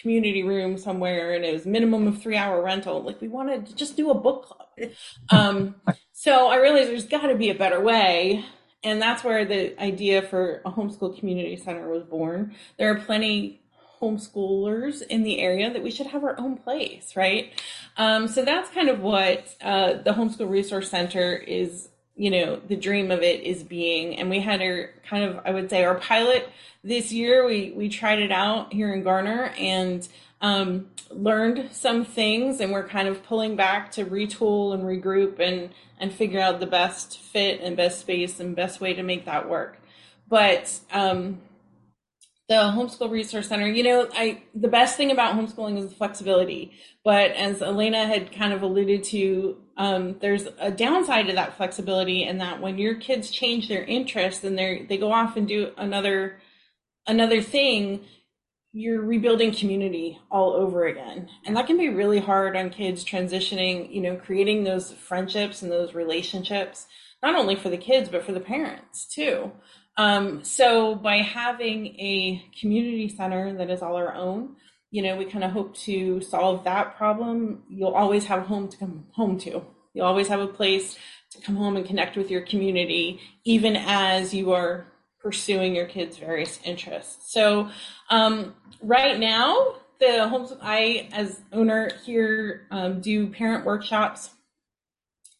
community 0.00 0.42
room 0.42 0.76
somewhere 0.76 1.34
and 1.34 1.44
it 1.44 1.52
was 1.52 1.64
minimum 1.64 2.06
of 2.06 2.20
three 2.20 2.36
hour 2.36 2.62
rental. 2.62 3.02
Like 3.02 3.20
we 3.20 3.28
wanted 3.28 3.66
to 3.66 3.74
just 3.74 3.96
do 3.96 4.10
a 4.10 4.14
book 4.14 4.44
club. 4.44 4.62
Um, 5.30 5.76
so 6.12 6.48
I 6.48 6.56
realized 6.56 6.90
there's 6.90 7.06
got 7.06 7.28
to 7.28 7.34
be 7.34 7.48
a 7.48 7.54
better 7.54 7.80
way. 7.80 8.44
And 8.84 9.00
that's 9.00 9.24
where 9.24 9.46
the 9.46 9.80
idea 9.82 10.20
for 10.20 10.60
a 10.66 10.70
homeschool 10.70 11.18
community 11.18 11.56
center 11.56 11.88
was 11.88 12.02
born. 12.02 12.54
There 12.78 12.90
are 12.90 13.00
plenty 13.00 13.62
homeschoolers 14.00 15.02
in 15.02 15.22
the 15.22 15.40
area 15.40 15.72
that 15.72 15.82
we 15.82 15.90
should 15.90 16.06
have 16.08 16.24
our 16.24 16.38
own 16.38 16.56
place, 16.56 17.16
right? 17.16 17.52
Um, 17.96 18.28
so 18.28 18.44
that's 18.44 18.70
kind 18.70 18.88
of 18.88 19.00
what 19.00 19.54
uh, 19.60 19.94
the 19.94 20.12
Homeschool 20.12 20.48
Resource 20.48 20.90
Center 20.90 21.34
is, 21.34 21.88
you 22.16 22.30
know, 22.30 22.56
the 22.56 22.76
dream 22.76 23.10
of 23.10 23.22
it 23.22 23.42
is 23.42 23.62
being. 23.62 24.16
And 24.16 24.28
we 24.30 24.40
had 24.40 24.60
our 24.60 24.90
kind 25.08 25.24
of, 25.24 25.40
I 25.44 25.50
would 25.50 25.70
say, 25.70 25.84
our 25.84 25.96
pilot 25.96 26.48
this 26.84 27.12
year. 27.12 27.44
We 27.44 27.72
we 27.74 27.88
tried 27.88 28.20
it 28.20 28.30
out 28.30 28.72
here 28.72 28.92
in 28.92 29.02
Garner 29.02 29.52
and 29.58 30.06
um, 30.40 30.88
learned 31.10 31.70
some 31.72 32.04
things, 32.04 32.60
and 32.60 32.72
we're 32.72 32.88
kind 32.88 33.08
of 33.08 33.22
pulling 33.24 33.56
back 33.56 33.90
to 33.92 34.04
retool 34.04 34.74
and 34.74 34.84
regroup 34.84 35.40
and 35.40 35.70
and 35.98 36.12
figure 36.12 36.40
out 36.40 36.60
the 36.60 36.66
best 36.66 37.18
fit 37.18 37.60
and 37.60 37.76
best 37.76 38.00
space 38.00 38.38
and 38.38 38.54
best 38.54 38.80
way 38.80 38.94
to 38.94 39.02
make 39.02 39.24
that 39.24 39.48
work. 39.48 39.78
But 40.28 40.80
um, 40.92 41.40
the 42.48 42.54
homeschool 42.54 43.10
resource 43.10 43.48
center. 43.48 43.66
You 43.66 43.82
know 43.82 44.08
i 44.12 44.42
the 44.54 44.68
best 44.68 44.96
thing 44.96 45.10
about 45.10 45.34
homeschooling 45.34 45.78
is 45.78 45.88
the 45.88 45.94
flexibility. 45.94 46.72
But 47.04 47.32
as 47.32 47.60
elana 47.60 48.06
had 48.06 48.32
kind 48.32 48.52
of 48.52 48.62
alluded 48.62 49.04
to 49.04 49.56
um, 49.76 50.16
there's 50.20 50.48
a 50.58 50.70
downside 50.70 51.26
to 51.26 51.34
that 51.34 51.56
flexibility 51.56 52.24
and 52.24 52.40
that 52.40 52.60
when 52.60 52.78
your 52.78 52.94
kids 52.94 53.30
change 53.30 53.68
their 53.68 53.84
interests 53.84 54.44
and 54.44 54.58
they 54.58 54.86
they 54.88 54.96
go 54.96 55.12
off 55.12 55.36
and 55.36 55.48
do 55.48 55.72
another 55.76 56.40
another 57.06 57.42
thing 57.42 58.04
you're 58.72 59.02
rebuilding 59.02 59.54
community 59.54 60.18
all 60.30 60.52
over 60.52 60.84
again. 60.84 61.30
And 61.46 61.56
that 61.56 61.66
can 61.66 61.78
be 61.78 61.88
really 61.88 62.20
hard 62.20 62.56
on 62.56 62.70
kids 62.70 63.04
transitioning 63.04 63.92
you 63.92 64.00
know 64.00 64.16
creating 64.16 64.62
those 64.62 64.92
friendships 64.92 65.62
and 65.62 65.72
those 65.72 65.94
relationships 65.94 66.86
not 67.22 67.34
only 67.34 67.56
for 67.56 67.70
the 67.70 67.76
kids 67.76 68.08
but 68.08 68.24
for 68.24 68.32
the 68.32 68.40
parents 68.40 69.04
too 69.06 69.50
um, 69.96 70.44
so 70.44 70.94
by 70.94 71.18
having 71.18 71.86
a 71.98 72.44
community 72.60 73.08
center 73.08 73.56
that 73.56 73.70
is 73.70 73.82
all 73.82 73.96
our 73.96 74.14
own, 74.14 74.56
you 74.90 75.02
know, 75.02 75.16
we 75.16 75.24
kind 75.24 75.44
of 75.44 75.50
hope 75.50 75.74
to 75.76 76.20
solve 76.20 76.64
that 76.64 76.96
problem. 76.96 77.62
You'll 77.68 77.94
always 77.94 78.24
have 78.26 78.40
a 78.40 78.42
home 78.42 78.68
to 78.68 78.76
come 78.76 79.06
home 79.12 79.38
to. 79.40 79.64
You'll 79.94 80.06
always 80.06 80.28
have 80.28 80.40
a 80.40 80.46
place 80.46 80.96
to 81.30 81.40
come 81.40 81.56
home 81.56 81.76
and 81.76 81.86
connect 81.86 82.16
with 82.16 82.30
your 82.30 82.42
community, 82.42 83.20
even 83.44 83.76
as 83.76 84.34
you 84.34 84.52
are 84.52 84.86
pursuing 85.18 85.74
your 85.74 85.86
kids' 85.86 86.18
various 86.18 86.60
interests. 86.64 87.32
So 87.32 87.70
um, 88.10 88.54
right 88.80 89.18
now, 89.18 89.76
the 89.98 90.28
homes 90.28 90.52
I, 90.60 91.08
as 91.12 91.40
owner 91.52 91.90
here, 92.04 92.66
um, 92.70 93.00
do 93.00 93.28
parent 93.28 93.64
workshops. 93.64 94.30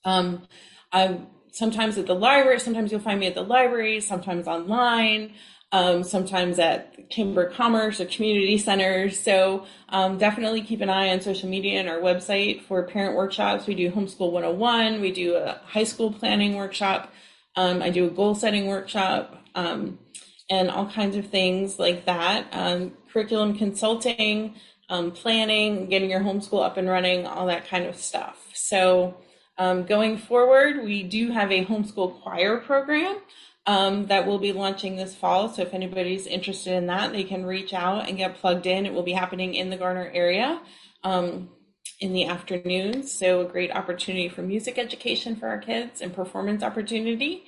Um, 0.04 0.46
I 0.92 1.20
sometimes 1.56 1.96
at 1.96 2.04
the 2.04 2.14
library, 2.14 2.60
sometimes 2.60 2.92
you'll 2.92 3.00
find 3.00 3.18
me 3.18 3.26
at 3.26 3.34
the 3.34 3.42
library, 3.42 3.98
sometimes 4.02 4.46
online, 4.46 5.32
um, 5.72 6.02
sometimes 6.02 6.58
at 6.58 7.08
Chamber 7.08 7.48
Commerce 7.48 7.98
or 7.98 8.04
community 8.04 8.58
centers. 8.58 9.18
So 9.18 9.64
um, 9.88 10.18
definitely 10.18 10.60
keep 10.60 10.82
an 10.82 10.90
eye 10.90 11.08
on 11.08 11.22
social 11.22 11.48
media 11.48 11.80
and 11.80 11.88
our 11.88 11.96
website 11.96 12.62
for 12.64 12.82
parent 12.82 13.16
workshops. 13.16 13.66
We 13.66 13.74
do 13.74 13.90
Homeschool 13.90 14.32
101, 14.32 15.00
we 15.00 15.12
do 15.12 15.36
a 15.36 15.58
high 15.64 15.84
school 15.84 16.12
planning 16.12 16.56
workshop, 16.56 17.10
um, 17.56 17.80
I 17.80 17.88
do 17.88 18.06
a 18.06 18.10
goal 18.10 18.34
setting 18.34 18.66
workshop, 18.66 19.42
um, 19.54 19.98
and 20.50 20.70
all 20.70 20.90
kinds 20.90 21.16
of 21.16 21.28
things 21.28 21.78
like 21.78 22.04
that. 22.04 22.48
Um, 22.52 22.92
curriculum 23.10 23.56
consulting, 23.56 24.56
um, 24.90 25.10
planning, 25.10 25.88
getting 25.88 26.10
your 26.10 26.20
homeschool 26.20 26.62
up 26.62 26.76
and 26.76 26.86
running, 26.86 27.26
all 27.26 27.46
that 27.46 27.66
kind 27.66 27.86
of 27.86 27.96
stuff. 27.96 28.50
So 28.52 29.16
um, 29.58 29.84
going 29.84 30.18
forward, 30.18 30.84
we 30.84 31.02
do 31.02 31.30
have 31.30 31.50
a 31.50 31.64
homeschool 31.64 32.20
choir 32.22 32.58
program 32.58 33.16
um, 33.66 34.06
that 34.06 34.26
we'll 34.26 34.38
be 34.38 34.52
launching 34.52 34.96
this 34.96 35.14
fall. 35.14 35.48
So 35.48 35.62
if 35.62 35.74
anybody's 35.74 36.26
interested 36.26 36.74
in 36.74 36.86
that, 36.86 37.12
they 37.12 37.24
can 37.24 37.44
reach 37.44 37.72
out 37.72 38.08
and 38.08 38.16
get 38.16 38.36
plugged 38.36 38.66
in. 38.66 38.86
It 38.86 38.92
will 38.92 39.02
be 39.02 39.12
happening 39.12 39.54
in 39.54 39.70
the 39.70 39.76
Garner 39.76 40.10
area 40.14 40.60
um, 41.02 41.48
in 42.00 42.12
the 42.12 42.26
afternoons. 42.26 43.12
So 43.12 43.40
a 43.40 43.44
great 43.44 43.72
opportunity 43.72 44.28
for 44.28 44.42
music 44.42 44.78
education 44.78 45.36
for 45.36 45.48
our 45.48 45.58
kids 45.58 46.00
and 46.00 46.14
performance 46.14 46.62
opportunity. 46.62 47.44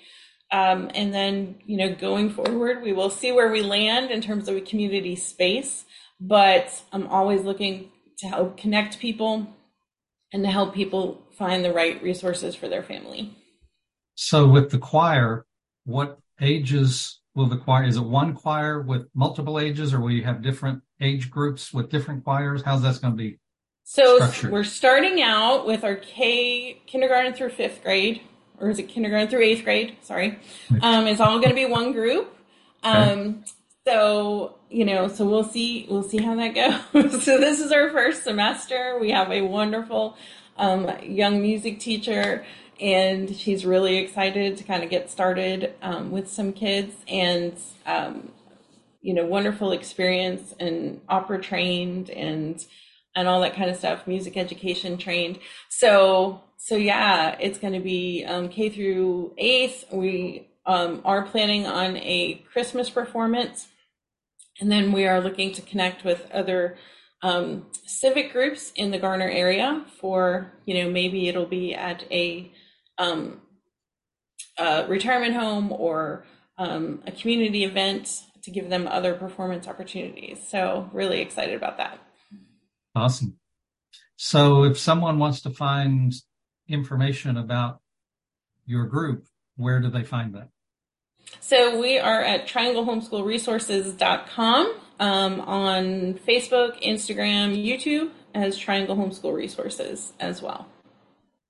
Um, 0.50 0.90
and 0.94 1.12
then, 1.12 1.56
you 1.66 1.76
know, 1.76 1.94
going 1.94 2.30
forward, 2.30 2.82
we 2.82 2.92
will 2.92 3.10
see 3.10 3.32
where 3.32 3.52
we 3.52 3.62
land 3.62 4.10
in 4.10 4.22
terms 4.22 4.48
of 4.48 4.56
a 4.56 4.60
community 4.62 5.14
space. 5.14 5.84
But 6.20 6.82
I'm 6.90 7.06
always 7.06 7.42
looking 7.42 7.92
to 8.18 8.28
help 8.28 8.56
connect 8.56 8.98
people 8.98 9.46
and 10.32 10.42
to 10.42 10.50
help 10.50 10.74
people 10.74 11.22
find 11.38 11.64
the 11.64 11.72
right 11.72 12.02
resources 12.02 12.56
for 12.56 12.68
their 12.68 12.82
family. 12.82 13.32
So, 14.16 14.48
with 14.48 14.70
the 14.70 14.78
choir, 14.78 15.46
what 15.84 16.18
ages 16.40 17.20
will 17.34 17.46
the 17.46 17.56
choir? 17.56 17.84
Is 17.84 17.96
it 17.96 18.02
one 18.02 18.34
choir 18.34 18.82
with 18.82 19.06
multiple 19.14 19.60
ages, 19.60 19.94
or 19.94 20.00
will 20.00 20.10
you 20.10 20.24
have 20.24 20.42
different 20.42 20.82
age 21.00 21.30
groups 21.30 21.72
with 21.72 21.88
different 21.88 22.24
choirs? 22.24 22.62
How's 22.62 22.82
that 22.82 23.00
going 23.00 23.14
to 23.14 23.16
be? 23.16 23.38
So 23.84 24.16
structured? 24.16 24.50
we're 24.50 24.64
starting 24.64 25.22
out 25.22 25.66
with 25.66 25.84
our 25.84 25.94
K 25.94 26.82
kindergarten 26.86 27.32
through 27.32 27.50
fifth 27.50 27.82
grade, 27.82 28.20
or 28.60 28.68
is 28.68 28.78
it 28.78 28.88
kindergarten 28.88 29.28
through 29.28 29.44
eighth 29.44 29.64
grade? 29.64 29.96
Sorry, 30.02 30.40
um, 30.82 31.06
it's 31.06 31.20
all 31.20 31.38
going 31.38 31.50
to 31.50 31.54
be 31.54 31.64
one 31.64 31.92
group. 31.92 32.36
Um, 32.82 32.94
okay. 32.98 33.52
So 33.88 34.54
you 34.68 34.84
know, 34.84 35.08
so 35.08 35.24
we'll 35.24 35.44
see. 35.44 35.86
We'll 35.88 36.02
see 36.02 36.18
how 36.18 36.36
that 36.36 36.48
goes. 36.92 37.24
so 37.24 37.38
this 37.38 37.58
is 37.58 37.72
our 37.72 37.88
first 37.88 38.22
semester. 38.22 38.98
We 39.00 39.12
have 39.12 39.32
a 39.32 39.40
wonderful 39.40 40.14
um, 40.58 40.90
young 41.02 41.40
music 41.40 41.80
teacher, 41.80 42.44
and 42.78 43.34
she's 43.34 43.64
really 43.64 43.96
excited 43.96 44.58
to 44.58 44.64
kind 44.64 44.84
of 44.84 44.90
get 44.90 45.10
started 45.10 45.72
um, 45.80 46.10
with 46.10 46.28
some 46.28 46.52
kids 46.52 46.96
and 47.08 47.58
um, 47.86 48.30
you 49.00 49.14
know 49.14 49.24
wonderful 49.24 49.72
experience 49.72 50.54
and 50.60 51.00
opera 51.08 51.40
trained 51.40 52.10
and 52.10 52.66
and 53.16 53.26
all 53.26 53.40
that 53.40 53.54
kind 53.54 53.70
of 53.70 53.76
stuff 53.78 54.06
music 54.06 54.36
education 54.36 54.98
trained 54.98 55.38
so 55.70 56.42
so 56.58 56.76
yeah 56.76 57.36
it's 57.40 57.58
going 57.58 57.72
to 57.72 57.80
be 57.80 58.24
um, 58.26 58.48
k 58.48 58.68
through 58.68 59.32
eighth 59.38 59.84
we 59.90 60.46
um, 60.66 61.00
are 61.04 61.22
planning 61.22 61.64
on 61.64 61.96
a 61.98 62.44
christmas 62.52 62.90
performance 62.90 63.68
and 64.60 64.70
then 64.70 64.92
we 64.92 65.06
are 65.06 65.20
looking 65.20 65.52
to 65.52 65.62
connect 65.62 66.04
with 66.04 66.30
other 66.32 66.76
um, 67.22 67.66
civic 67.86 68.32
groups 68.32 68.72
in 68.76 68.90
the 68.90 68.98
Garner 68.98 69.28
area 69.28 69.84
for, 70.00 70.52
you 70.66 70.74
know, 70.74 70.90
maybe 70.90 71.28
it'll 71.28 71.46
be 71.46 71.74
at 71.74 72.04
a, 72.10 72.52
um, 72.98 73.40
a 74.58 74.86
retirement 74.86 75.34
home 75.34 75.72
or 75.72 76.24
um, 76.58 77.02
a 77.06 77.12
community 77.12 77.64
event 77.64 78.20
to 78.42 78.50
give 78.50 78.70
them 78.70 78.86
other 78.86 79.14
performance 79.14 79.66
opportunities. 79.66 80.38
So, 80.48 80.88
really 80.92 81.20
excited 81.20 81.54
about 81.54 81.76
that. 81.78 81.98
Awesome. 82.94 83.38
So, 84.16 84.64
if 84.64 84.78
someone 84.78 85.18
wants 85.18 85.42
to 85.42 85.50
find 85.50 86.14
information 86.68 87.36
about 87.36 87.80
your 88.66 88.86
group, 88.86 89.26
where 89.56 89.80
do 89.80 89.90
they 89.90 90.04
find 90.04 90.34
that? 90.34 90.48
So, 91.40 91.80
we 91.80 91.98
are 91.98 92.22
at 92.22 92.46
triangleHomeschoolResources.com 92.48 94.74
um, 95.00 95.40
on 95.40 96.14
Facebook, 96.14 96.82
Instagram, 96.82 97.56
YouTube 97.56 98.10
as 98.34 98.58
Triangle 98.58 98.96
Homeschool 98.96 99.34
Resources 99.34 100.12
as 100.20 100.42
well. 100.42 100.68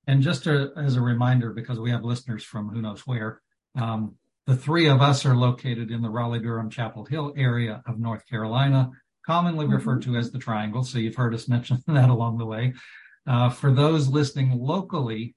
And 0.07 0.23
just 0.23 0.45
to, 0.45 0.71
as 0.77 0.97
a 0.97 1.03
reminder, 1.03 1.51
because 1.51 1.79
we 1.79 1.91
have 1.91 2.05
listeners 2.05 2.43
from 2.43 2.71
who 2.71 2.81
knows 2.81 3.07
where, 3.07 3.43
um, 3.77 4.15
the 4.47 4.57
three 4.57 4.89
of 4.89 5.03
us 5.03 5.27
are 5.27 5.37
located 5.37 5.91
in 5.91 6.01
the 6.01 6.09
Raleigh 6.09 6.41
Durham 6.41 6.71
Chapel 6.71 7.05
Hill 7.05 7.35
area 7.37 7.83
of 7.87 7.99
North 7.99 8.27
Carolina, 8.27 8.91
commonly 9.27 9.67
mm-hmm. 9.67 9.75
referred 9.75 10.01
to 10.03 10.17
as 10.17 10.31
the 10.31 10.39
Triangle. 10.39 10.83
So 10.83 10.99
you've 10.99 11.17
heard 11.17 11.35
us 11.35 11.49
mention 11.49 11.83
that 11.87 12.09
along 12.09 12.39
the 12.39 12.47
way. 12.47 12.73
Uh, 13.27 13.51
for 13.51 13.71
those 13.71 14.09
listening 14.09 14.59
locally, 14.59 15.35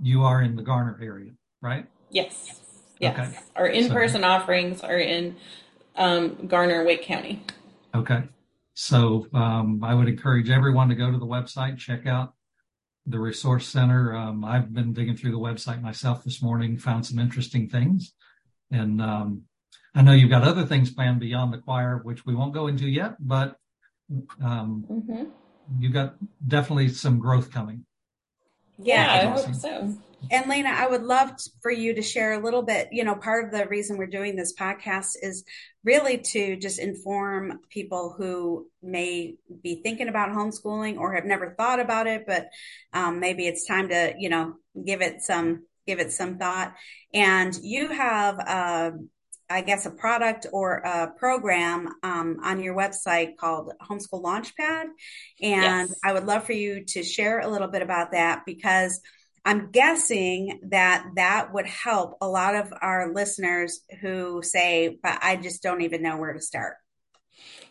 you 0.00 0.22
are 0.22 0.40
in 0.40 0.54
the 0.54 0.62
Garner 0.62 1.00
area, 1.02 1.32
right? 1.60 1.86
Yes. 2.10 2.60
Yes. 2.98 3.18
Okay. 3.18 3.38
Our 3.56 3.66
in 3.66 3.90
person 3.90 4.22
so, 4.22 4.28
offerings 4.28 4.80
are 4.82 4.98
in 4.98 5.36
um, 5.96 6.46
Garner, 6.46 6.84
Wake 6.84 7.02
County. 7.02 7.42
Okay. 7.94 8.24
So 8.74 9.26
um, 9.34 9.82
I 9.82 9.94
would 9.94 10.08
encourage 10.08 10.50
everyone 10.50 10.88
to 10.88 10.94
go 10.94 11.10
to 11.10 11.18
the 11.18 11.26
website, 11.26 11.78
check 11.78 12.06
out 12.06 12.34
the 13.06 13.18
resource 13.18 13.66
center. 13.66 14.14
Um, 14.14 14.44
I've 14.44 14.72
been 14.72 14.92
digging 14.92 15.16
through 15.16 15.32
the 15.32 15.38
website 15.38 15.82
myself 15.82 16.22
this 16.22 16.42
morning, 16.42 16.78
found 16.78 17.06
some 17.06 17.18
interesting 17.18 17.68
things. 17.68 18.12
And 18.70 19.00
um, 19.00 19.42
I 19.94 20.02
know 20.02 20.12
you've 20.12 20.30
got 20.30 20.44
other 20.44 20.66
things 20.66 20.90
planned 20.90 21.20
beyond 21.20 21.52
the 21.52 21.58
choir, 21.58 22.00
which 22.02 22.24
we 22.26 22.34
won't 22.34 22.54
go 22.54 22.66
into 22.66 22.88
yet, 22.88 23.16
but 23.18 23.56
um, 24.42 24.84
mm-hmm. 24.88 25.24
you've 25.80 25.92
got 25.92 26.14
definitely 26.46 26.88
some 26.90 27.18
growth 27.18 27.50
coming. 27.50 27.84
Yeah, 28.78 29.12
I 29.12 29.26
hope 29.26 29.54
so. 29.54 29.94
And 30.30 30.48
Laina, 30.48 30.70
I 30.70 30.86
would 30.86 31.04
love 31.04 31.32
for 31.62 31.70
you 31.70 31.94
to 31.94 32.02
share 32.02 32.32
a 32.32 32.42
little 32.42 32.62
bit. 32.62 32.88
You 32.92 33.04
know, 33.04 33.14
part 33.14 33.44
of 33.44 33.50
the 33.52 33.66
reason 33.68 33.96
we're 33.96 34.06
doing 34.06 34.36
this 34.36 34.54
podcast 34.54 35.16
is 35.22 35.44
really 35.84 36.18
to 36.18 36.56
just 36.56 36.78
inform 36.78 37.60
people 37.70 38.14
who 38.16 38.66
may 38.82 39.36
be 39.62 39.80
thinking 39.82 40.08
about 40.08 40.30
homeschooling 40.30 40.98
or 40.98 41.14
have 41.14 41.24
never 41.24 41.54
thought 41.56 41.80
about 41.80 42.06
it, 42.06 42.24
but 42.26 42.48
um, 42.92 43.20
maybe 43.20 43.46
it's 43.46 43.66
time 43.66 43.88
to, 43.88 44.14
you 44.18 44.28
know, 44.28 44.54
give 44.84 45.00
it 45.00 45.22
some 45.22 45.62
give 45.86 45.98
it 45.98 46.12
some 46.12 46.36
thought. 46.36 46.74
And 47.14 47.58
you 47.62 47.88
have, 47.88 48.38
uh, 48.38 48.90
I 49.48 49.62
guess, 49.62 49.86
a 49.86 49.90
product 49.90 50.46
or 50.52 50.74
a 50.74 51.10
program 51.16 51.88
um, 52.02 52.40
on 52.44 52.62
your 52.62 52.76
website 52.76 53.38
called 53.38 53.72
Homeschool 53.80 54.22
Launchpad. 54.22 54.84
And 55.40 55.88
yes. 55.88 55.94
I 56.04 56.12
would 56.12 56.26
love 56.26 56.44
for 56.44 56.52
you 56.52 56.84
to 56.84 57.02
share 57.02 57.40
a 57.40 57.48
little 57.48 57.68
bit 57.68 57.80
about 57.80 58.12
that 58.12 58.42
because 58.44 59.00
I'm 59.48 59.70
guessing 59.70 60.60
that 60.64 61.06
that 61.16 61.54
would 61.54 61.64
help 61.64 62.18
a 62.20 62.28
lot 62.28 62.54
of 62.54 62.70
our 62.82 63.14
listeners 63.14 63.80
who 64.02 64.42
say, 64.42 64.98
but 65.02 65.18
I 65.22 65.36
just 65.36 65.62
don't 65.62 65.80
even 65.80 66.02
know 66.02 66.18
where 66.18 66.34
to 66.34 66.40
start. 66.42 66.76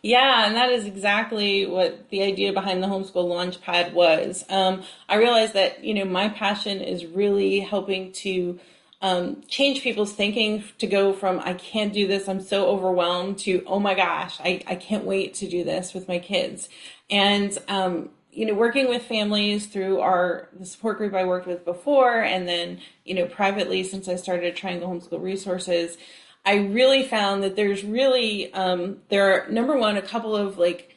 Yeah, 0.02 0.44
and 0.44 0.56
that 0.56 0.70
is 0.70 0.86
exactly 0.86 1.66
what 1.66 2.10
the 2.10 2.24
idea 2.24 2.52
behind 2.52 2.82
the 2.82 2.88
homeschool 2.88 3.28
launchpad 3.28 3.92
was. 3.92 4.44
Um, 4.48 4.82
I 5.08 5.18
realized 5.18 5.52
that 5.52 5.84
you 5.84 5.94
know 5.94 6.04
my 6.04 6.28
passion 6.28 6.80
is 6.80 7.06
really 7.06 7.60
helping 7.60 8.10
to 8.24 8.58
um, 9.00 9.42
change 9.46 9.82
people's 9.82 10.12
thinking 10.12 10.64
to 10.78 10.88
go 10.88 11.12
from 11.12 11.38
I 11.38 11.54
can't 11.54 11.92
do 11.92 12.08
this, 12.08 12.28
I'm 12.28 12.40
so 12.40 12.66
overwhelmed 12.66 13.38
to 13.40 13.62
oh 13.68 13.78
my 13.78 13.94
gosh, 13.94 14.40
I, 14.40 14.62
I 14.66 14.74
can't 14.74 15.04
wait 15.04 15.34
to 15.34 15.48
do 15.48 15.62
this 15.62 15.94
with 15.94 16.08
my 16.08 16.18
kids. 16.18 16.68
And 17.08 17.56
um, 17.68 18.10
you 18.30 18.46
know, 18.46 18.54
working 18.54 18.88
with 18.88 19.02
families 19.02 19.66
through 19.66 20.00
our 20.00 20.48
the 20.58 20.66
support 20.66 20.98
group 20.98 21.14
I 21.14 21.24
worked 21.24 21.46
with 21.46 21.64
before, 21.64 22.20
and 22.20 22.48
then 22.48 22.80
you 23.04 23.14
know 23.14 23.26
privately 23.26 23.82
since 23.82 24.08
I 24.08 24.16
started 24.16 24.56
Triangle 24.56 24.88
Homeschool 24.88 25.22
Resources. 25.22 25.96
I 26.44 26.56
really 26.56 27.02
found 27.02 27.42
that 27.42 27.56
there's 27.56 27.84
really 27.84 28.52
um, 28.54 28.98
there 29.08 29.32
are 29.46 29.50
number 29.50 29.76
one 29.76 29.96
a 29.96 30.02
couple 30.02 30.36
of 30.36 30.58
like 30.58 30.87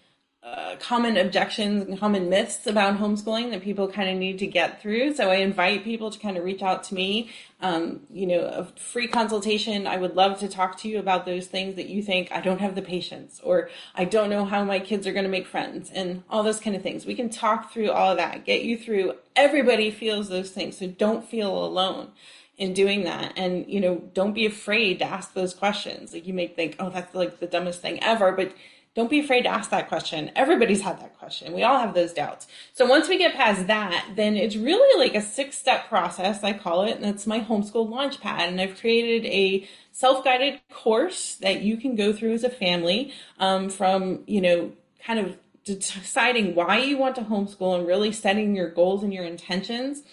uh, 0.44 0.76
common 0.80 1.18
objections 1.18 1.86
and 1.86 2.00
common 2.00 2.28
myths 2.28 2.66
about 2.66 2.98
homeschooling 2.98 3.52
that 3.52 3.62
people 3.62 3.88
kind 3.88 4.10
of 4.10 4.18
need 4.18 4.40
to 4.40 4.48
get 4.48 4.82
through. 4.82 5.14
So 5.14 5.30
I 5.30 5.36
invite 5.36 5.84
people 5.84 6.10
to 6.10 6.18
kind 6.18 6.36
of 6.36 6.44
reach 6.44 6.64
out 6.64 6.84
to 6.86 6.96
me. 6.96 7.30
Um, 7.62 8.00
you 8.10 8.26
know, 8.26 8.40
a 8.46 8.66
free 8.80 9.08
consultation. 9.08 9.86
I 9.86 9.98
would 9.98 10.16
love 10.16 10.40
to 10.40 10.48
talk 10.48 10.80
to 10.80 10.88
you 10.88 10.98
about 10.98 11.28
those 11.28 11.46
things 11.46 11.76
that 11.76 11.90
you 11.90 12.02
think 12.02 12.32
I 12.32 12.42
don't 12.42 12.60
have 12.60 12.74
the 12.74 12.82
patience 12.82 13.40
or 13.44 13.70
I 13.94 14.06
don't 14.06 14.32
know 14.32 14.46
how 14.46 14.64
my 14.64 14.80
kids 14.80 15.06
are 15.06 15.14
going 15.14 15.26
to 15.26 15.30
make 15.30 15.46
friends 15.46 15.92
and 15.94 16.24
all 16.28 16.42
those 16.42 16.60
kind 16.60 16.76
of 16.76 16.82
things. 16.82 17.06
We 17.06 17.14
can 17.14 17.30
talk 17.30 17.72
through 17.72 17.92
all 17.92 18.12
of 18.12 18.18
that, 18.18 18.44
get 18.44 18.64
you 18.64 18.80
through. 18.80 19.14
Everybody 19.36 19.92
feels 19.92 20.28
those 20.28 20.50
things, 20.50 20.80
so 20.80 20.88
don't 20.88 21.24
feel 21.24 21.64
alone 21.64 22.14
in 22.58 22.74
doing 22.74 23.06
that 23.06 23.34
and 23.38 23.68
you 23.68 23.80
know 23.80 23.96
don't 24.14 24.34
be 24.34 24.46
afraid 24.46 25.00
to 25.00 25.06
ask 25.06 25.34
those 25.34 25.52
questions 25.52 26.14
like 26.14 26.28
you 26.28 26.34
may 26.34 26.46
think 26.46 26.76
oh 26.80 26.92
that's 26.92 27.16
like 27.16 27.40
the 27.40 27.48
dumbest 27.48 27.82
thing 27.82 27.98
ever 28.04 28.34
but 28.34 28.54
don't 28.94 29.10
be 29.10 29.20
afraid 29.20 29.44
to 29.44 29.50
ask 29.50 29.70
that 29.70 29.88
question. 29.88 30.32
Everybody's 30.36 30.82
had 30.82 31.00
that 31.00 31.18
question. 31.18 31.54
We 31.54 31.64
all 31.64 31.80
have 31.80 31.94
those 31.94 32.12
doubts. 32.12 32.48
So 32.74 32.86
once 32.86 33.08
we 33.08 33.18
get 33.18 33.36
past 33.36 33.68
that, 33.68 34.06
then 34.16 34.36
it's 34.36 34.58
really 34.58 35.00
like 35.00 35.16
a 35.16 35.26
six 35.26 35.58
step 35.58 35.88
process, 35.88 36.44
I 36.44 36.54
call 36.54 36.84
it. 36.84 36.96
And 36.96 37.04
that's 37.06 37.26
my 37.26 37.40
homeschool 37.40 37.90
launchpad. 37.90 38.50
And 38.50 38.60
I've 38.60 38.80
created 38.80 39.26
a 39.28 39.68
self 39.94 40.26
guided 40.26 40.60
course 40.72 41.36
that 41.36 41.62
you 41.62 41.78
can 41.78 41.96
go 41.96 42.12
through 42.12 42.34
as 42.34 42.44
a 42.44 42.50
family 42.50 43.14
um, 43.40 43.70
from, 43.70 44.24
you 44.28 44.42
know, 44.42 44.74
kind 45.06 45.20
of 45.20 45.38
deciding 45.64 46.56
why 46.56 46.80
you 46.80 46.98
want 46.98 47.16
to 47.16 47.22
homeschool 47.22 47.78
and 47.78 47.88
really 47.88 48.12
setting 48.12 48.56
your 48.56 48.70
goals 48.70 49.04
and 49.04 49.14
your 49.14 49.24
intentions 49.24 50.04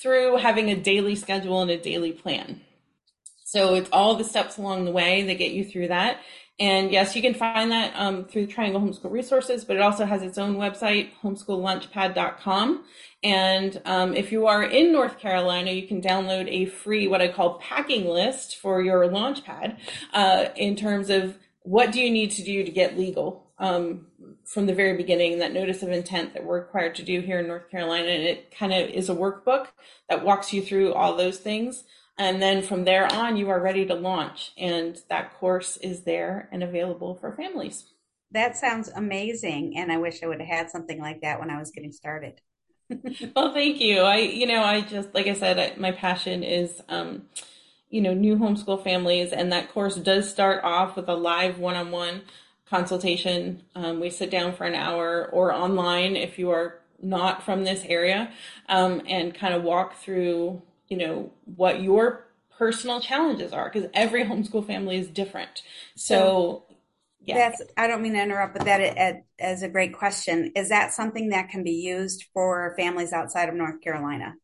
through 0.00 0.36
having 0.36 0.70
a 0.70 0.76
daily 0.76 1.16
schedule 1.16 1.62
and 1.62 1.70
a 1.70 1.78
daily 1.78 2.12
plan. 2.12 2.60
So 3.44 3.74
it's 3.74 3.90
all 3.92 4.14
the 4.14 4.22
steps 4.22 4.58
along 4.58 4.84
the 4.84 4.92
way 4.92 5.24
that 5.24 5.34
get 5.34 5.50
you 5.50 5.64
through 5.64 5.88
that. 5.88 6.20
And 6.60 6.92
yes, 6.92 7.16
you 7.16 7.22
can 7.22 7.32
find 7.32 7.70
that 7.70 7.94
um, 7.96 8.26
through 8.26 8.46
Triangle 8.46 8.82
Homeschool 8.82 9.10
Resources, 9.10 9.64
but 9.64 9.76
it 9.76 9.82
also 9.82 10.04
has 10.04 10.22
its 10.22 10.36
own 10.36 10.56
website, 10.56 11.08
homeschoollaunchpad.com. 11.22 12.84
And 13.22 13.82
um, 13.86 14.14
if 14.14 14.30
you 14.30 14.46
are 14.46 14.62
in 14.62 14.92
North 14.92 15.18
Carolina, 15.18 15.70
you 15.70 15.88
can 15.88 16.02
download 16.02 16.48
a 16.48 16.66
free, 16.66 17.08
what 17.08 17.22
I 17.22 17.28
call 17.28 17.58
packing 17.58 18.06
list 18.06 18.56
for 18.56 18.82
your 18.82 19.08
launchpad 19.08 19.78
uh, 20.12 20.46
in 20.54 20.76
terms 20.76 21.08
of 21.08 21.38
what 21.62 21.92
do 21.92 22.00
you 22.00 22.10
need 22.10 22.30
to 22.32 22.42
do 22.42 22.62
to 22.62 22.70
get 22.70 22.98
legal 22.98 23.50
um, 23.58 24.06
from 24.44 24.66
the 24.66 24.74
very 24.74 24.96
beginning, 24.96 25.38
that 25.38 25.52
notice 25.52 25.82
of 25.82 25.90
intent 25.90 26.34
that 26.34 26.44
we're 26.44 26.60
required 26.60 26.94
to 26.96 27.02
do 27.02 27.20
here 27.20 27.38
in 27.40 27.46
North 27.46 27.70
Carolina. 27.70 28.08
And 28.08 28.22
it 28.22 28.54
kind 28.54 28.72
of 28.72 28.90
is 28.90 29.08
a 29.08 29.14
workbook 29.14 29.68
that 30.10 30.24
walks 30.24 30.52
you 30.52 30.60
through 30.62 30.92
all 30.92 31.16
those 31.16 31.38
things. 31.38 31.84
And 32.20 32.42
then 32.42 32.60
from 32.60 32.84
there 32.84 33.10
on, 33.10 33.38
you 33.38 33.48
are 33.48 33.58
ready 33.58 33.86
to 33.86 33.94
launch. 33.94 34.52
And 34.58 35.00
that 35.08 35.32
course 35.38 35.78
is 35.78 36.02
there 36.02 36.50
and 36.52 36.62
available 36.62 37.14
for 37.14 37.32
families. 37.32 37.86
That 38.32 38.58
sounds 38.58 38.90
amazing. 38.90 39.78
And 39.78 39.90
I 39.90 39.96
wish 39.96 40.22
I 40.22 40.26
would 40.26 40.38
have 40.38 40.46
had 40.46 40.70
something 40.70 41.00
like 41.00 41.22
that 41.22 41.40
when 41.40 41.48
I 41.48 41.58
was 41.58 41.70
getting 41.70 41.92
started. 41.92 42.42
well, 43.34 43.54
thank 43.54 43.80
you. 43.80 44.00
I, 44.00 44.18
you 44.18 44.46
know, 44.46 44.62
I 44.62 44.82
just, 44.82 45.14
like 45.14 45.28
I 45.28 45.32
said, 45.32 45.58
I, 45.58 45.80
my 45.80 45.92
passion 45.92 46.42
is, 46.42 46.82
um, 46.90 47.22
you 47.88 48.02
know, 48.02 48.12
new 48.12 48.36
homeschool 48.36 48.84
families. 48.84 49.32
And 49.32 49.50
that 49.52 49.72
course 49.72 49.96
does 49.96 50.30
start 50.30 50.62
off 50.62 50.96
with 50.96 51.08
a 51.08 51.14
live 51.14 51.58
one 51.58 51.74
on 51.74 51.90
one 51.90 52.20
consultation. 52.68 53.62
Um, 53.74 53.98
we 53.98 54.10
sit 54.10 54.30
down 54.30 54.52
for 54.52 54.64
an 54.64 54.74
hour 54.74 55.26
or 55.32 55.54
online 55.54 56.16
if 56.16 56.38
you 56.38 56.50
are 56.50 56.80
not 57.02 57.42
from 57.42 57.64
this 57.64 57.82
area 57.86 58.30
um, 58.68 59.00
and 59.06 59.34
kind 59.34 59.54
of 59.54 59.62
walk 59.62 59.96
through 59.96 60.60
you 60.90 60.98
know 60.98 61.32
what 61.56 61.80
your 61.80 62.26
personal 62.58 63.00
challenges 63.00 63.52
are 63.52 63.70
because 63.72 63.88
every 63.94 64.24
homeschool 64.26 64.66
family 64.66 64.98
is 64.98 65.08
different 65.08 65.62
so 65.96 66.64
yeah. 67.22 67.50
That's 67.50 67.62
I 67.76 67.86
don't 67.86 68.00
mean 68.00 68.14
to 68.14 68.22
interrupt, 68.22 68.54
but 68.54 68.64
that 68.64 69.24
is 69.38 69.62
a 69.62 69.68
great 69.68 69.92
question. 69.92 70.52
Is 70.56 70.70
that 70.70 70.92
something 70.92 71.28
that 71.28 71.50
can 71.50 71.62
be 71.62 71.72
used 71.72 72.24
for 72.32 72.74
families 72.78 73.12
outside 73.12 73.48
of 73.48 73.54
North 73.54 73.80
Carolina? 73.82 74.36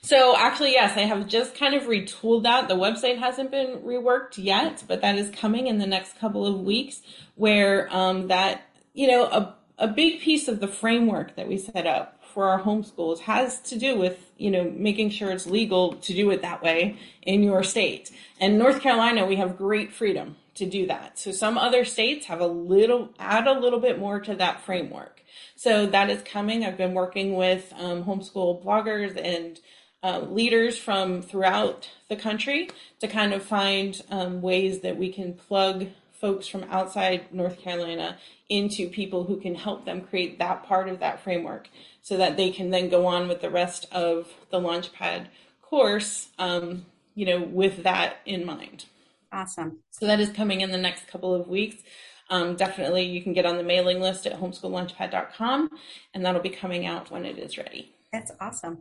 So 0.00 0.34
actually, 0.36 0.72
yes, 0.72 0.96
I 0.96 1.02
have 1.02 1.28
just 1.28 1.54
kind 1.54 1.74
of 1.74 1.82
retooled 1.82 2.44
that. 2.44 2.68
The 2.68 2.76
website 2.76 3.18
hasn't 3.18 3.50
been 3.50 3.80
reworked 3.82 4.38
yet, 4.38 4.84
but 4.88 5.02
that 5.02 5.16
is 5.16 5.30
coming 5.30 5.66
in 5.66 5.78
the 5.78 5.86
next 5.86 6.18
couple 6.18 6.46
of 6.46 6.60
weeks. 6.60 7.02
Where 7.34 7.94
um, 7.94 8.28
that 8.28 8.62
you 8.94 9.06
know 9.06 9.24
a 9.26 9.54
a 9.78 9.88
big 9.88 10.20
piece 10.20 10.48
of 10.48 10.60
the 10.60 10.68
framework 10.68 11.36
that 11.36 11.48
we 11.48 11.58
set 11.58 11.86
up 11.86 12.20
for 12.32 12.48
our 12.48 12.62
homeschools 12.62 13.20
has 13.20 13.60
to 13.60 13.78
do 13.78 13.96
with 13.96 14.32
you 14.36 14.50
know 14.50 14.72
making 14.76 15.10
sure 15.10 15.30
it's 15.30 15.46
legal 15.46 15.94
to 15.94 16.12
do 16.12 16.30
it 16.30 16.42
that 16.42 16.62
way 16.62 16.96
in 17.22 17.42
your 17.42 17.62
state. 17.62 18.10
And 18.40 18.58
north 18.58 18.80
carolina 18.80 19.26
we 19.26 19.36
have 19.36 19.56
great 19.56 19.92
freedom 19.92 20.36
to 20.54 20.66
do 20.66 20.86
that. 20.86 21.18
So 21.18 21.32
some 21.32 21.58
other 21.58 21.84
states 21.84 22.26
have 22.26 22.40
a 22.40 22.46
little 22.46 23.10
add 23.18 23.46
a 23.46 23.58
little 23.58 23.80
bit 23.80 23.98
more 23.98 24.20
to 24.20 24.34
that 24.36 24.62
framework. 24.62 25.22
So 25.56 25.86
that 25.86 26.10
is 26.10 26.22
coming. 26.22 26.64
I've 26.64 26.76
been 26.76 26.94
working 26.94 27.34
with 27.34 27.72
um, 27.76 28.04
homeschool 28.04 28.64
bloggers 28.64 29.16
and 29.16 29.58
uh, 30.02 30.20
leaders 30.20 30.78
from 30.78 31.22
throughout 31.22 31.88
the 32.08 32.16
country 32.16 32.68
to 33.00 33.08
kind 33.08 33.32
of 33.32 33.42
find 33.42 34.00
um, 34.10 34.42
ways 34.42 34.80
that 34.80 34.96
we 34.96 35.10
can 35.12 35.32
plug 35.32 35.86
folks 36.20 36.46
from 36.46 36.64
outside 36.64 37.32
North 37.32 37.58
Carolina 37.58 38.18
into 38.48 38.88
people 38.88 39.24
who 39.24 39.40
can 39.40 39.54
help 39.54 39.84
them 39.84 40.00
create 40.00 40.38
that 40.38 40.64
part 40.64 40.88
of 40.88 41.00
that 41.00 41.22
framework 41.22 41.68
so 42.02 42.16
that 42.16 42.36
they 42.36 42.50
can 42.50 42.70
then 42.70 42.88
go 42.88 43.06
on 43.06 43.28
with 43.28 43.40
the 43.40 43.50
rest 43.50 43.86
of 43.92 44.32
the 44.50 44.60
Launchpad 44.60 45.26
course, 45.60 46.28
um, 46.38 46.86
you 47.14 47.26
know, 47.26 47.42
with 47.42 47.82
that 47.82 48.18
in 48.26 48.44
mind. 48.44 48.84
Awesome. 49.32 49.80
So 49.90 50.06
that 50.06 50.20
is 50.20 50.30
coming 50.30 50.60
in 50.60 50.70
the 50.70 50.78
next 50.78 51.08
couple 51.08 51.34
of 51.34 51.48
weeks. 51.48 51.82
Um, 52.30 52.56
definitely, 52.56 53.04
you 53.04 53.22
can 53.22 53.32
get 53.32 53.44
on 53.44 53.56
the 53.56 53.62
mailing 53.62 54.00
list 54.00 54.26
at 54.26 54.40
homeschoollaunchpad.com, 54.40 55.70
and 56.14 56.24
that'll 56.24 56.40
be 56.40 56.48
coming 56.48 56.86
out 56.86 57.10
when 57.10 57.24
it 57.24 57.38
is 57.38 57.58
ready. 57.58 57.92
That's 58.12 58.32
awesome. 58.40 58.78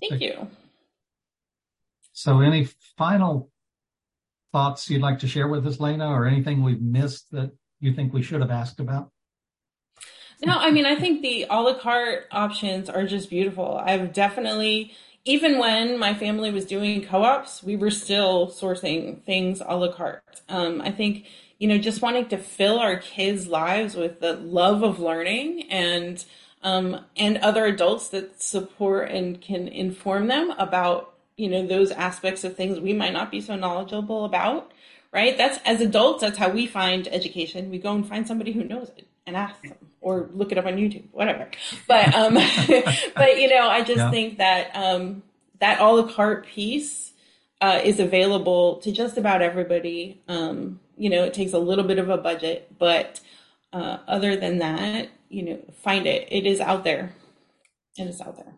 Thank 0.00 0.20
you. 0.20 0.48
So, 2.12 2.40
any 2.40 2.68
final 2.96 3.50
thoughts 4.56 4.88
you'd 4.88 5.02
like 5.02 5.18
to 5.18 5.28
share 5.28 5.48
with 5.48 5.66
us, 5.66 5.80
Laina, 5.80 6.08
or 6.08 6.24
anything 6.24 6.62
we've 6.62 6.80
missed 6.80 7.30
that 7.30 7.50
you 7.78 7.92
think 7.92 8.14
we 8.14 8.22
should 8.22 8.40
have 8.40 8.50
asked 8.50 8.80
about? 8.80 9.10
No, 10.42 10.54
I 10.56 10.70
mean, 10.70 10.86
I 10.86 10.96
think 10.96 11.20
the 11.20 11.44
a 11.50 11.60
la 11.60 11.74
carte 11.78 12.26
options 12.32 12.88
are 12.88 13.06
just 13.06 13.28
beautiful. 13.28 13.76
I've 13.76 14.14
definitely, 14.14 14.94
even 15.26 15.58
when 15.58 15.98
my 15.98 16.14
family 16.14 16.50
was 16.50 16.64
doing 16.64 17.04
co 17.04 17.22
ops, 17.22 17.62
we 17.62 17.76
were 17.76 17.90
still 17.90 18.48
sourcing 18.48 19.22
things 19.24 19.60
a 19.60 19.76
la 19.76 19.92
carte. 19.92 20.22
Um, 20.48 20.80
I 20.80 20.90
think, 20.90 21.26
you 21.58 21.68
know, 21.68 21.76
just 21.76 22.00
wanting 22.00 22.28
to 22.28 22.38
fill 22.38 22.78
our 22.78 22.96
kids' 22.96 23.46
lives 23.46 23.94
with 23.94 24.20
the 24.20 24.32
love 24.36 24.82
of 24.82 24.98
learning 24.98 25.70
and, 25.70 26.24
um, 26.62 27.04
and 27.14 27.36
other 27.38 27.66
adults 27.66 28.08
that 28.08 28.42
support 28.42 29.10
and 29.10 29.38
can 29.38 29.68
inform 29.68 30.28
them 30.28 30.52
about 30.52 31.15
you 31.36 31.48
know 31.48 31.66
those 31.66 31.90
aspects 31.90 32.44
of 32.44 32.56
things 32.56 32.80
we 32.80 32.92
might 32.92 33.12
not 33.12 33.30
be 33.30 33.40
so 33.40 33.56
knowledgeable 33.56 34.24
about 34.24 34.72
right 35.12 35.36
that's 35.36 35.58
as 35.64 35.80
adults 35.80 36.22
that's 36.22 36.38
how 36.38 36.48
we 36.48 36.66
find 36.66 37.08
education 37.08 37.70
we 37.70 37.78
go 37.78 37.94
and 37.94 38.08
find 38.08 38.26
somebody 38.26 38.52
who 38.52 38.64
knows 38.64 38.90
it 38.96 39.06
and 39.26 39.36
ask 39.36 39.60
them 39.62 39.76
or 40.00 40.28
look 40.34 40.52
it 40.52 40.58
up 40.58 40.66
on 40.66 40.76
youtube 40.76 41.04
whatever 41.12 41.48
but 41.88 42.14
um 42.14 42.34
but 43.14 43.40
you 43.40 43.48
know 43.48 43.68
i 43.68 43.82
just 43.82 43.98
yeah. 43.98 44.10
think 44.10 44.38
that 44.38 44.70
um 44.74 45.22
that 45.60 45.80
a 45.80 45.84
la 45.84 46.06
carte 46.06 46.46
piece 46.46 47.06
uh, 47.60 47.80
is 47.82 48.00
available 48.00 48.76
to 48.76 48.92
just 48.92 49.16
about 49.16 49.42
everybody. 49.42 50.20
Um, 50.28 50.80
you 50.96 51.10
know, 51.10 51.24
it 51.24 51.34
takes 51.34 51.52
a 51.52 51.58
little 51.58 51.84
bit 51.84 51.98
of 51.98 52.08
a 52.08 52.16
budget, 52.16 52.70
but 52.78 53.20
uh, 53.72 53.98
other 54.06 54.36
than 54.36 54.58
that, 54.58 55.08
you 55.28 55.42
know, 55.42 55.58
find 55.82 56.06
it. 56.06 56.28
It 56.30 56.46
is 56.46 56.60
out 56.60 56.84
there. 56.84 57.14
And 57.98 58.08
It 58.08 58.12
is 58.12 58.20
out 58.20 58.36
there. 58.36 58.54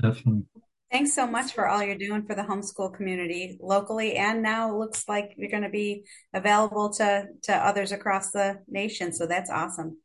Definitely. 0.00 0.44
Thanks 0.90 1.12
so 1.14 1.26
much 1.26 1.52
for 1.52 1.68
all 1.68 1.82
you're 1.82 1.98
doing 1.98 2.24
for 2.24 2.34
the 2.34 2.42
homeschool 2.42 2.94
community 2.94 3.58
locally, 3.60 4.14
and 4.16 4.42
now 4.42 4.70
it 4.70 4.78
looks 4.78 5.06
like 5.06 5.34
you're 5.36 5.50
going 5.50 5.62
to 5.62 5.68
be 5.68 6.04
available 6.32 6.90
to 6.94 7.26
to 7.42 7.54
others 7.54 7.92
across 7.92 8.30
the 8.30 8.60
nation. 8.66 9.12
So 9.12 9.26
that's 9.26 9.50
awesome. 9.50 9.98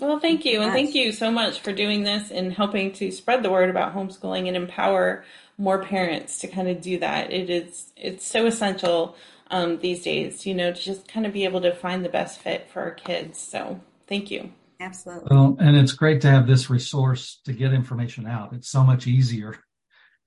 Well, 0.00 0.18
thank 0.18 0.44
you, 0.44 0.60
and 0.60 0.72
thank 0.72 0.94
you 0.96 1.12
so 1.12 1.30
much 1.30 1.60
for 1.60 1.72
doing 1.72 2.02
this 2.02 2.32
and 2.32 2.52
helping 2.52 2.92
to 2.94 3.12
spread 3.12 3.44
the 3.44 3.50
word 3.50 3.70
about 3.70 3.94
homeschooling 3.94 4.48
and 4.48 4.56
empower 4.56 5.24
more 5.56 5.80
parents 5.84 6.40
to 6.40 6.48
kind 6.48 6.68
of 6.68 6.80
do 6.80 6.98
that. 6.98 7.32
It 7.32 7.48
is 7.48 7.92
it's 7.96 8.26
so 8.26 8.46
essential 8.46 9.16
um, 9.52 9.78
these 9.78 10.02
days, 10.02 10.44
you 10.46 10.54
know, 10.54 10.72
to 10.72 10.80
just 10.80 11.06
kind 11.06 11.26
of 11.26 11.32
be 11.32 11.44
able 11.44 11.60
to 11.60 11.72
find 11.72 12.04
the 12.04 12.08
best 12.08 12.40
fit 12.40 12.68
for 12.70 12.82
our 12.82 12.90
kids. 12.90 13.38
So, 13.38 13.80
thank 14.08 14.32
you. 14.32 14.50
Absolutely. 14.80 15.28
Well, 15.30 15.56
and 15.60 15.76
it's 15.76 15.92
great 15.92 16.22
to 16.22 16.28
have 16.28 16.48
this 16.48 16.68
resource 16.68 17.40
to 17.44 17.52
get 17.52 17.72
information 17.72 18.26
out. 18.26 18.52
It's 18.52 18.68
so 18.68 18.82
much 18.82 19.06
easier 19.06 19.56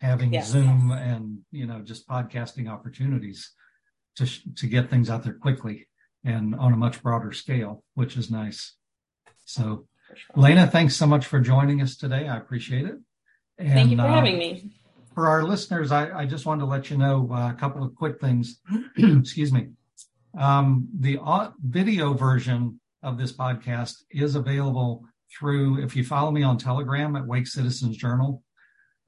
having 0.01 0.33
yes. 0.33 0.49
Zoom 0.49 0.91
and 0.91 1.39
you 1.51 1.65
know 1.65 1.81
just 1.81 2.07
podcasting 2.07 2.69
opportunities 2.69 3.51
to 4.15 4.27
to 4.55 4.67
get 4.67 4.89
things 4.89 5.09
out 5.09 5.23
there 5.23 5.33
quickly 5.33 5.87
and 6.23 6.55
on 6.55 6.73
a 6.73 6.77
much 6.77 7.01
broader 7.01 7.31
scale, 7.31 7.83
which 7.93 8.17
is 8.17 8.29
nice. 8.29 8.75
So, 9.45 9.87
sure. 10.09 10.17
Laina, 10.35 10.67
thanks 10.67 10.95
so 10.95 11.07
much 11.07 11.25
for 11.25 11.39
joining 11.39 11.81
us 11.81 11.95
today. 11.95 12.27
I 12.27 12.37
appreciate 12.37 12.85
it. 12.85 12.95
And, 13.57 13.73
Thank 13.73 13.91
you 13.91 13.97
for 13.97 14.03
uh, 14.03 14.13
having 14.13 14.37
me. 14.37 14.71
For 15.13 15.27
our 15.27 15.43
listeners, 15.43 15.91
I, 15.91 16.11
I, 16.11 16.25
just 16.25 16.45
wanted 16.45 16.61
to 16.61 16.67
let 16.67 16.91
you 16.91 16.97
know 16.97 17.29
uh, 17.31 17.49
a 17.49 17.53
couple 17.53 17.83
of 17.83 17.95
quick 17.95 18.19
things. 18.19 18.59
Excuse 18.97 19.51
me. 19.51 19.69
Um, 20.37 20.87
the 20.99 21.17
video 21.63 22.13
version 22.13 22.79
of 23.01 23.17
this 23.17 23.31
podcast 23.31 23.95
is 24.11 24.35
available 24.35 25.05
through, 25.35 25.83
if 25.83 25.95
you 25.95 26.03
follow 26.03 26.29
me 26.29 26.43
on 26.43 26.57
Telegram 26.57 27.15
at 27.15 27.25
Wake 27.25 27.47
Citizens 27.47 27.97
Journal, 27.97 28.43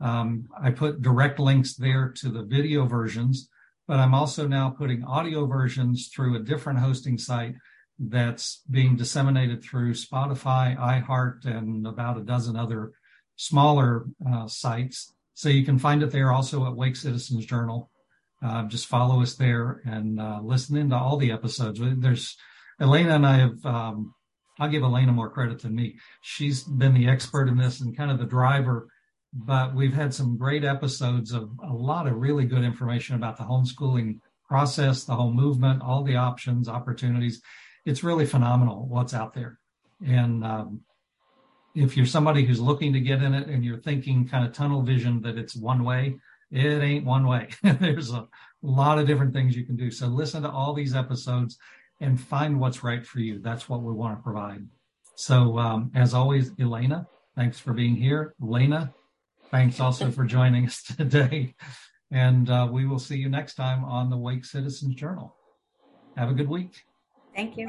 um, 0.01 0.47
I 0.61 0.71
put 0.71 1.01
direct 1.01 1.39
links 1.39 1.75
there 1.75 2.09
to 2.17 2.29
the 2.29 2.43
video 2.43 2.85
versions, 2.85 3.49
but 3.87 3.99
I'm 3.99 4.13
also 4.13 4.47
now 4.47 4.69
putting 4.69 5.03
audio 5.03 5.45
versions 5.45 6.09
through 6.13 6.35
a 6.35 6.43
different 6.43 6.79
hosting 6.79 7.17
site 7.17 7.55
that's 7.99 8.61
being 8.71 8.95
disseminated 8.95 9.61
through 9.61 9.93
Spotify, 9.93 10.77
iHeart, 10.77 11.45
and 11.45 11.85
about 11.85 12.17
a 12.17 12.21
dozen 12.21 12.55
other 12.55 12.93
smaller 13.35 14.05
uh, 14.25 14.47
sites. 14.47 15.13
So 15.33 15.49
you 15.49 15.65
can 15.65 15.79
find 15.79 16.01
it 16.01 16.11
there 16.11 16.31
also 16.31 16.65
at 16.65 16.75
Wake 16.75 16.95
Citizens 16.95 17.45
Journal. 17.45 17.89
Uh, 18.41 18.63
just 18.63 18.87
follow 18.87 19.21
us 19.21 19.35
there 19.35 19.81
and 19.85 20.19
uh, 20.19 20.39
listen 20.41 20.77
into 20.77 20.95
all 20.95 21.17
the 21.17 21.31
episodes. 21.31 21.79
There's 21.81 22.37
Elana 22.79 23.15
and 23.15 23.27
I 23.27 23.37
have. 23.37 23.65
Um, 23.65 24.13
I'll 24.59 24.69
give 24.69 24.83
Elana 24.83 25.13
more 25.13 25.29
credit 25.29 25.61
than 25.61 25.75
me. 25.75 25.97
She's 26.21 26.63
been 26.63 26.93
the 26.93 27.07
expert 27.07 27.47
in 27.47 27.57
this 27.57 27.81
and 27.81 27.95
kind 27.95 28.11
of 28.11 28.19
the 28.19 28.25
driver 28.25 28.87
but 29.33 29.75
we've 29.75 29.93
had 29.93 30.13
some 30.13 30.37
great 30.37 30.63
episodes 30.63 31.31
of 31.31 31.51
a 31.63 31.73
lot 31.73 32.07
of 32.07 32.15
really 32.15 32.45
good 32.45 32.63
information 32.63 33.15
about 33.15 33.37
the 33.37 33.43
homeschooling 33.43 34.19
process, 34.47 35.03
the 35.03 35.15
whole 35.15 35.31
movement, 35.31 35.81
all 35.81 36.03
the 36.03 36.15
options, 36.15 36.67
opportunities. 36.67 37.41
It's 37.85 38.03
really 38.03 38.25
phenomenal 38.25 38.87
what's 38.87 39.13
out 39.13 39.33
there. 39.33 39.59
And 40.05 40.43
um, 40.43 40.81
if 41.75 41.95
you're 41.95 42.05
somebody 42.05 42.43
who's 42.43 42.59
looking 42.59 42.93
to 42.93 42.99
get 42.99 43.21
in 43.21 43.33
it 43.33 43.47
and 43.47 43.63
you're 43.63 43.79
thinking 43.79 44.27
kind 44.27 44.45
of 44.45 44.53
tunnel 44.53 44.81
vision 44.81 45.21
that 45.21 45.37
it's 45.37 45.55
one 45.55 45.83
way, 45.83 46.17
it 46.51 46.81
ain't 46.81 47.05
one 47.05 47.27
way. 47.27 47.49
There's 47.63 48.11
a 48.11 48.27
lot 48.63 48.97
of 48.97 49.05
different 49.05 49.33
things 49.33 49.55
you 49.55 49.65
can 49.65 49.75
do. 49.75 49.91
So 49.91 50.07
listen 50.07 50.41
to 50.43 50.49
all 50.49 50.73
these 50.73 50.95
episodes 50.95 51.57
and 52.01 52.19
find 52.19 52.59
what's 52.59 52.83
right 52.83 53.05
for 53.05 53.19
you. 53.19 53.39
That's 53.39 53.69
what 53.69 53.83
we 53.83 53.93
want 53.93 54.17
to 54.17 54.23
provide. 54.23 54.65
So 55.15 55.59
um, 55.59 55.91
as 55.93 56.13
always, 56.13 56.51
Elana, 56.51 57.05
thanks 57.35 57.59
for 57.59 57.73
being 57.73 57.95
here. 57.95 58.33
Laina, 58.39 58.93
Thanks 59.51 59.79
also 59.79 60.11
for 60.11 60.25
joining 60.25 60.67
us 60.67 60.83
today. 60.97 61.55
And 62.11 62.49
uh, 62.49 62.67
we 62.71 62.85
will 62.85 62.99
see 62.99 63.17
you 63.17 63.29
next 63.29 63.55
time 63.55 63.83
on 63.83 64.09
the 64.09 64.17
Wake 64.17 64.45
Citizens 64.45 64.95
Journal. 64.95 65.37
Have 66.17 66.29
a 66.29 66.33
good 66.33 66.49
week. 66.49 66.75
Thank 67.35 67.51
you. 67.51 67.57